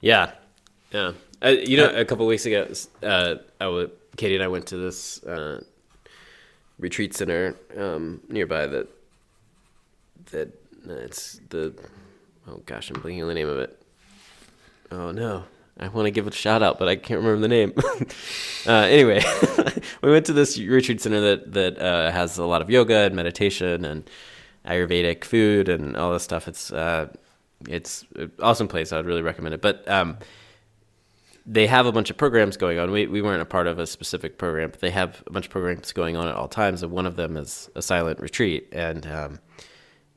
Yeah. 0.00 0.32
Yeah. 0.90 1.12
Uh, 1.42 1.48
you 1.48 1.76
know, 1.76 1.88
a 1.88 2.04
couple 2.04 2.26
weeks 2.26 2.46
ago, 2.46 2.70
uh, 3.02 3.36
I 3.60 3.68
would, 3.68 3.90
Katie 4.16 4.34
and 4.34 4.44
I 4.44 4.48
went 4.48 4.66
to 4.66 4.76
this 4.76 5.22
uh, 5.24 5.62
retreat 6.78 7.14
center 7.14 7.56
um, 7.76 8.20
nearby 8.28 8.66
that 8.66 8.88
that 10.32 10.48
uh, 10.88 10.94
it's 10.94 11.40
the 11.48 11.74
oh 12.48 12.62
gosh 12.66 12.90
I'm 12.90 12.96
blanking 12.96 13.22
on 13.22 13.28
the 13.28 13.34
name 13.34 13.48
of 13.48 13.58
it. 13.58 13.82
Oh 14.90 15.10
no, 15.10 15.44
I 15.78 15.88
want 15.88 16.06
to 16.06 16.10
give 16.10 16.26
it 16.26 16.34
a 16.34 16.36
shout 16.36 16.62
out, 16.62 16.78
but 16.78 16.88
I 16.88 16.96
can't 16.96 17.20
remember 17.20 17.40
the 17.40 17.48
name. 17.48 17.72
uh, 18.66 18.86
anyway, 18.86 19.22
we 20.02 20.10
went 20.10 20.26
to 20.26 20.32
this 20.32 20.58
retreat 20.58 21.00
center 21.00 21.20
that 21.20 21.52
that 21.52 21.78
uh, 21.78 22.10
has 22.10 22.38
a 22.38 22.44
lot 22.44 22.62
of 22.62 22.70
yoga 22.70 22.98
and 22.98 23.14
meditation 23.14 23.84
and 23.84 24.08
Ayurvedic 24.66 25.24
food 25.24 25.68
and 25.68 25.96
all 25.96 26.12
this 26.12 26.22
stuff. 26.22 26.46
It's 26.46 26.72
uh, 26.72 27.08
it's 27.68 28.04
an 28.16 28.32
awesome 28.40 28.68
place. 28.68 28.92
I 28.92 28.96
would 28.96 29.06
really 29.06 29.22
recommend 29.22 29.54
it. 29.54 29.62
But 29.62 29.88
um, 29.88 30.18
they 31.46 31.66
have 31.66 31.86
a 31.86 31.92
bunch 31.92 32.10
of 32.10 32.16
programs 32.16 32.56
going 32.56 32.78
on. 32.78 32.90
We, 32.90 33.06
we 33.06 33.22
weren't 33.22 33.42
a 33.42 33.46
part 33.46 33.66
of 33.66 33.78
a 33.78 33.86
specific 33.86 34.38
program, 34.38 34.70
but 34.70 34.80
they 34.80 34.90
have 34.90 35.22
a 35.26 35.32
bunch 35.32 35.46
of 35.46 35.50
programs 35.50 35.92
going 35.92 36.16
on 36.16 36.28
at 36.28 36.34
all 36.34 36.48
times. 36.48 36.82
And 36.82 36.92
one 36.92 37.06
of 37.06 37.16
them 37.16 37.36
is 37.36 37.70
a 37.74 37.82
silent 37.82 38.20
retreat. 38.20 38.68
And, 38.72 39.06
um, 39.06 39.40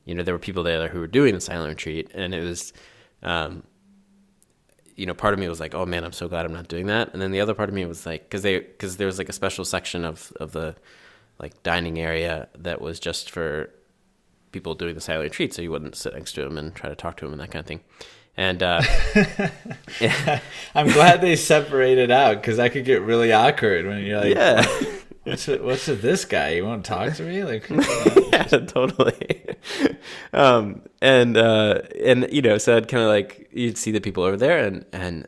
you 0.05 0.13
know, 0.15 0.23
there 0.23 0.33
were 0.33 0.39
people 0.39 0.63
there 0.63 0.87
who 0.87 0.99
were 0.99 1.07
doing 1.07 1.33
the 1.33 1.41
silent 1.41 1.69
retreat. 1.69 2.11
And 2.13 2.33
it 2.33 2.43
was, 2.43 2.73
um, 3.23 3.63
you 4.95 5.05
know, 5.05 5.13
part 5.13 5.33
of 5.33 5.39
me 5.39 5.49
was 5.49 5.59
like, 5.59 5.75
oh 5.75 5.85
man, 5.85 6.03
I'm 6.03 6.13
so 6.13 6.27
glad 6.27 6.45
I'm 6.45 6.53
not 6.53 6.67
doing 6.67 6.85
that. 6.87 7.11
And 7.11 7.21
then 7.21 7.31
the 7.31 7.41
other 7.41 7.53
part 7.53 7.69
of 7.69 7.75
me 7.75 7.85
was 7.85 8.05
like, 8.05 8.29
cause 8.29 8.43
they, 8.43 8.61
cause 8.61 8.97
there 8.97 9.07
was 9.07 9.17
like 9.17 9.29
a 9.29 9.33
special 9.33 9.65
section 9.65 10.05
of, 10.05 10.31
of 10.39 10.51
the 10.51 10.75
like 11.39 11.61
dining 11.63 11.99
area 11.99 12.47
that 12.57 12.79
was 12.79 12.99
just 12.99 13.29
for 13.29 13.71
people 14.51 14.75
doing 14.75 14.95
the 14.95 15.01
silent 15.01 15.25
retreat. 15.25 15.53
So 15.53 15.61
you 15.61 15.71
wouldn't 15.71 15.95
sit 15.95 16.13
next 16.13 16.33
to 16.33 16.43
them 16.43 16.57
and 16.57 16.73
try 16.73 16.89
to 16.89 16.95
talk 16.95 17.17
to 17.17 17.25
them 17.25 17.33
and 17.33 17.41
that 17.41 17.51
kind 17.51 17.61
of 17.61 17.67
thing. 17.67 17.81
And 18.37 18.61
uh, 18.61 18.81
I'm 20.75 20.87
glad 20.87 21.21
they 21.21 21.35
separated 21.35 22.11
out 22.11 22.41
because 22.41 22.57
that 22.57 22.73
could 22.73 22.85
get 22.85 23.01
really 23.01 23.31
awkward 23.31 23.85
when 23.85 24.03
you're 24.03 24.19
like, 24.19 24.35
yeah. 24.35 24.65
What's 25.25 25.47
with, 25.47 25.61
what's 25.61 25.87
with 25.87 26.01
this 26.01 26.23
guy? 26.23 26.51
You 26.51 26.65
want 26.65 26.85
to 26.85 26.89
talk 26.89 27.15
to 27.15 27.23
me? 27.23 27.43
Like, 27.43 27.67
yeah, 27.69 28.43
totally. 28.43 29.43
um, 30.33 30.83
and 31.01 31.35
uh, 31.35 31.81
and 32.03 32.27
you 32.31 32.43
know, 32.43 32.59
so 32.59 32.77
I'd 32.77 32.87
kind 32.87 33.03
of 33.03 33.09
like 33.09 33.49
you'd 33.51 33.77
see 33.77 33.91
the 33.91 34.01
people 34.01 34.23
over 34.23 34.37
there, 34.37 34.59
and 34.59 34.85
and 34.93 35.27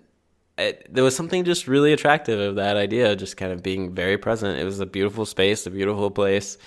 it, 0.57 0.85
there 0.93 1.03
was 1.03 1.15
something 1.15 1.43
just 1.43 1.67
really 1.67 1.93
attractive 1.93 2.39
of 2.39 2.55
that 2.55 2.77
idea, 2.77 3.15
just 3.15 3.37
kind 3.37 3.51
of 3.51 3.63
being 3.63 3.93
very 3.93 4.19
present. 4.19 4.59
It 4.59 4.65
was 4.65 4.79
a 4.79 4.85
beautiful 4.85 5.25
space, 5.25 5.65
a 5.65 5.71
beautiful 5.71 6.11
place, 6.11 6.59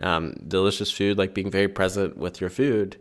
um, 0.00 0.34
delicious 0.46 0.90
food, 0.92 1.18
like 1.18 1.34
being 1.34 1.50
very 1.50 1.68
present 1.68 2.16
with 2.16 2.40
your 2.40 2.50
food 2.50 2.98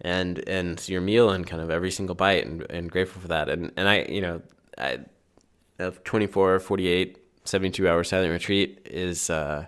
and 0.00 0.46
and 0.48 0.88
your 0.88 1.00
meal 1.00 1.30
and 1.30 1.46
kind 1.46 1.62
of 1.62 1.70
every 1.70 1.90
single 1.90 2.14
bite 2.14 2.46
and, 2.46 2.66
and 2.70 2.90
grateful 2.90 3.22
for 3.22 3.28
that 3.28 3.48
and 3.48 3.72
and 3.76 3.88
I 3.88 4.02
you 4.02 4.20
know 4.20 4.42
I 4.76 4.98
of 5.78 6.02
24 6.04 6.60
48 6.60 7.18
72 7.44 7.88
hour 7.88 8.04
silent 8.04 8.32
retreat 8.32 8.86
is 8.86 9.30
uh 9.30 9.66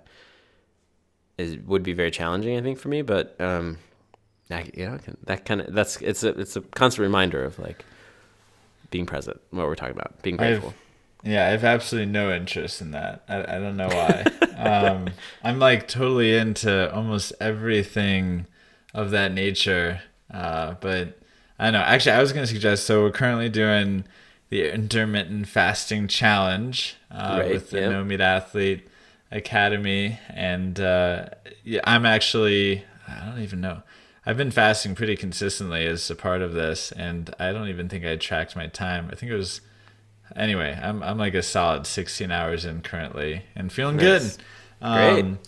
is 1.38 1.56
would 1.58 1.82
be 1.82 1.92
very 1.92 2.10
challenging 2.10 2.56
I 2.56 2.62
think 2.62 2.78
for 2.78 2.88
me 2.88 3.02
but 3.02 3.38
um 3.40 3.78
I, 4.50 4.70
you 4.74 4.86
know 4.86 4.98
that 5.24 5.44
kind 5.44 5.60
of 5.60 5.74
that's 5.74 5.96
it's 6.00 6.22
a 6.22 6.28
it's 6.38 6.56
a 6.56 6.60
constant 6.60 7.02
reminder 7.02 7.44
of 7.44 7.58
like 7.58 7.84
being 8.90 9.06
present 9.06 9.40
what 9.50 9.66
we're 9.66 9.74
talking 9.74 9.96
about 9.96 10.22
being 10.22 10.36
grateful 10.36 10.74
I've, 11.22 11.30
yeah 11.30 11.46
I 11.46 11.50
have 11.50 11.64
absolutely 11.64 12.12
no 12.12 12.32
interest 12.34 12.80
in 12.80 12.92
that 12.92 13.24
I, 13.28 13.40
I 13.40 13.58
don't 13.58 13.76
know 13.76 13.88
why 13.88 14.22
um 14.56 15.08
I'm 15.42 15.58
like 15.58 15.88
totally 15.88 16.36
into 16.36 16.94
almost 16.94 17.32
everything 17.40 18.46
of 18.94 19.10
that 19.10 19.32
nature 19.32 20.00
uh, 20.32 20.74
but 20.80 21.18
I 21.58 21.64
don't 21.64 21.74
know. 21.74 21.80
Actually, 21.80 22.12
I 22.12 22.20
was 22.20 22.32
going 22.32 22.46
to 22.46 22.52
suggest. 22.52 22.84
So 22.86 23.02
we're 23.02 23.10
currently 23.10 23.48
doing 23.48 24.04
the 24.48 24.72
intermittent 24.72 25.48
fasting 25.48 26.08
challenge 26.08 26.96
uh, 27.10 27.38
right, 27.40 27.52
with 27.52 27.70
the 27.70 27.80
yep. 27.80 27.90
No 27.90 28.04
Meat 28.04 28.20
Athlete 28.20 28.86
Academy, 29.30 30.18
and 30.28 30.78
uh, 30.78 31.28
yeah, 31.64 31.80
I'm 31.84 32.06
actually 32.06 32.84
I 33.08 33.26
don't 33.26 33.42
even 33.42 33.60
know. 33.60 33.82
I've 34.24 34.36
been 34.36 34.50
fasting 34.50 34.94
pretty 34.94 35.16
consistently 35.16 35.86
as 35.86 36.10
a 36.10 36.16
part 36.16 36.42
of 36.42 36.52
this, 36.52 36.90
and 36.92 37.32
I 37.38 37.52
don't 37.52 37.68
even 37.68 37.88
think 37.88 38.04
I 38.04 38.16
tracked 38.16 38.56
my 38.56 38.66
time. 38.66 39.08
I 39.12 39.14
think 39.14 39.30
it 39.30 39.36
was 39.36 39.60
anyway. 40.34 40.78
I'm 40.80 41.02
I'm 41.02 41.18
like 41.18 41.34
a 41.34 41.42
solid 41.42 41.86
16 41.86 42.30
hours 42.30 42.64
in 42.64 42.82
currently, 42.82 43.42
and 43.54 43.72
feeling 43.72 43.96
nice. 43.96 44.36
good. 44.36 44.42
Um, 44.80 45.14
Great 45.14 45.38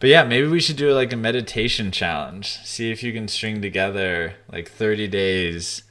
but 0.00 0.10
yeah, 0.10 0.24
maybe 0.24 0.46
we 0.46 0.60
should 0.60 0.76
do 0.76 0.92
like 0.92 1.12
a 1.12 1.16
meditation 1.16 1.90
challenge. 1.90 2.58
See 2.64 2.90
if 2.90 3.02
you 3.02 3.12
can 3.12 3.26
string 3.26 3.60
together 3.60 4.34
like 4.50 4.70
30 4.70 5.08
days, 5.08 5.82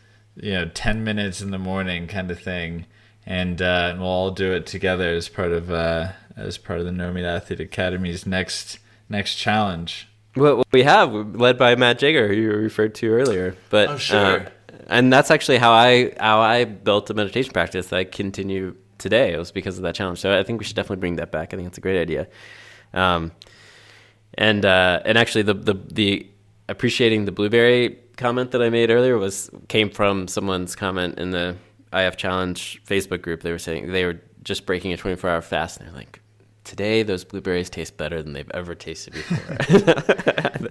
you 0.42 0.54
know, 0.54 0.70
10 0.74 1.04
minutes 1.04 1.42
in 1.42 1.52
the 1.52 1.58
morning 1.58 2.08
kind 2.08 2.32
of 2.32 2.40
thing. 2.40 2.86
And, 3.26 3.62
uh, 3.62 3.90
and 3.92 4.00
we'll 4.00 4.10
all 4.10 4.32
do 4.32 4.54
it 4.54 4.66
together 4.66 5.10
as 5.10 5.28
part 5.28 5.52
of 5.52 5.70
uh, 5.70 6.14
as 6.38 6.58
part 6.58 6.80
of 6.80 6.86
the 6.86 6.92
No 6.92 7.12
Meat 7.12 7.26
Athlete 7.26 7.60
Academy's 7.60 8.26
next 8.26 8.80
next 9.10 9.36
challenge. 9.36 10.08
Well, 10.36 10.64
we 10.72 10.84
have 10.84 11.12
led 11.36 11.58
by 11.58 11.76
Matt 11.76 12.00
Jager, 12.00 12.28
who 12.28 12.36
you 12.36 12.52
referred 12.52 12.96
to 12.96 13.10
earlier. 13.10 13.56
But 13.70 13.90
oh, 13.90 13.98
sure. 13.98 14.40
Uh, 14.42 14.50
and 14.88 15.12
that's 15.12 15.32
actually 15.32 15.58
how 15.58 15.72
I 15.72 16.14
how 16.20 16.40
I 16.40 16.64
built 16.64 17.10
a 17.10 17.14
meditation 17.14 17.52
practice 17.52 17.88
that 17.88 17.98
I 17.98 18.04
continue 18.06 18.76
today. 18.98 19.34
It 19.34 19.38
was 19.38 19.52
because 19.52 19.78
of 19.78 19.84
that 19.84 19.96
challenge. 19.96 20.20
So 20.20 20.38
I 20.38 20.44
think 20.44 20.60
we 20.60 20.66
should 20.66 20.76
definitely 20.76 21.02
bring 21.02 21.18
that 21.18 21.32
back. 21.32 21.54
I 21.54 21.58
think 21.58 21.68
it's 21.68 21.78
a 21.78 21.82
great 21.82 22.00
idea. 22.00 22.28
Um, 22.94 23.32
and 24.36 24.64
uh, 24.66 25.02
and 25.04 25.18
actually 25.18 25.42
the, 25.42 25.54
the 25.54 25.74
the 25.74 26.28
appreciating 26.70 27.26
the 27.26 27.32
blueberry 27.32 27.98
comment 28.18 28.52
that 28.52 28.62
I 28.62 28.70
made 28.70 28.90
earlier 28.90 29.18
was 29.18 29.50
came 29.68 29.90
from 29.90 30.28
someone's 30.28 30.76
comment 30.76 31.18
in 31.18 31.32
the 31.32 31.56
IF 31.94 32.18
Challenge 32.18 32.82
Facebook 32.86 33.22
group. 33.22 33.42
They 33.42 33.52
were 33.52 33.60
saying 33.60 33.92
they 33.92 34.06
were 34.06 34.20
just 34.44 34.66
breaking 34.66 34.94
a 34.94 34.98
24 34.98 35.30
hour 35.30 35.42
fast, 35.42 35.80
and 35.80 35.88
they're 35.88 35.96
like, 35.96 36.22
"Today, 36.64 37.04
those 37.04 37.24
blueberries 37.24 37.70
taste 37.70 37.98
better 37.98 38.22
than 38.22 38.34
they've 38.34 38.52
ever 38.54 38.76
tasted 38.76 39.14
before." 39.14 39.38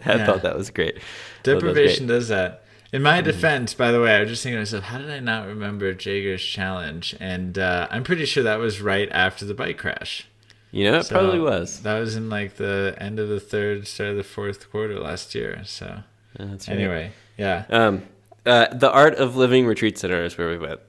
I 0.04 0.16
yeah. 0.16 0.26
thought 0.26 0.42
that 0.42 0.56
was 0.56 0.70
great. 0.70 0.98
Deprivation 1.42 2.06
that 2.06 2.14
was 2.14 2.28
great. 2.28 2.38
does 2.38 2.52
that. 2.52 2.62
In 2.92 3.02
my 3.02 3.18
mm-hmm. 3.18 3.26
defense, 3.26 3.74
by 3.74 3.90
the 3.90 4.00
way, 4.00 4.14
I 4.14 4.20
was 4.20 4.28
just 4.28 4.42
thinking 4.42 4.56
to 4.56 4.60
myself, 4.60 4.84
how 4.84 4.98
did 4.98 5.10
I 5.10 5.18
not 5.18 5.46
remember 5.46 5.92
Jager's 5.92 6.42
challenge? 6.42 7.16
And 7.18 7.58
uh, 7.58 7.88
I'm 7.90 8.04
pretty 8.04 8.24
sure 8.26 8.44
that 8.44 8.60
was 8.60 8.80
right 8.80 9.08
after 9.10 9.44
the 9.44 9.54
bike 9.54 9.76
crash. 9.76 10.28
You 10.72 10.90
know, 10.90 10.98
it 10.98 11.04
so 11.04 11.14
probably 11.14 11.40
was. 11.40 11.80
That 11.82 11.98
was 11.98 12.16
in 12.16 12.28
like 12.28 12.56
the 12.56 12.94
end 12.98 13.18
of 13.18 13.28
the 13.28 13.40
third, 13.40 13.86
start 13.86 14.10
of 14.10 14.16
the 14.16 14.24
fourth 14.24 14.70
quarter 14.70 14.98
last 14.98 15.34
year. 15.34 15.62
So 15.64 16.00
that's 16.38 16.68
anyway, 16.68 17.12
yeah. 17.38 17.64
Um, 17.70 18.02
uh, 18.44 18.66
the 18.72 18.90
Art 18.90 19.14
of 19.14 19.36
Living 19.36 19.66
Retreat 19.66 19.98
Center 19.98 20.22
is 20.24 20.36
where 20.36 20.48
we 20.48 20.58
went. 20.58 20.80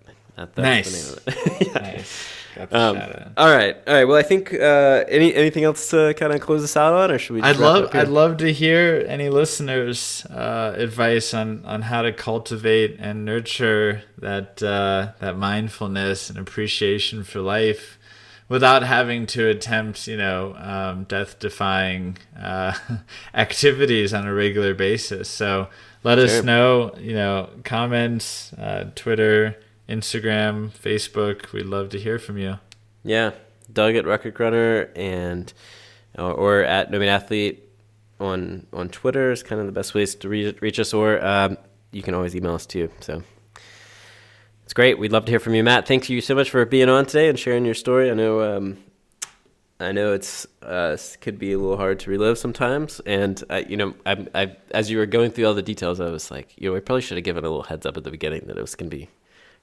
Nice. 0.55 1.17
yeah. 1.61 1.73
Nice. 1.73 2.34
Um, 2.71 2.97
all 3.38 3.55
right, 3.55 3.78
all 3.88 3.93
right. 3.93 4.05
Well, 4.05 4.17
I 4.17 4.23
think 4.23 4.53
uh, 4.53 5.03
any 5.07 5.34
anything 5.34 5.63
else 5.63 5.89
to 5.91 6.13
kind 6.15 6.34
of 6.34 6.41
close 6.41 6.61
this 6.61 6.75
out 6.75 6.93
on, 6.93 7.11
or 7.11 7.19
should 7.19 7.36
we? 7.36 7.41
I'd 7.41 7.57
love 7.57 7.93
I'd 7.93 8.07
love 8.07 8.38
to 8.38 8.51
hear 8.51 9.05
any 9.07 9.30
listeners' 9.30 10.25
uh, 10.25 10.73
advice 10.75 11.34
on 11.34 11.63
on 11.65 11.84
how 11.84 12.01
to 12.01 12.11
cultivate 12.11 12.97
and 12.99 13.25
nurture 13.25 14.03
that 14.17 14.63
uh, 14.63 15.13
that 15.19 15.38
mindfulness 15.38 16.30
and 16.30 16.39
appreciation 16.39 17.23
for 17.23 17.41
life 17.41 17.96
without 18.49 18.83
having 18.83 19.25
to 19.27 19.47
attempt, 19.47 20.07
you 20.07 20.17
know, 20.17 20.55
um, 20.57 21.03
death-defying 21.03 22.17
uh, 22.39 22.73
activities 23.33 24.13
on 24.13 24.25
a 24.25 24.33
regular 24.33 24.73
basis. 24.73 25.29
So 25.29 25.67
let 26.03 26.17
sure. 26.17 26.25
us 26.25 26.43
know, 26.43 26.95
you 26.97 27.13
know, 27.13 27.49
comments, 27.63 28.53
uh, 28.53 28.91
Twitter, 28.95 29.57
Instagram, 29.89 30.69
Facebook. 30.69 31.51
We'd 31.51 31.65
love 31.65 31.89
to 31.89 31.99
hear 31.99 32.19
from 32.19 32.37
you. 32.37 32.59
Yeah, 33.03 33.31
Doug 33.71 33.95
at 33.95 34.05
Rock 34.05 34.21
Creek 34.21 34.39
Runner 34.39 34.89
and 34.95 35.51
or, 36.17 36.31
or 36.31 36.63
at 36.63 36.91
No 36.91 36.99
Meat 36.99 37.09
Athlete 37.09 37.63
on 38.19 38.65
on 38.73 38.89
Twitter 38.89 39.31
is 39.31 39.43
kind 39.43 39.61
of 39.61 39.67
the 39.67 39.73
best 39.73 39.93
ways 39.93 40.15
to 40.15 40.29
reach, 40.29 40.61
reach 40.61 40.79
us. 40.79 40.93
Or 40.93 41.23
um, 41.25 41.57
you 41.91 42.01
can 42.01 42.13
always 42.13 42.35
email 42.35 42.53
us 42.53 42.65
too. 42.65 42.89
So 42.99 43.23
it's 44.68 44.74
great. 44.74 44.99
We'd 44.99 45.13
love 45.13 45.24
to 45.24 45.32
hear 45.32 45.39
from 45.39 45.55
you, 45.55 45.63
Matt. 45.63 45.88
Thank 45.88 46.09
you 46.09 46.20
so 46.20 46.36
much 46.36 46.49
for 46.49 46.65
being 46.65 46.89
on 46.89 47.05
today 47.05 47.30
and 47.30 47.39
sharing 47.39 47.63
your 47.63 47.74
story. 47.74 48.11
I 48.11 48.13
know 48.13 48.57
um, 48.57 48.78
I 49.80 49.93
know 49.93 50.11
it's 50.11 50.45
uh, 50.61 50.97
could 51.22 51.39
be 51.39 51.53
a 51.53 51.57
little 51.57 51.78
hard 51.78 52.01
to 52.01 52.09
relive 52.09 52.38
sometimes, 52.38 52.99
and 53.05 53.41
I, 53.49 53.59
you 53.59 53.78
know, 53.78 53.93
I, 54.05 54.28
I 54.36 54.57
as 54.72 54.91
you 54.91 54.97
were 54.97 55.05
going 55.05 55.32
through 55.32 55.45
all 55.45 55.53
the 55.53 55.61
details, 55.61 56.01
I 56.01 56.09
was 56.09 56.30
like, 56.30 56.53
you 56.57 56.68
know, 56.68 56.74
we 56.74 56.82
probably 56.82 57.01
should 57.01 57.15
have 57.15 57.24
given 57.24 57.45
a 57.45 57.47
little 57.47 57.63
heads 57.63 57.86
up 57.86 57.95
at 57.95 58.03
the 58.03 58.11
beginning 58.11 58.41
that 58.47 58.57
it 58.57 58.61
was 58.61 58.76
going 58.76 58.89
to 58.89 58.97
be 58.97 59.07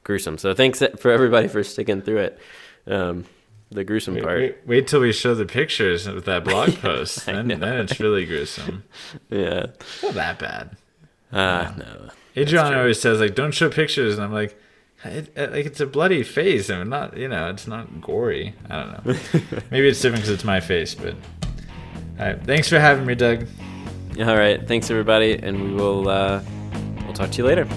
gruesome. 0.05 0.39
So 0.39 0.55
thanks 0.55 0.83
for 0.99 1.11
everybody 1.11 1.49
for 1.49 1.63
sticking 1.63 2.01
through 2.01 2.21
it. 2.21 2.39
Um, 2.87 3.27
the 3.69 3.85
gruesome 3.85 4.15
wait, 4.15 4.25
part. 4.25 4.39
Wait, 4.39 4.57
wait, 4.67 4.89
till 4.89 5.01
we 5.01 5.13
show 5.13 5.35
the 5.35 5.45
pictures 5.45 6.07
of 6.07 6.25
that 6.25 6.45
blog 6.45 6.75
post. 6.81 7.27
then, 7.27 7.49
then 7.49 7.63
it's 7.63 8.01
really 8.01 8.25
gruesome. 8.25 8.85
Yeah, 9.29 9.67
it's 9.81 10.03
not 10.03 10.15
that 10.15 10.39
bad. 10.39 10.77
Uh, 11.31 11.75
no. 11.77 12.09
Adrian 12.37 12.73
always 12.73 12.99
says 12.99 13.21
like, 13.21 13.35
"Don't 13.35 13.53
show 13.53 13.69
pictures," 13.69 14.15
and 14.15 14.25
I'm 14.25 14.33
like, 14.33 14.59
it, 15.05 15.37
it, 15.37 15.53
like 15.53 15.67
it's 15.67 15.81
a 15.81 15.87
bloody 15.87 16.23
face 16.23 16.71
I 16.71 16.77
and 16.77 16.91
not 16.91 17.17
you 17.17 17.29
know 17.29 17.51
it's 17.51 17.67
not 17.67 18.01
gory. 18.01 18.55
I 18.69 18.83
don't 18.83 19.07
know. 19.07 19.15
Maybe 19.71 19.89
it's 19.89 20.01
different 20.01 20.23
because 20.23 20.35
it's 20.35 20.45
my 20.45 20.61
face 20.61 20.95
but 20.95 21.15
all 22.19 22.27
right 22.27 22.43
thanks 22.45 22.69
for 22.69 22.79
having 22.79 23.07
me 23.07 23.15
doug. 23.15 23.47
All 24.19 24.37
right 24.37 24.67
thanks 24.67 24.91
everybody 24.91 25.35
and 25.35 25.63
we 25.63 25.75
will 25.75 26.09
uh, 26.09 26.43
we'll 27.05 27.15
talk 27.15 27.31
to 27.31 27.39
you 27.39 27.47
later 27.47 27.69